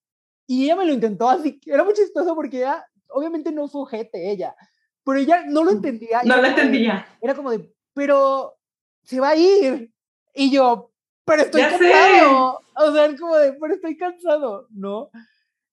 Y 0.48 0.66
ella 0.66 0.76
me 0.76 0.86
lo 0.86 0.94
intentó 0.94 1.30
así, 1.30 1.60
era 1.66 1.84
muy 1.84 1.94
chistoso 1.94 2.34
porque 2.36 2.58
ella, 2.58 2.86
obviamente 3.10 3.52
no 3.52 3.68
fue 3.68 3.82
ojete 3.82 4.32
ella, 4.32 4.56
pero 5.04 5.20
ella 5.20 5.44
no 5.46 5.64
lo 5.64 5.72
entendía. 5.72 6.22
No 6.24 6.38
lo 6.38 6.48
entendía. 6.48 7.06
era 7.22 7.36
como 7.36 7.52
de, 7.52 7.72
pero 7.94 8.58
se 9.04 9.20
va 9.20 9.30
a 9.30 9.36
ir. 9.36 9.92
Y 10.34 10.52
yo, 10.52 10.92
pero 11.26 11.44
estoy 11.44 11.62
cansado. 11.62 12.60
O 12.76 12.92
sea, 12.92 13.16
como 13.18 13.36
de, 13.36 13.54
pero 13.54 13.74
estoy 13.74 13.98
cansado, 13.98 14.68
¿no? 14.72 15.10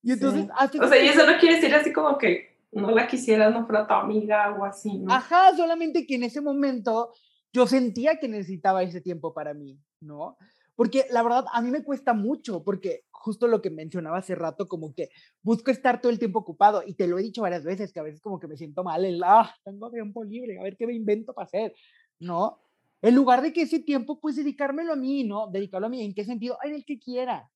Y 0.02 0.12
entonces... 0.12 0.48
o 0.80 0.88
sea, 0.88 1.02
y 1.02 1.08
eso 1.08 1.26
no 1.26 1.38
quiere 1.38 1.56
decir 1.56 1.74
así 1.74 1.92
como 1.92 2.18
que 2.18 2.58
no 2.72 2.90
la 2.90 3.06
quisieras, 3.06 3.52
no 3.52 3.66
fuera 3.66 3.86
tu 3.86 3.94
amiga 3.94 4.56
o 4.58 4.64
así, 4.64 4.98
¿no? 4.98 5.12
Ajá, 5.12 5.54
solamente 5.56 6.06
que 6.06 6.16
en 6.16 6.24
ese 6.24 6.40
momento 6.40 7.12
yo 7.52 7.66
sentía 7.66 8.18
que 8.18 8.28
necesitaba 8.28 8.82
ese 8.82 9.00
tiempo 9.00 9.34
para 9.34 9.52
mí, 9.54 9.78
¿no? 10.00 10.36
Porque 10.74 11.06
la 11.10 11.22
verdad 11.22 11.44
a 11.52 11.60
mí 11.60 11.70
me 11.70 11.84
cuesta 11.84 12.14
mucho, 12.14 12.62
porque 12.64 13.04
justo 13.10 13.46
lo 13.46 13.62
que 13.62 13.70
mencionaba 13.70 14.18
hace 14.18 14.34
rato, 14.34 14.68
como 14.68 14.94
que 14.94 15.10
busco 15.42 15.70
estar 15.70 16.00
todo 16.00 16.10
el 16.10 16.18
tiempo 16.18 16.40
ocupado, 16.40 16.82
y 16.86 16.94
te 16.94 17.06
lo 17.06 17.18
he 17.18 17.22
dicho 17.22 17.42
varias 17.42 17.64
veces, 17.64 17.92
que 17.92 18.00
a 18.00 18.02
veces 18.02 18.20
como 18.20 18.38
que 18.38 18.48
me 18.48 18.56
siento 18.56 18.82
mal, 18.82 19.04
el, 19.04 19.22
ah, 19.24 19.54
tengo 19.64 19.90
tiempo 19.90 20.24
libre, 20.24 20.58
a 20.58 20.62
ver 20.62 20.76
qué 20.76 20.86
me 20.86 20.94
invento 20.94 21.32
para 21.32 21.46
hacer, 21.46 21.74
¿no? 22.18 22.60
En 23.00 23.14
lugar 23.14 23.42
de 23.42 23.52
que 23.52 23.62
ese 23.62 23.80
tiempo, 23.80 24.20
pues 24.20 24.36
dedicármelo 24.36 24.92
a 24.92 24.96
mí, 24.96 25.24
¿no? 25.24 25.48
Dedicarlo 25.48 25.88
a 25.88 25.90
mí, 25.90 26.04
¿en 26.04 26.14
qué 26.14 26.24
sentido? 26.24 26.58
En 26.62 26.74
el 26.74 26.84
que 26.84 26.98
quiera. 26.98 27.50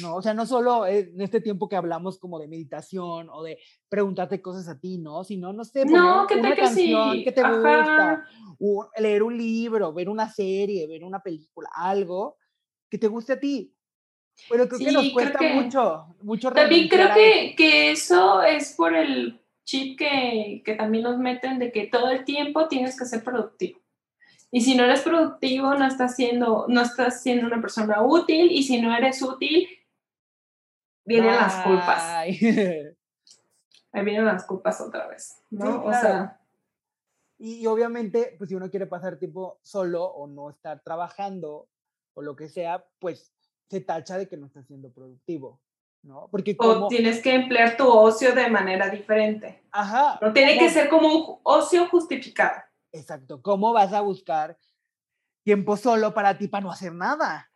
No, 0.00 0.16
o 0.16 0.22
sea, 0.22 0.34
no 0.34 0.46
solo 0.46 0.86
en 0.86 1.20
este 1.20 1.40
tiempo 1.40 1.68
que 1.68 1.76
hablamos 1.76 2.18
como 2.18 2.38
de 2.38 2.48
meditación 2.48 3.28
o 3.30 3.42
de 3.42 3.58
preguntarte 3.88 4.42
cosas 4.42 4.68
a 4.68 4.78
ti, 4.78 4.98
¿no? 4.98 5.24
Sino, 5.24 5.52
no 5.52 5.64
sé, 5.64 5.84
no, 5.84 6.26
una 6.30 6.56
canción 6.56 7.22
que 7.22 7.32
te 7.32 7.42
gusta, 7.42 8.24
o 8.58 8.88
leer 8.98 9.22
un 9.22 9.36
libro, 9.36 9.92
ver 9.92 10.08
una 10.08 10.28
serie, 10.30 10.86
ver 10.86 11.04
una 11.04 11.20
película, 11.20 11.68
algo 11.74 12.36
que 12.90 12.98
te 12.98 13.08
guste 13.08 13.34
a 13.34 13.40
ti. 13.40 13.72
Pero 14.50 14.68
creo 14.68 14.78
que 14.78 14.92
nos 14.92 15.10
cuesta 15.10 15.38
mucho, 15.54 16.16
mucho 16.22 16.52
También 16.52 16.88
creo 16.88 17.08
que, 17.14 17.54
que, 17.56 17.90
eso 17.90 18.42
es 18.42 18.74
por 18.74 18.94
el 18.94 19.40
chip 19.64 19.98
que, 19.98 20.62
que 20.64 20.74
también 20.74 21.04
nos 21.04 21.18
meten 21.18 21.58
de 21.58 21.72
que 21.72 21.86
todo 21.86 22.10
el 22.10 22.24
tiempo 22.24 22.68
tienes 22.68 22.98
que 22.98 23.06
ser 23.06 23.24
productivo. 23.24 23.80
Y 24.50 24.60
si 24.60 24.74
no 24.74 24.84
eres 24.84 25.00
productivo, 25.02 25.74
no 25.74 25.86
estás 25.86 26.16
siendo, 26.16 26.66
no 26.68 26.80
estás 26.80 27.22
siendo 27.22 27.46
una 27.46 27.60
persona 27.60 28.02
útil. 28.02 28.50
Y 28.50 28.62
si 28.62 28.80
no 28.80 28.96
eres 28.96 29.20
útil, 29.22 29.68
vienen 31.06 31.34
las 31.34 31.62
culpas. 31.62 32.02
Ahí 33.92 34.04
vienen 34.04 34.26
las 34.26 34.44
culpas 34.44 34.80
otra 34.80 35.06
vez, 35.06 35.42
¿no? 35.50 35.84
O 35.84 35.90
sea. 35.90 36.38
Y, 37.38 37.66
obviamente, 37.66 38.34
pues 38.38 38.48
si 38.48 38.56
uno 38.56 38.70
quiere 38.70 38.86
pasar 38.86 39.18
tiempo 39.18 39.58
solo 39.62 40.04
o 40.04 40.26
no 40.26 40.50
estar 40.50 40.80
trabajando 40.82 41.68
o 42.14 42.22
lo 42.22 42.34
que 42.34 42.48
sea, 42.48 42.86
pues 42.98 43.32
se 43.68 43.80
tacha 43.80 44.16
de 44.16 44.28
que 44.28 44.36
no 44.36 44.46
estás 44.46 44.66
siendo 44.66 44.90
productivo, 44.90 45.60
¿no? 46.02 46.28
Porque 46.30 46.56
como... 46.56 46.86
O 46.86 46.88
tienes 46.88 47.20
que 47.20 47.34
emplear 47.34 47.76
tu 47.76 47.86
ocio 47.88 48.34
de 48.34 48.48
manera 48.48 48.88
diferente. 48.88 49.62
Ajá. 49.70 50.18
No 50.22 50.32
tiene 50.32 50.58
que 50.58 50.70
ser 50.70 50.88
como 50.88 51.08
un 51.14 51.38
ocio 51.42 51.86
justificado. 51.88 52.62
Exacto. 52.92 53.42
¿Cómo 53.42 53.72
vas 53.74 53.92
a 53.92 54.00
buscar 54.00 54.58
tiempo 55.42 55.76
solo 55.76 56.14
para 56.14 56.38
ti 56.38 56.48
para 56.48 56.64
no 56.64 56.70
hacer 56.70 56.92
nada? 56.92 57.50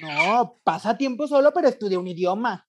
No, 0.00 0.58
pasa 0.64 0.96
tiempo 0.96 1.26
solo, 1.26 1.52
pero 1.52 1.68
estudia 1.68 1.98
un 1.98 2.06
idioma. 2.06 2.66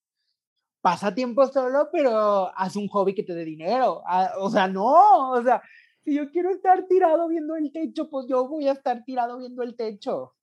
Pasa 0.82 1.14
tiempo 1.14 1.48
solo, 1.48 1.90
pero 1.92 2.52
haz 2.56 2.76
un 2.76 2.88
hobby 2.88 3.14
que 3.14 3.24
te 3.24 3.34
dé 3.34 3.44
dinero. 3.44 4.04
Ah, 4.06 4.34
o 4.40 4.50
sea, 4.50 4.68
no, 4.68 5.32
o 5.32 5.42
sea, 5.44 5.62
si 6.04 6.14
yo 6.16 6.32
quiero 6.32 6.52
estar 6.52 6.86
tirado 6.88 7.28
viendo 7.28 7.56
el 7.56 7.72
techo, 7.72 8.10
pues 8.10 8.28
yo 8.30 8.48
voy 8.48 8.68
a 8.68 8.74
estar 8.74 9.04
tirado 9.04 9.38
viendo 9.40 9.64
el 9.64 9.76
techo. 9.76 10.34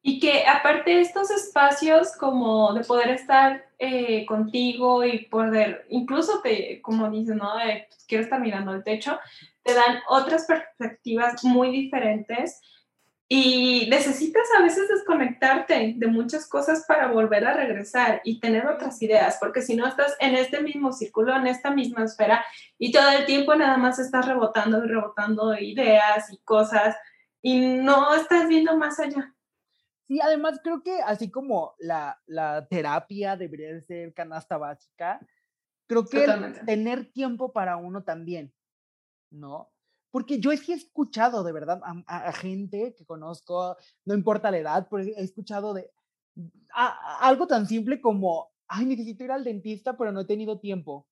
Y 0.00 0.20
que 0.20 0.46
aparte 0.46 0.92
de 0.92 1.00
estos 1.00 1.30
espacios 1.30 2.16
como 2.16 2.72
de 2.72 2.84
poder 2.84 3.10
estar 3.10 3.64
eh, 3.78 4.24
contigo 4.26 5.04
y 5.04 5.26
poder, 5.26 5.86
incluso 5.88 6.40
te, 6.40 6.80
como 6.82 7.10
dices, 7.10 7.34
¿no? 7.34 7.50
Pues, 7.54 8.04
quiero 8.06 8.22
estar 8.22 8.40
mirando 8.40 8.72
el 8.72 8.84
techo, 8.84 9.18
te 9.64 9.74
dan 9.74 9.98
otras 10.08 10.46
perspectivas 10.46 11.42
muy 11.42 11.70
diferentes 11.70 12.60
y 13.30 13.86
necesitas 13.90 14.48
a 14.58 14.62
veces 14.62 14.88
desconectarte 14.88 15.94
de 15.96 16.06
muchas 16.06 16.48
cosas 16.48 16.86
para 16.86 17.08
volver 17.08 17.46
a 17.46 17.52
regresar 17.52 18.22
y 18.24 18.40
tener 18.40 18.66
otras 18.66 19.02
ideas, 19.02 19.36
porque 19.38 19.60
si 19.60 19.76
no 19.76 19.86
estás 19.86 20.16
en 20.18 20.34
este 20.34 20.62
mismo 20.62 20.92
círculo, 20.92 21.36
en 21.36 21.46
esta 21.46 21.70
misma 21.70 22.04
esfera 22.04 22.42
y 22.78 22.90
todo 22.90 23.10
el 23.10 23.26
tiempo 23.26 23.54
nada 23.54 23.76
más 23.76 23.98
estás 23.98 24.26
rebotando 24.26 24.82
y 24.82 24.88
rebotando 24.88 25.58
ideas 25.58 26.32
y 26.32 26.38
cosas 26.38 26.96
y 27.42 27.60
no 27.60 28.14
estás 28.14 28.48
viendo 28.48 28.76
más 28.78 28.98
allá. 28.98 29.34
Sí, 30.06 30.20
además 30.22 30.58
creo 30.64 30.82
que 30.82 30.98
así 31.02 31.30
como 31.30 31.74
la, 31.78 32.18
la 32.24 32.66
terapia 32.66 33.36
debería 33.36 33.78
ser 33.82 34.14
canasta 34.14 34.56
básica, 34.56 35.20
creo 35.86 36.06
que 36.06 36.26
tener 36.64 37.12
tiempo 37.12 37.52
para 37.52 37.76
uno 37.76 38.02
también, 38.02 38.54
¿no? 39.30 39.70
Porque 40.10 40.40
yo 40.40 40.52
he 40.52 40.54
escuchado 40.54 41.44
de 41.44 41.52
verdad 41.52 41.80
a, 42.06 42.32
gente 42.32 42.94
que 42.96 43.04
conozco, 43.04 43.76
no 44.04 44.14
importa 44.14 44.50
la 44.50 44.58
edad, 44.58 44.88
pero 44.90 45.02
he 45.02 45.22
escuchado 45.22 45.74
de 45.74 45.90
algo 47.20 47.46
tan 47.46 47.66
simple 47.66 48.00
como, 48.00 48.50
ay, 48.68 48.86
necesito 48.86 49.24
ir 49.24 49.32
al 49.32 49.44
dentista, 49.44 49.96
pero 49.96 50.12
no 50.12 50.20
he 50.20 50.24
tenido 50.24 50.60
tiempo. 50.60 51.06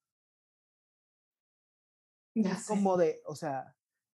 Ya 2.34 2.52
es 2.52 2.66
como 2.66 2.96
de, 2.96 3.22
o 3.26 3.34
sea, 3.34 3.74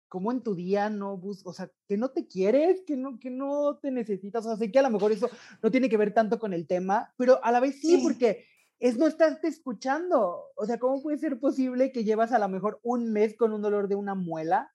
como 0.08 0.32
en 0.32 0.42
tu 0.42 0.54
día 0.54 0.88
no 0.88 1.16
buscas, 1.16 1.46
o 1.46 1.52
sea, 1.52 1.70
que 1.86 1.96
no 1.96 2.10
te 2.10 2.26
quieres, 2.26 2.82
que 2.86 2.96
no, 2.96 3.18
que 3.18 3.30
no 3.30 3.78
te 3.78 3.90
necesitas, 3.90 4.44
o 4.46 4.48
sea, 4.48 4.56
sé 4.56 4.70
que 4.70 4.78
a 4.78 4.82
lo 4.82 4.90
mejor 4.90 5.12
eso 5.12 5.28
no 5.62 5.70
tiene 5.70 5.88
que 5.88 5.96
ver 5.96 6.14
tanto 6.14 6.38
con 6.38 6.52
el 6.52 6.66
tema, 6.66 7.12
pero 7.16 7.42
a 7.44 7.52
la 7.52 7.60
vez 7.60 7.80
sí. 7.80 8.00
porque 8.02 8.44
es 8.78 8.98
no 8.98 9.06
estarte 9.06 9.48
escuchando. 9.48 10.44
O 10.56 10.66
sea, 10.66 10.78
¿cómo 10.78 11.02
puede 11.02 11.18
ser 11.18 11.38
posible 11.38 11.92
que 11.92 12.04
llevas 12.04 12.32
a 12.32 12.38
lo 12.38 12.48
mejor 12.48 12.80
un 12.82 13.12
mes 13.12 13.36
con 13.36 13.52
un 13.52 13.62
dolor 13.62 13.88
de 13.88 13.94
una 13.94 14.14
muela 14.14 14.72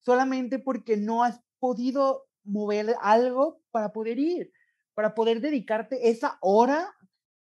solamente 0.00 0.58
porque 0.58 0.96
no 0.96 1.24
has 1.24 1.40
podido 1.58 2.26
mover 2.44 2.94
algo 3.00 3.60
para 3.70 3.92
poder 3.92 4.18
ir, 4.18 4.52
para 4.94 5.14
poder 5.14 5.40
dedicarte 5.40 6.10
esa 6.10 6.38
hora 6.40 6.94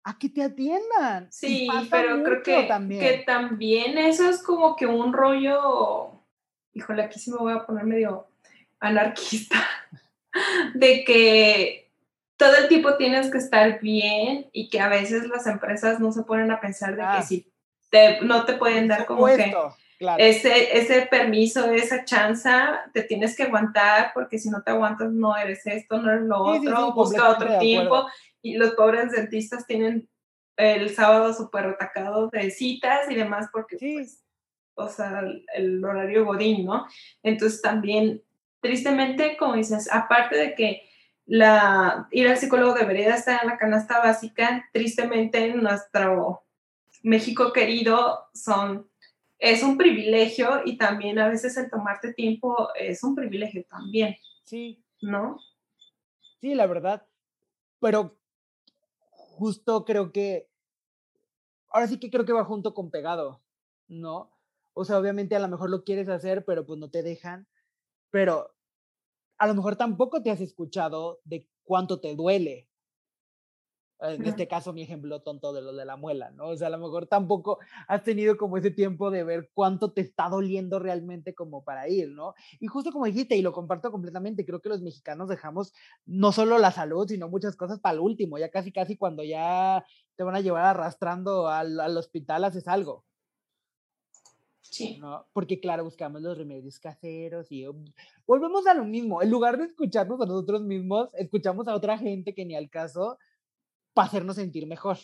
a 0.05 0.19
que 0.19 0.29
te 0.29 0.43
atiendan? 0.43 1.31
Sí, 1.31 1.69
pero 1.91 2.23
creo 2.23 2.43
que 2.43 2.63
también. 2.65 3.01
que 3.01 3.23
también 3.25 3.97
eso 3.99 4.29
es 4.29 4.43
como 4.43 4.77
que 4.77 4.87
un 4.87 5.13
rollo, 5.13 6.21
híjole, 6.75 7.03
aquí 7.03 7.19
sí 7.19 7.31
me 7.31 7.39
voy 7.39 7.53
a 7.53 7.65
poner 7.65 7.85
medio 7.85 8.27
anarquista, 8.81 9.65
de 10.75 11.05
que 11.05 11.82
todo 12.43 12.57
el 12.57 12.69
tiempo 12.69 12.97
tienes 12.97 13.31
que 13.31 13.39
estar 13.39 13.81
bien 13.81 14.49
y 14.53 14.69
que 14.69 14.81
a 14.81 14.89
veces 14.89 15.29
las 15.29 15.47
empresas 15.47 16.01
no 16.01 16.11
se 16.11 16.25
ponen 16.25 16.51
a 16.51 16.61
pensar 16.61 16.91
de 16.91 17.03
que 17.03 17.07
ah. 17.07 17.23
si 17.23 17.53
te, 17.89 18.21
no 18.23 18.45
te 18.45 18.55
pueden 18.55 18.89
dar 18.89 19.07
como 19.07 19.27
que 19.27 19.55
ese, 20.19 20.77
ese 20.77 21.07
permiso, 21.07 21.71
esa 21.71 22.05
chance, 22.05 22.51
te 22.93 23.05
tienes 23.05 23.37
que 23.37 23.45
aguantar 23.45 24.11
porque 24.13 24.41
si 24.41 24.51
no 24.51 24.61
te 24.61 24.73
aguantas 24.73 25.13
no 25.13 25.37
eres 25.37 25.65
esto, 25.67 26.03
no 26.03 26.11
eres 26.11 26.25
lo 26.25 26.43
otro, 26.43 26.93
busca 26.95 27.31
otro 27.31 27.59
tiempo 27.61 28.07
y 28.41 28.57
los 28.57 28.73
pobres 28.73 29.13
dentistas 29.13 29.65
tienen 29.65 30.09
el 30.57 30.93
sábado 30.93 31.33
súper 31.33 31.67
atacado 31.67 32.29
de 32.29 32.51
citas 32.51 33.09
y 33.09 33.15
demás, 33.15 33.51
porque, 33.53 33.79
Sí. 33.79 33.95
pues, 33.95 34.25
o 34.75 34.89
sea, 34.89 35.21
el, 35.21 35.47
el 35.55 35.85
horario 35.85 36.25
godín, 36.25 36.67
¿no? 36.67 36.87
Entonces 37.23 37.63
también, 37.63 38.23
tristemente, 38.61 39.37
como 39.37 39.55
dices, 39.55 39.89
aparte 39.93 40.37
de 40.37 40.55
que 40.57 40.89
la, 41.33 42.09
ir 42.11 42.29
al 42.29 42.37
psicólogo 42.37 42.75
debería 42.75 43.15
estar 43.15 43.43
en 43.43 43.49
la 43.49 43.57
canasta 43.57 44.01
básica, 44.01 44.69
tristemente 44.71 45.47
en 45.47 45.63
nuestro 45.63 46.43
México 47.03 47.55
querido 47.55 48.27
son, 48.35 48.87
es 49.39 49.63
un 49.63 49.79
privilegio 49.79 50.61
y 50.67 50.77
también 50.77 51.19
a 51.19 51.29
veces 51.29 51.57
el 51.57 51.71
tomarte 51.71 52.13
tiempo 52.13 52.69
es 52.79 53.03
un 53.03 53.15
privilegio 53.15 53.65
también, 53.65 54.15
Sí, 54.45 54.85
¿no? 55.01 55.39
sí, 56.43 56.55
la 56.55 56.67
verdad. 56.67 57.07
Pero 57.81 58.19
justo 58.99 59.87
creo 59.87 60.13
que, 60.13 60.51
ahora 61.71 61.87
sí 61.87 61.99
que 61.99 62.11
creo 62.11 62.27
que 62.27 62.35
va 62.35 62.45
junto 62.45 62.75
con 62.75 62.91
pegado, 62.91 63.41
¿no? 63.89 64.31
O 64.75 64.85
sea, 64.85 64.99
obviamente 64.99 65.35
a 65.35 65.41
lo 65.41 65.49
mejor 65.49 65.71
lo 65.71 65.83
quieres 65.83 66.11
hacer, 66.11 66.45
pero 66.45 66.67
pues 66.67 66.79
no 66.79 66.91
te 66.91 67.03
dejan. 67.03 67.47
Pero 68.11 68.55
a 69.39 69.47
lo 69.47 69.55
mejor 69.55 69.77
tampoco 69.77 70.23
te 70.23 70.31
has 70.31 70.41
escuchado 70.41 71.21
de 71.25 71.49
cuánto 71.65 72.01
te 72.01 72.15
duele. 72.15 72.69
En 74.01 74.23
Ujú. 74.23 74.31
este 74.31 74.49
caso, 74.49 74.73
mi 74.73 74.83
ejemplo 74.83 75.23
tonto 75.23 75.53
de 75.53 75.63
lo 75.63 75.73
de 75.73 75.85
la 75.85 75.97
muela, 75.97 76.33
¿no? 76.33 76.49
O 76.49 76.57
sea, 76.57 76.67
a 76.67 76.71
lo 76.71 76.79
mejor 76.79 77.07
tampoco 77.07 77.59
has 77.87 78.03
tenido 78.03 78.37
como 78.37 78.57
ese 78.57 78.73
tiempo 78.73 79.13
de 79.13 79.23
ver 79.23 79.51
cuánto 79.55 79.93
te 79.93 80.01
está 80.01 80.29
doliendo 80.29 80.81
realmente 80.81 81.35
como 81.37 81.63
para 81.63 81.89
ir, 81.89 82.09
¿no? 82.11 82.35
Y 82.59 82.67
justo 82.67 82.91
como 82.91 83.07
dijiste, 83.07 83.37
y 83.37 83.43
lo 83.43 83.53
comparto 83.53 83.93
completamente, 83.93 84.45
creo 84.45 84.61
que 84.61 84.71
los 84.71 84.83
mexicanos 84.83 85.29
dejamos 85.29 85.73
no 86.05 86.33
solo 86.33 86.59
la 86.59 86.73
salud, 86.73 87.07
sino 87.07 87.29
muchas 87.29 87.55
cosas 87.55 87.79
para 87.79 87.95
el 87.95 88.01
último, 88.01 88.39
ya 88.39 88.51
casi, 88.51 88.73
casi 88.73 88.97
cuando 88.97 89.23
ya 89.23 89.85
te 90.17 90.25
van 90.25 90.35
a 90.35 90.41
llevar 90.41 90.65
arrastrando 90.65 91.47
al, 91.47 91.79
al 91.79 91.97
hospital 91.97 92.43
haces 92.45 92.67
algo, 92.67 93.07
Sí. 94.73 94.97
¿no? 94.99 95.27
Porque 95.35 95.61
claro, 95.61 95.85
buscamos 95.85 96.23
los 96.23 96.39
remedios 96.39 96.81
caseros 96.81 97.53
y 97.53 97.67
um, 97.67 97.85
volvemos 98.27 98.67
a 98.67 98.73
lo 98.73 98.85
mismo, 98.85 99.23
en 99.23 99.31
lugar 99.31 99.59
de 99.59 99.65
escucharnos 99.65 100.19
a 100.21 100.25
nosotros 100.25 100.63
mismos, 100.63 101.11
escuchamos 101.13 101.69
a 101.69 101.75
otra 101.75 101.99
gente 101.99 102.35
que 102.35 102.47
ni 102.47 102.55
al 102.57 102.71
caso 102.71 103.19
para 103.93 104.09
hacernos 104.09 104.37
sentir 104.37 104.67
mejor. 104.67 104.97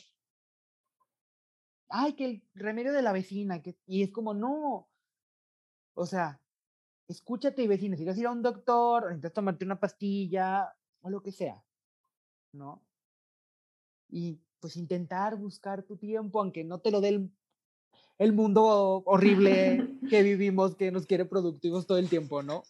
Ay, 1.90 2.14
que 2.14 2.24
el 2.24 2.42
remedio 2.54 2.92
de 2.94 3.02
la 3.02 3.12
vecina, 3.12 3.60
que... 3.60 3.76
y 3.86 4.02
es 4.02 4.10
como, 4.10 4.32
no, 4.32 4.88
o 5.94 6.06
sea, 6.06 6.40
escúchate 7.06 7.62
y 7.62 7.66
ve 7.66 7.76
si 7.76 7.90
necesitas 7.90 8.16
ir 8.16 8.26
a 8.26 8.32
un 8.32 8.42
doctor, 8.42 9.04
necesitas 9.04 9.34
tomarte 9.34 9.66
una 9.66 9.78
pastilla, 9.78 10.74
o 11.02 11.10
lo 11.10 11.22
que 11.22 11.32
sea, 11.32 11.62
¿no? 12.54 12.82
Y 14.08 14.40
pues 14.60 14.76
intentar 14.76 15.36
buscar 15.36 15.82
tu 15.82 15.98
tiempo, 15.98 16.40
aunque 16.40 16.64
no 16.64 16.80
te 16.80 16.90
lo 16.90 17.02
dé 17.02 17.08
el, 17.08 17.30
el 18.18 18.32
mundo 18.32 19.02
horrible 19.06 19.88
que 20.10 20.22
vivimos, 20.22 20.76
que 20.76 20.90
nos 20.90 21.06
quiere 21.06 21.24
productivos 21.24 21.86
todo 21.86 21.98
el 21.98 22.08
tiempo, 22.08 22.42
¿no? 22.42 22.64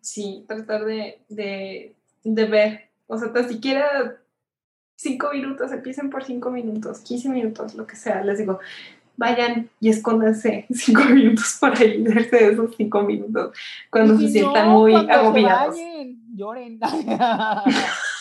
Sí, 0.00 0.44
tratar 0.48 0.84
de, 0.84 1.20
de, 1.28 1.94
de 2.24 2.44
ver, 2.46 2.90
o 3.06 3.18
sea, 3.18 3.32
tan 3.32 3.48
siquiera 3.48 4.16
cinco 4.96 5.30
minutos, 5.32 5.72
empiecen 5.72 6.10
por 6.10 6.24
cinco 6.24 6.50
minutos, 6.50 7.00
15 7.00 7.28
minutos, 7.28 7.74
lo 7.74 7.86
que 7.86 7.96
sea, 7.96 8.22
les 8.22 8.38
digo, 8.38 8.58
vayan 9.16 9.70
y 9.80 9.88
escóndanse 9.90 10.66
cinco 10.70 11.04
minutos 11.04 11.56
para 11.60 11.84
irse 11.84 12.36
de 12.36 12.52
esos 12.52 12.74
cinco 12.76 13.02
minutos 13.02 13.56
cuando 13.90 14.14
Y 14.14 14.18
se 14.18 14.26
si 14.26 14.32
sientan 14.32 14.68
no, 14.68 14.78
muy 14.80 14.92
cuando 14.92 15.12
se 15.12 15.18
agobiados. 15.20 15.76
bañen, 15.76 16.22
lloren. 16.34 16.80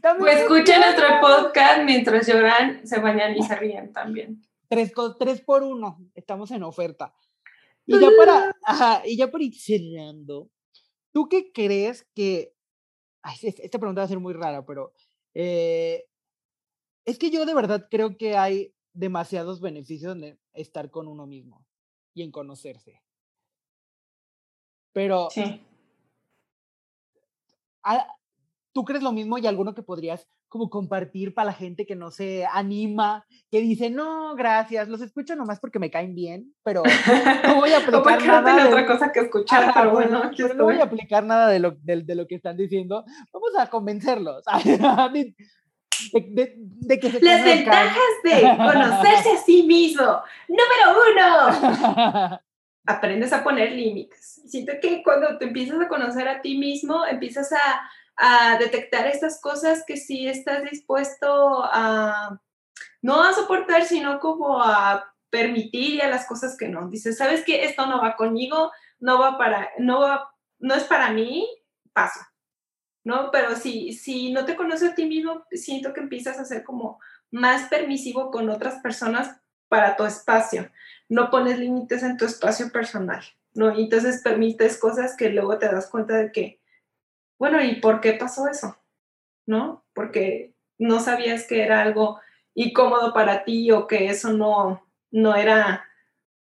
También 0.00 0.38
escuchen 0.38 0.80
nuestro 0.80 1.06
podcast 1.20 1.82
mientras 1.84 2.26
lloran, 2.26 2.86
se 2.86 2.98
bañan 3.00 3.36
y 3.36 3.42
se 3.42 3.54
ríen 3.56 3.92
también. 3.92 4.42
Tres, 4.68 4.92
co- 4.92 5.16
tres 5.16 5.40
por 5.40 5.62
uno, 5.62 5.98
estamos 6.14 6.50
en 6.50 6.62
oferta. 6.62 7.14
Y 7.86 7.98
ya 8.00 8.08
para, 8.16 8.56
ajá, 8.64 9.02
y 9.04 9.16
ya 9.16 9.30
para 9.30 9.44
ir 9.44 9.54
cerrando, 9.54 10.50
¿tú 11.12 11.28
qué 11.28 11.52
crees 11.52 12.08
que, 12.14 12.54
ay, 13.22 13.36
esta 13.42 13.78
pregunta 13.78 14.00
va 14.00 14.04
a 14.06 14.08
ser 14.08 14.20
muy 14.20 14.32
rara, 14.34 14.64
pero 14.64 14.92
eh, 15.34 16.04
es 17.04 17.18
que 17.18 17.30
yo 17.30 17.44
de 17.44 17.54
verdad 17.54 17.86
creo 17.90 18.16
que 18.16 18.36
hay 18.36 18.74
demasiados 18.94 19.60
beneficios 19.60 20.16
en 20.16 20.38
estar 20.54 20.90
con 20.90 21.08
uno 21.08 21.26
mismo 21.26 21.66
y 22.14 22.22
en 22.22 22.30
conocerse. 22.30 23.02
Pero, 24.92 25.28
Sí. 25.30 25.60
¿Tú 28.72 28.84
crees 28.84 29.02
lo 29.02 29.12
mismo 29.12 29.38
y 29.38 29.46
alguno 29.46 29.74
que 29.74 29.82
podrías 29.82 30.26
como 30.48 30.68
compartir 30.70 31.34
para 31.34 31.46
la 31.46 31.52
gente 31.52 31.86
que 31.86 31.94
no 31.96 32.10
se 32.10 32.46
anima, 32.52 33.24
que 33.50 33.60
dice, 33.60 33.90
no, 33.90 34.34
gracias, 34.34 34.88
los 34.88 35.00
escucho 35.00 35.34
nomás 35.36 35.60
porque 35.60 35.78
me 35.78 35.90
caen 35.90 36.14
bien, 36.14 36.54
pero 36.62 36.82
no 37.46 37.54
voy 37.56 37.70
a 37.72 37.78
O 37.78 37.80
aplicar 37.80 38.20
no 38.26 38.42
nada 38.42 38.62
de- 38.64 38.68
otra 38.68 38.86
cosa 38.86 39.12
que 39.12 39.20
escuchar, 39.20 39.64
Ajá, 39.64 39.80
pero 39.80 39.92
bueno, 39.92 40.18
aquí 40.24 40.42
pero 40.42 40.54
no 40.54 40.64
voy 40.64 40.78
a 40.78 40.84
aplicar 40.84 41.24
nada 41.24 41.48
de 41.48 41.58
lo, 41.58 41.72
de, 41.82 42.02
de 42.02 42.14
lo 42.14 42.26
que 42.26 42.34
están 42.36 42.56
diciendo. 42.56 43.04
Vamos 43.32 43.50
a 43.58 43.68
convencerlos 43.70 44.44
de- 45.12 45.34
de- 46.12 46.54
de 46.56 46.98
que 47.00 47.10
se 47.10 47.20
Las 47.20 47.40
conozcan. 47.40 47.58
ventajas 47.58 47.96
de 48.24 48.40
conocerse 48.56 49.30
a 49.32 49.36
sí 49.38 49.62
mismo. 49.62 50.04
Número 50.48 51.00
uno. 51.12 52.40
aprendes 52.86 53.32
a 53.32 53.44
poner 53.44 53.72
límites. 53.72 54.42
Siento 54.46 54.72
que 54.82 55.02
cuando 55.02 55.38
te 55.38 55.44
empiezas 55.46 55.80
a 55.80 55.88
conocer 55.88 56.26
a 56.28 56.42
ti 56.42 56.58
mismo, 56.58 57.06
empiezas 57.06 57.52
a, 57.52 57.58
a 58.16 58.58
detectar 58.58 59.06
estas 59.06 59.40
cosas 59.40 59.84
que 59.86 59.96
sí 59.96 60.28
estás 60.28 60.62
dispuesto 60.70 61.62
a, 61.64 62.40
no 63.00 63.22
a 63.22 63.32
soportar, 63.32 63.84
sino 63.84 64.20
como 64.20 64.62
a 64.62 65.14
permitir 65.30 65.94
y 65.94 66.00
a 66.00 66.08
las 66.08 66.26
cosas 66.26 66.56
que 66.56 66.68
no. 66.68 66.88
Dices, 66.88 67.18
¿sabes 67.18 67.42
qué? 67.44 67.64
Esto 67.64 67.86
no 67.86 68.00
va 68.00 68.16
conmigo, 68.16 68.70
no 69.00 69.18
va 69.18 69.38
para, 69.38 69.70
no 69.78 70.00
va, 70.00 70.30
no 70.58 70.74
es 70.74 70.84
para 70.84 71.10
mí, 71.10 71.48
paso. 71.92 72.20
¿No? 73.04 73.30
Pero 73.32 73.56
si, 73.56 73.92
si 73.92 74.32
no 74.32 74.44
te 74.44 74.54
conoces 74.54 74.92
a 74.92 74.94
ti 74.94 75.06
mismo, 75.06 75.44
siento 75.50 75.92
que 75.92 76.00
empiezas 76.00 76.38
a 76.38 76.44
ser 76.44 76.62
como 76.62 77.00
más 77.32 77.68
permisivo 77.68 78.30
con 78.30 78.48
otras 78.48 78.80
personas 78.80 79.40
para 79.68 79.96
tu 79.96 80.04
espacio 80.04 80.70
no 81.12 81.30
pones 81.30 81.58
límites 81.58 82.02
en 82.02 82.16
tu 82.16 82.24
espacio 82.24 82.72
personal, 82.72 83.22
¿no? 83.52 83.78
Y 83.78 83.82
entonces 83.82 84.22
permites 84.22 84.78
cosas 84.78 85.14
que 85.14 85.28
luego 85.28 85.58
te 85.58 85.66
das 85.66 85.88
cuenta 85.88 86.16
de 86.16 86.32
que, 86.32 86.61
bueno, 87.42 87.60
¿y 87.60 87.80
por 87.80 88.00
qué 88.00 88.12
pasó 88.12 88.46
eso? 88.46 88.76
¿No? 89.46 89.84
Porque 89.94 90.54
no 90.78 91.00
sabías 91.00 91.44
que 91.44 91.64
era 91.64 91.82
algo 91.82 92.20
incómodo 92.54 93.12
para 93.12 93.42
ti 93.42 93.72
o 93.72 93.88
que 93.88 94.06
eso 94.06 94.32
no, 94.32 94.86
no 95.10 95.34
era, 95.34 95.84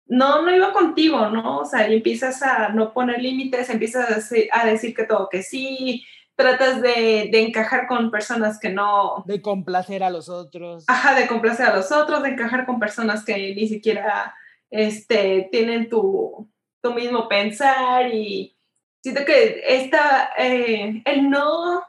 no, 0.05 0.43
no 0.43 0.55
iba 0.55 0.71
contigo, 0.73 1.27
¿no? 1.29 1.57
O 1.57 1.65
sea, 1.65 1.89
y 1.89 1.95
empiezas 1.95 2.43
a 2.43 2.69
no 2.69 2.93
poner 2.93 3.19
límites, 3.19 3.71
empiezas 3.71 4.11
a 4.11 4.13
decir, 4.13 4.47
a 4.51 4.63
decir 4.67 4.93
que 4.93 5.05
todo 5.05 5.27
que 5.27 5.41
sí, 5.41 6.05
tratas 6.35 6.83
de, 6.83 7.29
de 7.31 7.41
encajar 7.47 7.87
con 7.87 8.11
personas 8.11 8.59
que 8.59 8.69
no, 8.69 9.23
de 9.25 9.41
complacer 9.41 10.03
a 10.03 10.11
los 10.11 10.29
otros. 10.29 10.83
Ajá, 10.87 11.19
de 11.19 11.25
complacer 11.25 11.65
a 11.65 11.75
los 11.75 11.91
otros, 11.91 12.21
de 12.21 12.29
encajar 12.29 12.67
con 12.67 12.79
personas 12.79 13.25
que 13.25 13.55
ni 13.55 13.67
siquiera 13.67 14.35
este, 14.69 15.49
tienen 15.51 15.89
tu, 15.89 16.47
tu 16.79 16.93
mismo 16.93 17.27
pensar 17.27 18.13
y 18.13 18.55
siento 19.01 19.25
que 19.25 19.61
esta, 19.65 20.31
eh, 20.37 21.01
el 21.05 21.29
no 21.29 21.83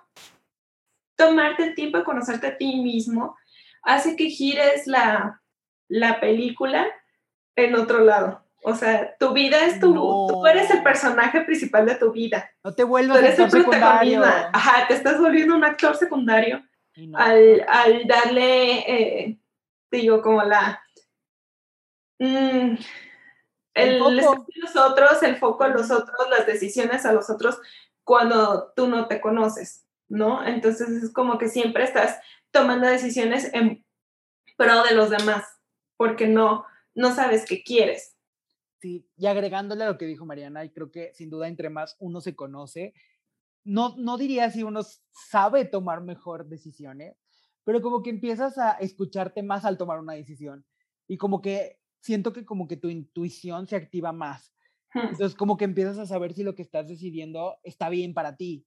tomarte 1.16 1.62
el 1.64 1.74
tiempo 1.74 1.98
de 1.98 2.04
conocerte 2.04 2.46
a 2.48 2.56
ti 2.56 2.80
mismo 2.80 3.36
hace 3.82 4.16
que 4.16 4.30
gires 4.30 4.86
la, 4.86 5.40
la 5.88 6.20
película 6.20 6.86
en 7.56 7.74
otro 7.74 7.98
lado. 8.04 8.42
O 8.64 8.74
sea, 8.74 9.16
tu 9.18 9.32
vida 9.32 9.66
es 9.66 9.80
tu, 9.80 9.92
No. 9.92 10.26
tú 10.28 10.46
eres 10.46 10.70
el 10.70 10.82
personaje 10.84 11.40
principal 11.42 11.84
de 11.84 11.96
tu 11.96 12.12
vida. 12.12 12.48
No 12.62 12.72
te 12.72 12.82
Tú 12.84 12.88
vuelvas 12.88 13.18
eres 13.18 13.38
el 13.38 13.50
protagonista. 13.50 14.50
Ajá, 14.52 14.86
te 14.86 14.94
estás 14.94 15.20
volviendo 15.20 15.56
un 15.56 15.64
actor 15.64 15.96
secundario 15.96 16.62
no. 16.96 17.18
al, 17.18 17.64
al 17.68 18.06
darle, 18.06 18.78
eh, 18.88 19.38
digo, 19.90 20.22
como 20.22 20.42
la... 20.44 20.80
mm, 22.20 22.76
El 23.74 23.94
el, 23.94 23.98
foco. 23.98 24.12
espacio 24.12 24.54
a 24.54 24.66
los 24.66 24.76
otros, 24.76 25.22
el 25.22 25.36
foco 25.36 25.64
a 25.64 25.68
los 25.68 25.90
otros, 25.90 26.30
las 26.30 26.46
decisiones 26.46 27.04
a 27.06 27.12
los 27.12 27.30
otros 27.30 27.58
cuando 28.04 28.72
tú 28.74 28.88
no 28.88 29.06
te 29.06 29.20
conoces, 29.20 29.86
¿no? 30.08 30.46
Entonces 30.46 30.88
es 30.88 31.12
como 31.12 31.38
que 31.38 31.48
siempre 31.48 31.84
estás 31.84 32.18
tomando 32.50 32.86
decisiones 32.86 33.52
en 33.54 33.84
pro 34.56 34.82
de 34.82 34.94
los 34.94 35.10
demás, 35.10 35.44
porque 35.96 36.28
no, 36.28 36.64
no 36.94 37.14
sabes 37.14 37.44
qué 37.46 37.62
quieres. 37.62 38.16
Sí, 38.80 39.08
y 39.16 39.26
agregándole 39.26 39.84
a 39.84 39.88
lo 39.88 39.98
que 39.98 40.06
dijo 40.06 40.26
Mariana, 40.26 40.64
y 40.64 40.70
creo 40.70 40.90
que 40.90 41.12
sin 41.14 41.30
duda 41.30 41.48
entre 41.48 41.70
más 41.70 41.96
uno 42.00 42.20
se 42.20 42.34
conoce, 42.34 42.94
no, 43.64 43.94
no 43.96 44.18
diría 44.18 44.50
si 44.50 44.64
uno 44.64 44.80
sabe 45.12 45.64
tomar 45.64 46.02
mejor 46.02 46.46
decisiones, 46.46 47.16
pero 47.64 47.80
como 47.80 48.02
que 48.02 48.10
empiezas 48.10 48.58
a 48.58 48.72
escucharte 48.72 49.42
más 49.42 49.64
al 49.64 49.78
tomar 49.78 50.00
una 50.00 50.14
decisión. 50.14 50.66
Y 51.06 51.16
como 51.16 51.40
que 51.40 51.78
siento 52.02 52.32
que 52.32 52.44
como 52.44 52.68
que 52.68 52.76
tu 52.76 52.88
intuición 52.88 53.66
se 53.66 53.76
activa 53.76 54.12
más. 54.12 54.52
Hmm. 54.92 55.08
Entonces 55.12 55.34
como 55.34 55.56
que 55.56 55.64
empiezas 55.64 55.98
a 55.98 56.06
saber 56.06 56.34
si 56.34 56.42
lo 56.42 56.54
que 56.54 56.62
estás 56.62 56.86
decidiendo 56.88 57.56
está 57.62 57.88
bien 57.88 58.12
para 58.12 58.36
ti. 58.36 58.66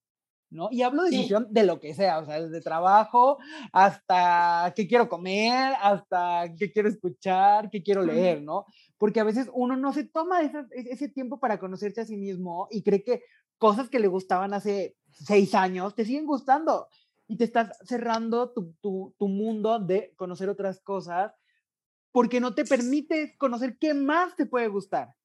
¿no? 0.51 0.69
Y 0.71 0.83
hablo 0.83 1.03
de 1.03 1.09
decisión 1.09 1.47
de 1.49 1.63
lo 1.63 1.79
que 1.79 1.93
sea, 1.93 2.19
o 2.19 2.25
sea, 2.25 2.41
desde 2.41 2.61
trabajo 2.61 3.39
hasta 3.73 4.71
qué 4.75 4.88
quiero 4.88 5.09
comer, 5.09 5.73
hasta 5.81 6.53
qué 6.57 6.71
quiero 6.71 6.88
escuchar, 6.88 7.69
qué 7.69 7.83
quiero 7.83 8.03
leer, 8.03 8.41
¿no? 8.41 8.65
Porque 8.97 9.19
a 9.19 9.25
veces 9.25 9.49
uno 9.53 9.75
no 9.75 9.91
se 9.91 10.05
toma 10.05 10.41
ese, 10.41 10.65
ese 10.71 11.09
tiempo 11.09 11.39
para 11.39 11.59
conocerse 11.59 12.01
a 12.01 12.05
sí 12.05 12.15
mismo 12.15 12.67
y 12.71 12.83
cree 12.83 13.03
que 13.03 13.23
cosas 13.57 13.89
que 13.89 13.99
le 13.99 14.07
gustaban 14.07 14.53
hace 14.53 14.95
seis 15.11 15.55
años 15.55 15.95
te 15.95 16.05
siguen 16.05 16.25
gustando 16.25 16.88
y 17.27 17.38
te 17.38 17.43
estás 17.43 17.77
cerrando 17.83 18.51
tu, 18.51 18.73
tu, 18.81 19.15
tu 19.17 19.27
mundo 19.27 19.79
de 19.79 20.13
conocer 20.15 20.47
otras 20.47 20.79
cosas 20.79 21.33
porque 22.16 22.39
no 22.39 22.55
te 22.55 22.63
permite 22.63 23.36
conocer 23.38 23.78
qué 23.78 23.93
más 23.93 24.38
te 24.38 24.45
puede 24.45 24.70
gustar. 24.70 25.18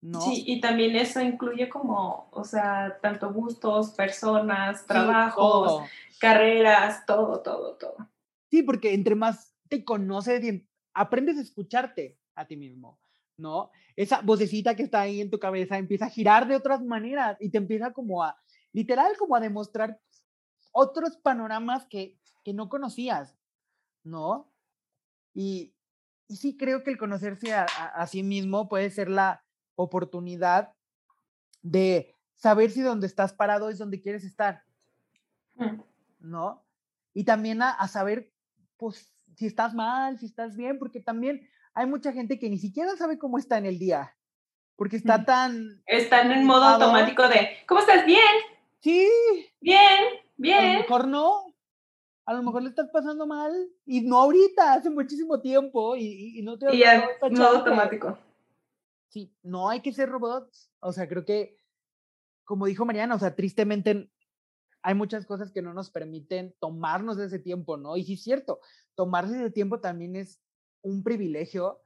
¿no? 0.00 0.22
Sí, 0.22 0.42
y 0.46 0.58
también 0.58 0.96
eso 0.96 1.20
incluye 1.20 1.68
como, 1.68 2.30
o 2.32 2.44
sea, 2.44 2.98
tanto 3.02 3.30
gustos, 3.30 3.90
personas, 3.90 4.86
trabajos, 4.86 5.86
carreras, 6.18 7.04
todo, 7.04 7.42
todo, 7.42 7.76
todo. 7.76 8.08
Sí, 8.50 8.62
porque 8.62 8.94
entre 8.94 9.16
más 9.16 9.54
te 9.68 9.84
conoces, 9.84 10.42
aprendes 10.94 11.36
a 11.36 11.42
escucharte 11.42 12.18
a 12.34 12.46
ti 12.46 12.56
mismo, 12.56 12.98
¿no? 13.36 13.70
Esa 13.94 14.22
vocecita 14.22 14.74
que 14.74 14.84
está 14.84 15.02
ahí 15.02 15.20
en 15.20 15.28
tu 15.28 15.38
cabeza 15.38 15.76
empieza 15.76 16.06
a 16.06 16.10
girar 16.10 16.48
de 16.48 16.56
otras 16.56 16.82
maneras 16.82 17.36
y 17.38 17.50
te 17.50 17.58
empieza 17.58 17.92
como 17.92 18.24
a, 18.24 18.40
literal, 18.72 19.14
como 19.18 19.36
a 19.36 19.40
demostrar 19.40 20.00
otros 20.72 21.18
panoramas 21.18 21.84
que, 21.84 22.18
que 22.42 22.54
no 22.54 22.70
conocías, 22.70 23.36
¿no? 24.04 24.50
Y, 25.34 25.74
y 26.30 26.36
sí 26.36 26.56
creo 26.56 26.82
que 26.84 26.90
el 26.90 26.96
conocerse 26.98 27.52
a, 27.52 27.64
a, 27.64 28.06
sí 28.06 28.22
mismo 28.22 28.68
puede 28.68 28.88
ser 28.90 29.10
la 29.10 29.42
oportunidad 29.74 30.72
de 31.62 32.14
saber 32.36 32.70
si 32.70 32.80
donde 32.82 33.08
estás 33.08 33.32
parado 33.32 33.68
es 33.68 33.78
donde 33.78 34.00
quieres 34.00 34.24
estar, 34.24 34.62
Mm. 35.56 35.82
¿no? 36.20 36.64
Y 37.12 37.24
también 37.24 37.60
a, 37.62 37.70
a 37.70 37.88
saber, 37.88 38.32
pues, 38.76 39.12
si 39.36 39.46
estás 39.46 39.74
mal, 39.74 40.18
si 40.18 40.26
estás 40.26 40.56
bien, 40.56 40.78
porque 40.78 41.00
también 41.00 41.46
hay 41.74 41.86
mucha 41.86 42.12
gente 42.12 42.38
que 42.38 42.48
ni 42.48 42.58
siquiera 42.58 42.96
sabe 42.96 43.18
cómo 43.18 43.36
está 43.36 43.58
en 43.58 43.66
el 43.66 43.78
día, 43.78 44.16
porque 44.76 44.96
está 44.96 45.18
Mm. 45.18 45.24
tan... 45.24 45.82
Están 45.86 46.30
en 46.30 46.46
modo 46.46 46.60
ocupado. 46.62 46.84
automático 46.84 47.28
de, 47.28 47.48
¿cómo 47.66 47.80
estás? 47.80 48.06
Bien, 48.06 48.20
Sí, 48.82 49.06
bien, 49.60 49.82
a 49.82 50.12
lo 50.14 50.22
bien. 50.36 50.78
mejor 50.78 51.06
no, 51.08 51.49
a 52.30 52.34
lo 52.34 52.44
mejor 52.44 52.62
le 52.62 52.68
estás 52.68 52.88
pasando 52.90 53.26
mal, 53.26 53.52
y 53.84 54.02
no 54.02 54.20
ahorita, 54.20 54.74
hace 54.74 54.88
muchísimo 54.88 55.40
tiempo, 55.40 55.96
y, 55.96 56.40
no 56.44 56.56
te 56.56 56.72
Y 56.76 56.84
modo 56.84 57.28
chance. 57.28 57.42
automático. 57.42 58.16
Sí, 59.08 59.34
no 59.42 59.68
hay 59.68 59.80
que 59.80 59.92
ser 59.92 60.08
robots. 60.08 60.70
O 60.78 60.92
sea, 60.92 61.08
creo 61.08 61.24
que, 61.24 61.58
como 62.44 62.66
dijo 62.66 62.84
Mariana, 62.84 63.16
o 63.16 63.18
sea, 63.18 63.34
tristemente 63.34 64.12
hay 64.80 64.94
muchas 64.94 65.26
cosas 65.26 65.50
que 65.50 65.60
no 65.60 65.74
nos 65.74 65.90
permiten 65.90 66.54
tomarnos 66.60 67.18
ese 67.18 67.40
tiempo, 67.40 67.76
¿no? 67.76 67.96
Y 67.96 68.04
sí 68.04 68.12
es 68.12 68.22
cierto, 68.22 68.60
tomarse 68.94 69.34
ese 69.34 69.50
tiempo 69.50 69.80
también 69.80 70.14
es 70.14 70.40
un 70.82 71.02
privilegio, 71.02 71.82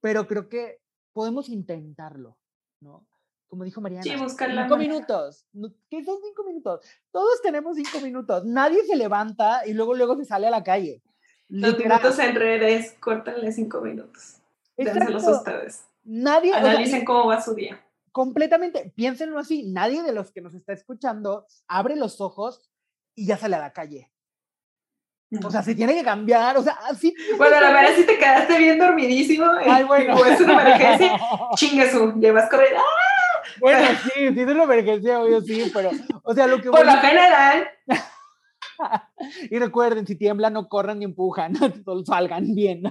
pero 0.00 0.28
creo 0.28 0.48
que 0.48 0.80
podemos 1.12 1.48
intentarlo, 1.48 2.38
¿no? 2.80 3.04
Como 3.52 3.64
dijo 3.64 3.82
Mariana, 3.82 4.02
Sí, 4.02 4.16
buscar 4.16 4.48
la 4.48 4.62
cinco 4.62 4.76
manera. 4.78 4.94
minutos. 4.94 5.44
¿Qué 5.90 6.02
son 6.02 6.16
cinco 6.24 6.42
minutos? 6.42 6.80
Todos 7.10 7.42
tenemos 7.42 7.76
cinco 7.76 8.00
minutos. 8.00 8.46
Nadie 8.46 8.82
se 8.86 8.96
levanta 8.96 9.60
y 9.66 9.74
luego, 9.74 9.92
luego 9.92 10.16
se 10.16 10.24
sale 10.24 10.46
a 10.46 10.50
la 10.50 10.64
calle. 10.64 11.02
Los 11.50 11.72
Literal. 11.72 11.98
minutos 12.00 12.18
en 12.18 12.34
redes, 12.34 12.96
córtenle 12.98 13.52
cinco 13.52 13.82
minutos. 13.82 14.36
Dénselos 14.74 15.26
ustedes. 15.28 15.84
Nadie, 16.02 16.52
o 16.52 16.54
sea, 16.54 16.70
Analicen 16.70 17.04
cómo 17.04 17.26
va 17.26 17.42
su 17.42 17.54
día. 17.54 17.78
completamente, 18.10 18.90
piénsenlo 18.96 19.38
así, 19.38 19.64
nadie 19.70 20.02
de 20.02 20.12
los 20.14 20.32
que 20.32 20.40
nos 20.40 20.54
está 20.54 20.72
escuchando 20.72 21.44
abre 21.68 21.94
los 21.96 22.22
ojos 22.22 22.70
y 23.14 23.26
ya 23.26 23.36
sale 23.36 23.56
a 23.56 23.60
la 23.60 23.74
calle. 23.74 24.08
O 25.44 25.50
sea, 25.50 25.62
se 25.62 25.74
tiene 25.74 25.94
que 25.94 26.04
cambiar, 26.04 26.58
o 26.58 26.62
sea, 26.62 26.74
así. 26.90 27.14
Bueno, 27.38 27.58
la 27.58 27.72
verdad, 27.72 27.94
si 27.96 28.04
te 28.04 28.18
quedaste 28.18 28.58
bien 28.58 28.78
dormidísimo 28.78 29.46
Ay, 29.66 29.82
bueno. 29.84 30.14
o 30.14 30.24
es 30.26 30.38
una 30.40 30.52
emergencia, 30.60 31.18
chingue 31.56 31.90
su, 31.90 32.12
llevas 32.20 32.50
corriendo. 32.50 32.80
Bueno, 33.62 33.88
sí, 34.02 34.10
sí 34.34 34.40
es 34.40 34.48
una 34.48 34.64
emergencia, 34.64 35.22
obvio, 35.22 35.40
sí, 35.40 35.70
pero, 35.72 35.90
o 36.24 36.34
sea, 36.34 36.46
lo 36.48 36.60
que 36.60 36.68
Por 36.68 36.84
lo 36.84 36.92
general, 36.92 37.68
Y 39.50 39.58
recuerden, 39.58 40.06
si 40.06 40.16
tiemblan, 40.16 40.52
no 40.52 40.68
corran 40.68 40.98
ni 40.98 41.04
empujan, 41.04 41.54
salgan 42.06 42.54
bien. 42.54 42.82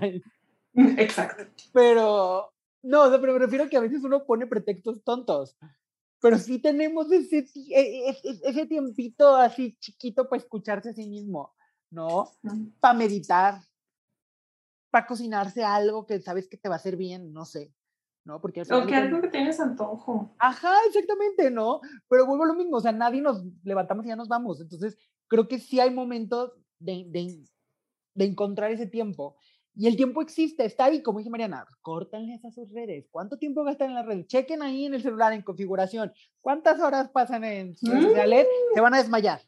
exacto. 0.98 1.44
Pero, 1.74 2.54
no, 2.84 3.04
o 3.04 3.10
sea, 3.10 3.20
pero 3.20 3.34
me 3.34 3.40
refiero 3.40 3.66
a 3.66 3.70
que 3.70 3.76
a 3.78 3.82
veces 3.82 4.02
uno 4.04 4.26
pone 4.26 4.48
pretextos 4.48 5.04
tontos. 5.04 5.58
Pero 6.22 6.38
sí 6.38 6.60
tenemos 6.60 7.12
ese, 7.12 7.42
ti- 7.42 7.74
e- 7.74 8.10
e- 8.10 8.18
e- 8.24 8.40
ese 8.46 8.66
tiempito 8.68 9.36
así 9.36 9.76
chiquito 9.80 10.30
para 10.30 10.42
escucharse 10.42 10.90
a 10.90 10.94
sí 10.94 11.08
mismo, 11.08 11.54
¿no? 11.90 12.32
para 12.80 12.94
meditar, 12.94 13.60
para 14.92 15.06
cocinarse 15.08 15.64
algo 15.64 16.06
que 16.06 16.22
sabes 16.22 16.48
que 16.48 16.58
te 16.58 16.70
va 16.70 16.76
a 16.76 16.78
hacer 16.78 16.96
bien, 16.96 17.34
no 17.34 17.44
sé, 17.46 17.74
¿no? 18.24 18.40
Porque 18.42 18.62
O 18.62 18.86
que 18.86 18.96
algo 18.96 19.22
que 19.22 19.28
tienes 19.30 19.60
antojo. 19.60 20.36
Ajá, 20.40 20.74
exactamente, 20.88 21.50
¿no? 21.52 21.82
Pero 22.10 22.26
vuelvo 22.26 22.44
a 22.44 22.48
lo 22.48 22.54
mismo, 22.56 22.78
o 22.78 22.82
sea, 22.82 22.92
nadie 22.92 23.22
nos 23.22 23.44
levantamos 23.64 24.06
y 24.06 24.10
ya 24.10 24.16
nos 24.16 24.28
vamos. 24.28 24.62
Entonces, 24.62 24.98
creo 25.28 25.48
que 25.48 25.60
sí 25.60 25.80
hay 25.80 25.92
momentos 25.92 26.52
de, 26.80 27.06
de, 27.08 27.44
de 28.14 28.26
encontrar 28.26 28.72
ese 28.72 28.86
tiempo. 28.88 29.38
Y 29.74 29.88
el 29.88 29.96
tiempo 29.96 30.22
existe, 30.22 30.66
está 30.66 30.86
ahí, 30.86 31.02
como 31.02 31.20
dice 31.20 31.30
Mariana, 31.30 31.66
córtanles 31.82 32.44
a 32.44 32.52
sus 32.52 32.70
redes. 32.74 33.08
¿Cuánto 33.10 33.38
tiempo 33.38 33.64
gastan 33.64 33.90
en 33.90 33.96
las 33.96 34.06
redes? 34.06 34.28
Chequen 34.28 34.62
ahí 34.62 34.86
en 34.86 34.94
el 34.94 35.02
celular, 35.02 35.32
en 35.32 35.42
configuración. 35.44 36.12
¿Cuántas 36.42 36.80
horas 36.82 37.10
pasan 37.10 37.46
en 37.46 37.78
sus 37.78 37.88
redes 37.90 38.04
Mm. 38.04 38.10
sociales? 38.10 38.48
Se 38.74 38.82
van 38.82 38.94
a 38.94 38.98
desmayar. 38.98 39.40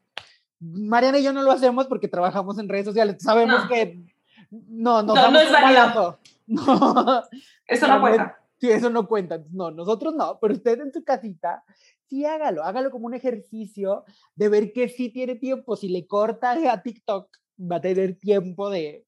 Mariana 0.61 1.19
y 1.19 1.23
yo 1.23 1.33
no 1.33 1.43
lo 1.43 1.51
hacemos 1.51 1.87
porque 1.87 2.07
trabajamos 2.07 2.57
en 2.57 2.69
redes 2.69 2.85
sociales. 2.85 3.17
Sabemos 3.19 3.63
No. 3.63 3.67
que 3.69 4.01
no, 4.49 5.01
No, 5.03 5.13
no 5.13 5.13
damos 5.13 5.41
es 5.43 5.51
válido. 5.51 6.19
No, 6.47 7.23
Eso 7.67 7.87
no 7.87 7.95
no, 7.95 8.01
cuenta. 8.01 8.37
Sí, 8.59 8.69
eso 8.69 8.89
no 8.89 9.07
cuenta. 9.07 9.43
No, 9.51 9.71
nosotros 9.71 10.15
no, 10.15 10.39
pero 10.39 10.53
usted 10.53 10.79
en 10.79 10.93
su 10.93 11.03
casita, 11.03 11.63
sí 12.07 12.25
hágalo, 12.25 12.63
hágalo 12.63 12.91
como 12.91 13.07
un 13.07 13.13
ejercicio 13.13 14.05
de 14.35 14.49
ver 14.49 14.71
que 14.71 14.87
sí 14.87 15.09
tiene 15.09 15.35
tiempo. 15.35 15.75
Si 15.75 15.89
le 15.89 16.07
corta 16.07 16.51
a 16.73 16.81
TikTok, 16.81 17.29
va 17.59 17.77
a 17.77 17.81
tener 17.81 18.15
tiempo 18.19 18.69
de, 18.69 19.05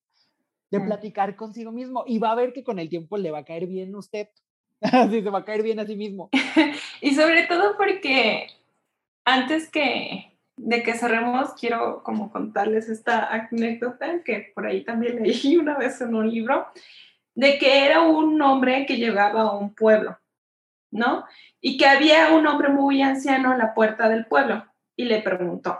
de 0.71 0.79
Mm. 0.79 0.85
platicar 0.87 1.35
consigo 1.35 1.71
mismo 1.71 2.03
y 2.07 2.19
va 2.19 2.31
a 2.31 2.35
ver 2.35 2.51
que 2.51 2.63
con 2.63 2.79
el 2.79 2.89
tiempo 2.89 3.17
le 3.17 3.31
va 3.31 3.39
a 3.39 3.45
caer 3.45 3.67
bien 3.67 3.93
a 3.95 3.99
usted. 3.99 4.29
Así 4.81 5.21
se 5.21 5.29
va 5.29 5.39
a 5.39 5.45
caer 5.45 5.63
bien 5.63 5.79
a 5.79 5.85
sí 5.85 5.95
mismo. 5.95 6.29
Y 7.01 7.13
sobre 7.13 7.43
todo 7.43 7.77
porque 7.77 8.47
antes 9.25 9.69
que 9.69 10.31
de 10.57 10.83
que 10.83 10.93
cerremos, 10.93 11.53
quiero 11.59 12.01
como 12.03 12.31
contarles 12.31 12.89
esta 12.89 13.27
anécdota 13.27 14.23
que 14.23 14.51
por 14.55 14.65
ahí 14.65 14.83
también 14.83 15.21
leí 15.21 15.57
una 15.57 15.77
vez 15.77 15.99
en 16.01 16.15
un 16.15 16.29
libro, 16.29 16.65
de 17.35 17.59
que 17.59 17.85
era 17.85 18.01
un 18.01 18.41
hombre 18.41 18.85
que 18.85 18.97
llegaba 18.97 19.41
a 19.41 19.51
un 19.51 19.75
pueblo, 19.75 20.17
¿no? 20.91 21.25
Y 21.61 21.77
que 21.77 21.85
había 21.85 22.33
un 22.33 22.47
hombre 22.47 22.69
muy 22.69 23.01
anciano 23.01 23.51
en 23.51 23.59
la 23.59 23.73
puerta 23.73 24.09
del 24.09 24.25
pueblo 24.25 24.65
y 24.95 25.05
le 25.05 25.21
preguntó, 25.21 25.77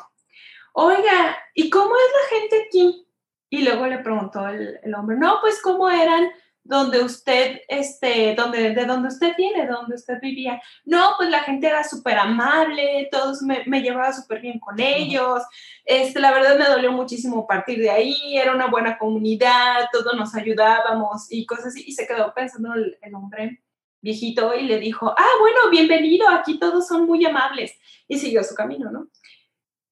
oiga, 0.73 1.37
¿y 1.53 1.69
cómo 1.69 1.95
es 1.95 2.11
la 2.13 2.37
gente 2.37 2.65
aquí? 2.67 3.07
Y 3.49 3.63
luego 3.63 3.87
le 3.87 3.99
preguntó 3.99 4.47
el, 4.47 4.79
el 4.83 4.93
hombre, 4.93 5.17
no, 5.17 5.37
pues 5.41 5.61
cómo 5.61 5.89
eran 5.89 6.29
donde 6.65 7.03
usted, 7.03 7.61
este, 7.67 8.33
donde, 8.35 8.73
de 8.73 8.85
donde 8.85 9.09
usted 9.09 9.35
viene, 9.37 9.67
donde 9.67 9.95
usted 9.95 10.19
vivía. 10.19 10.59
No, 10.83 11.13
pues 11.15 11.29
la 11.29 11.41
gente 11.41 11.67
era 11.67 11.83
súper 11.83 12.17
amable, 12.17 13.07
todos 13.11 13.43
me, 13.43 13.63
me 13.67 13.81
llevaba 13.81 14.11
súper 14.11 14.41
bien 14.41 14.59
con 14.59 14.79
ellos. 14.79 15.43
Este, 15.85 16.19
la 16.19 16.31
verdad 16.31 16.57
me 16.57 16.65
dolió 16.65 16.91
muchísimo 16.91 17.45
partir 17.45 17.79
de 17.79 17.91
ahí, 17.91 18.37
era 18.37 18.51
una 18.51 18.65
buena 18.65 18.97
comunidad, 18.97 19.87
todos 19.93 20.15
nos 20.15 20.33
ayudábamos 20.33 21.31
y 21.31 21.45
cosas 21.45 21.67
así. 21.67 21.83
Y 21.85 21.91
se 21.93 22.07
quedó 22.07 22.33
pensando 22.33 22.73
el, 22.73 22.97
el 22.99 23.13
hombre 23.13 23.61
viejito 24.01 24.55
y 24.55 24.63
le 24.63 24.79
dijo, 24.79 25.13
ah, 25.15 25.31
bueno, 25.39 25.69
bienvenido, 25.69 26.27
aquí 26.29 26.57
todos 26.57 26.87
son 26.87 27.05
muy 27.05 27.23
amables. 27.25 27.77
Y 28.07 28.17
siguió 28.17 28.43
su 28.43 28.55
camino, 28.55 28.89
¿no? 28.91 29.07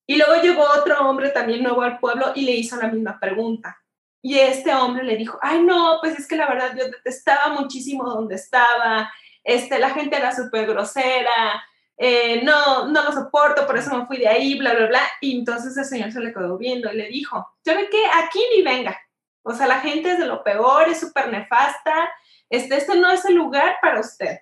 Y 0.07 0.17
luego 0.17 0.41
llegó 0.41 0.63
otro 0.63 1.07
hombre 1.07 1.29
también 1.29 1.61
nuevo 1.61 1.83
al 1.83 1.99
pueblo 1.99 2.31
y 2.33 2.41
le 2.41 2.53
hizo 2.53 2.77
la 2.77 2.87
misma 2.87 3.19
pregunta. 3.19 3.82
Y 4.25 4.39
este 4.39 4.73
hombre 4.73 5.03
le 5.03 5.17
dijo, 5.17 5.37
ay 5.41 5.61
no, 5.63 5.97
pues 6.01 6.17
es 6.17 6.27
que 6.29 6.37
la 6.37 6.47
verdad 6.47 6.73
yo 6.77 6.85
detestaba 6.85 7.59
muchísimo 7.59 8.05
donde 8.05 8.35
estaba, 8.35 9.11
este, 9.43 9.77
la 9.79 9.89
gente 9.89 10.15
era 10.15 10.33
súper 10.33 10.65
grosera, 10.65 11.61
eh, 11.97 12.41
no, 12.41 12.87
no 12.87 13.03
lo 13.03 13.11
soporto, 13.11 13.67
por 13.67 13.77
eso 13.77 13.93
me 13.95 14.05
fui 14.07 14.17
de 14.17 14.29
ahí, 14.29 14.57
bla, 14.57 14.75
bla, 14.75 14.87
bla. 14.87 15.01
Y 15.19 15.37
entonces 15.37 15.75
el 15.75 15.83
señor 15.83 16.13
se 16.13 16.21
le 16.21 16.33
quedó 16.33 16.57
viendo 16.57 16.91
y 16.91 16.95
le 16.95 17.09
dijo, 17.09 17.45
¿sabe 17.65 17.89
qué? 17.89 18.01
Aquí 18.23 18.39
ni 18.55 18.63
venga. 18.63 18.97
O 19.41 19.53
sea, 19.53 19.67
la 19.67 19.81
gente 19.81 20.13
es 20.13 20.19
de 20.19 20.25
lo 20.25 20.41
peor, 20.41 20.87
es 20.87 21.01
súper 21.01 21.29
nefasta, 21.29 22.09
este, 22.49 22.77
este 22.77 22.95
no 22.95 23.11
es 23.11 23.25
el 23.25 23.35
lugar 23.35 23.75
para 23.81 23.99
usted. 23.99 24.39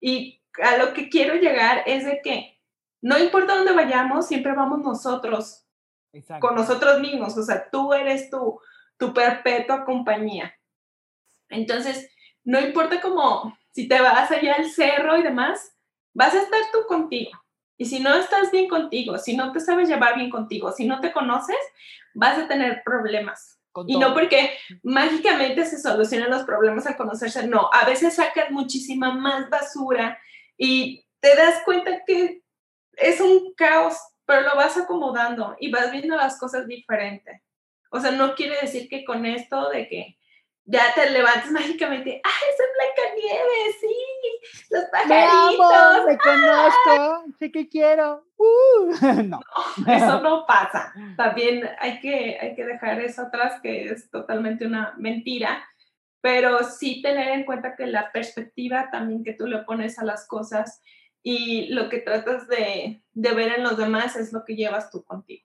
Y 0.00 0.42
a 0.60 0.76
lo 0.76 0.92
que 0.92 1.08
quiero 1.08 1.36
llegar 1.36 1.84
es 1.86 2.04
de 2.04 2.20
que 2.20 2.58
no 3.00 3.16
importa 3.16 3.54
dónde 3.54 3.72
vayamos, 3.72 4.26
siempre 4.26 4.54
vamos 4.54 4.80
nosotros 4.80 5.64
Exacto. 6.12 6.44
con 6.44 6.56
nosotros 6.56 7.00
mismos, 7.00 7.36
o 7.38 7.42
sea, 7.44 7.70
tú 7.70 7.94
eres 7.94 8.28
tu, 8.28 8.60
tu 8.98 9.14
perpetua 9.14 9.84
compañía. 9.84 10.54
Entonces, 11.48 12.10
no 12.44 12.60
importa 12.60 13.00
cómo, 13.00 13.56
si 13.72 13.88
te 13.88 14.00
vas 14.00 14.30
allá 14.30 14.54
al 14.54 14.70
cerro 14.70 15.16
y 15.16 15.22
demás, 15.22 15.74
vas 16.14 16.34
a 16.34 16.42
estar 16.42 16.60
tú 16.72 16.80
contigo. 16.86 17.30
Y 17.76 17.86
si 17.86 18.00
no 18.00 18.14
estás 18.14 18.50
bien 18.50 18.68
contigo, 18.68 19.18
si 19.18 19.36
no 19.36 19.52
te 19.52 19.60
sabes 19.60 19.88
llevar 19.88 20.16
bien 20.16 20.30
contigo, 20.30 20.72
si 20.72 20.86
no 20.86 21.00
te 21.00 21.12
conoces, 21.12 21.56
vas 22.12 22.36
a 22.38 22.48
tener 22.48 22.82
problemas. 22.84 23.60
Con 23.70 23.88
Y 23.88 23.92
todo. 23.92 24.08
no 24.08 24.14
porque 24.14 24.58
mágicamente 24.82 25.64
se 25.64 25.78
solucionan 25.78 26.30
los 26.30 26.42
problemas 26.42 26.86
al 26.86 26.96
conocerse, 26.96 27.46
no, 27.46 27.70
a 27.72 27.84
veces 27.84 28.16
sacas 28.16 28.50
muchísima 28.50 29.12
más 29.12 29.48
basura 29.48 30.18
y 30.56 31.04
te 31.20 31.36
das 31.36 31.62
cuenta 31.64 32.02
que 32.04 32.42
es 32.94 33.20
un 33.20 33.54
caos, 33.54 33.96
pero 34.24 34.42
lo 34.42 34.56
vas 34.56 34.76
acomodando 34.76 35.54
y 35.60 35.70
vas 35.70 35.92
viendo 35.92 36.16
las 36.16 36.38
cosas 36.38 36.66
diferente. 36.66 37.42
O 37.90 38.00
sea, 38.00 38.10
no 38.10 38.34
quiere 38.34 38.56
decir 38.60 38.88
que 38.88 39.04
con 39.04 39.24
esto 39.26 39.70
de 39.70 39.88
que 39.88 40.18
ya 40.68 40.92
te 40.94 41.10
levantes 41.10 41.50
mágicamente, 41.50 42.20
¡ay, 42.22 42.48
soy 42.56 42.66
Blancanieves! 42.76 43.76
¡Sí! 43.80 44.66
¡Los 44.70 44.84
amo, 44.84 45.58
pajaritos! 45.58 46.06
me 46.06 46.18
conozco, 46.18 47.24
sé 47.38 47.50
que 47.50 47.68
quiero. 47.68 48.24
Uh, 48.36 48.92
no. 49.24 49.40
Eso 49.86 50.20
no 50.20 50.44
pasa. 50.46 50.92
También 51.16 51.68
hay 51.80 52.00
que, 52.00 52.38
hay 52.40 52.54
que 52.54 52.64
dejar 52.64 53.00
eso 53.00 53.22
atrás, 53.22 53.60
que 53.62 53.86
es 53.86 54.10
totalmente 54.10 54.66
una 54.66 54.94
mentira, 54.98 55.66
pero 56.20 56.62
sí 56.64 57.00
tener 57.00 57.28
en 57.28 57.44
cuenta 57.44 57.74
que 57.74 57.86
la 57.86 58.12
perspectiva 58.12 58.90
también 58.90 59.24
que 59.24 59.32
tú 59.32 59.46
le 59.46 59.58
pones 59.58 59.98
a 59.98 60.04
las 60.04 60.26
cosas 60.26 60.82
y 61.22 61.68
lo 61.68 61.88
que 61.88 61.98
tratas 61.98 62.46
de, 62.48 63.02
de 63.12 63.34
ver 63.34 63.52
en 63.52 63.62
los 63.62 63.76
demás 63.76 64.16
es 64.16 64.32
lo 64.32 64.44
que 64.44 64.54
llevas 64.54 64.90
tú 64.90 65.04
contigo. 65.04 65.44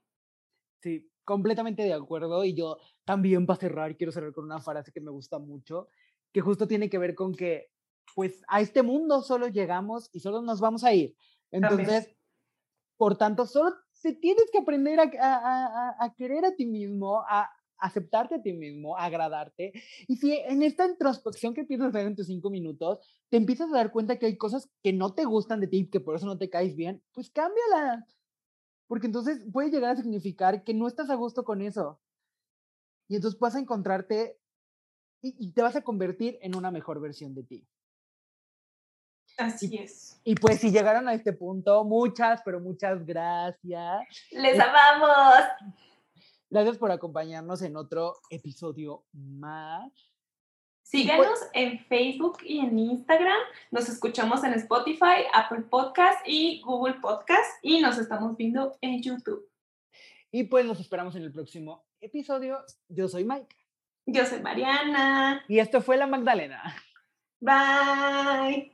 Sí, 0.81 1.09
completamente 1.25 1.83
de 1.83 1.93
acuerdo. 1.93 2.43
Y 2.45 2.53
yo 2.55 2.77
también 3.05 3.45
para 3.45 3.59
cerrar, 3.59 3.97
quiero 3.97 4.11
cerrar 4.11 4.33
con 4.33 4.45
una 4.45 4.59
frase 4.61 4.91
que 4.91 5.01
me 5.01 5.11
gusta 5.11 5.39
mucho, 5.39 5.87
que 6.31 6.41
justo 6.41 6.67
tiene 6.67 6.89
que 6.89 6.97
ver 6.97 7.15
con 7.15 7.33
que, 7.35 7.67
pues, 8.15 8.43
a 8.47 8.61
este 8.61 8.83
mundo 8.83 9.21
solo 9.21 9.47
llegamos 9.47 10.09
y 10.13 10.19
solo 10.19 10.41
nos 10.41 10.59
vamos 10.59 10.83
a 10.83 10.93
ir. 10.93 11.15
Entonces, 11.51 12.09
por 12.97 13.17
tanto, 13.17 13.45
solo 13.45 13.75
te 14.01 14.13
tienes 14.13 14.45
que 14.51 14.59
aprender 14.59 14.99
a, 14.99 15.03
a- 15.03 15.65
a- 15.89 15.95
a- 16.05 16.13
querer 16.15 16.45
a 16.45 16.55
ti 16.55 16.65
mismo, 16.65 17.21
a 17.21 17.49
aceptarte 17.77 18.35
a 18.35 18.41
ti 18.41 18.53
mismo, 18.53 18.97
a 18.97 19.05
agradarte. 19.05 19.73
Y 20.07 20.15
si 20.17 20.33
en 20.33 20.63
esta 20.63 20.85
introspección 20.87 21.53
que 21.53 21.61
empiezas 21.61 21.87
a 21.87 21.89
hacer 21.89 22.07
en 22.07 22.15
tus 22.15 22.27
cinco 22.27 22.49
minutos, 22.49 22.99
te 23.29 23.37
empiezas 23.37 23.69
a 23.71 23.77
dar 23.77 23.91
cuenta 23.91 24.17
que 24.19 24.25
hay 24.27 24.37
cosas 24.37 24.69
que 24.83 24.93
no 24.93 25.13
te 25.15 25.25
gustan 25.25 25.59
de 25.61 25.67
ti, 25.67 25.89
que 25.89 25.99
por 25.99 26.15
eso 26.15 26.25
no 26.25 26.37
te 26.37 26.49
caes 26.49 26.75
bien, 26.75 27.03
pues 27.13 27.29
cámbialas. 27.31 28.17
Porque 28.87 29.07
entonces 29.07 29.45
puede 29.51 29.69
llegar 29.69 29.91
a 29.91 29.95
significar 29.95 30.63
que 30.63 30.73
no 30.73 30.87
estás 30.87 31.09
a 31.09 31.15
gusto 31.15 31.43
con 31.43 31.61
eso. 31.61 31.99
Y 33.07 33.15
entonces 33.15 33.39
vas 33.39 33.55
a 33.55 33.59
encontrarte 33.59 34.39
y, 35.21 35.35
y 35.39 35.51
te 35.51 35.61
vas 35.61 35.75
a 35.75 35.83
convertir 35.83 36.37
en 36.41 36.55
una 36.55 36.71
mejor 36.71 36.99
versión 36.99 37.33
de 37.33 37.43
ti. 37.43 37.67
Así 39.37 39.75
es. 39.77 40.19
Y 40.23 40.35
pues 40.35 40.59
si 40.59 40.71
llegaron 40.71 41.07
a 41.07 41.13
este 41.13 41.33
punto, 41.33 41.83
muchas, 41.83 42.41
pero 42.43 42.59
muchas 42.59 43.05
gracias. 43.05 44.01
¡Les 44.31 44.59
amamos! 44.59 45.43
Gracias 46.49 46.77
por 46.77 46.91
acompañarnos 46.91 47.63
en 47.63 47.75
otro 47.75 48.15
episodio 48.29 49.05
más. 49.11 49.91
Síganos 50.83 51.39
en 51.53 51.79
Facebook 51.85 52.37
y 52.43 52.59
en 52.59 52.77
Instagram. 52.77 53.39
Nos 53.71 53.89
escuchamos 53.89 54.43
en 54.43 54.53
Spotify, 54.53 55.25
Apple 55.33 55.63
Podcast 55.69 56.19
y 56.27 56.61
Google 56.61 56.95
Podcast. 56.95 57.49
Y 57.63 57.81
nos 57.81 57.97
estamos 57.97 58.37
viendo 58.37 58.77
en 58.81 59.01
YouTube. 59.01 59.49
Y 60.31 60.43
pues 60.43 60.65
nos 60.65 60.79
esperamos 60.79 61.15
en 61.15 61.23
el 61.23 61.31
próximo 61.31 61.85
episodio. 61.99 62.59
Yo 62.89 63.07
soy 63.07 63.23
Mike. 63.23 63.55
Yo 64.05 64.25
soy 64.25 64.41
Mariana. 64.41 65.43
Y 65.47 65.59
esto 65.59 65.81
fue 65.81 65.97
La 65.97 66.07
Magdalena. 66.07 66.75
Bye. 67.39 68.72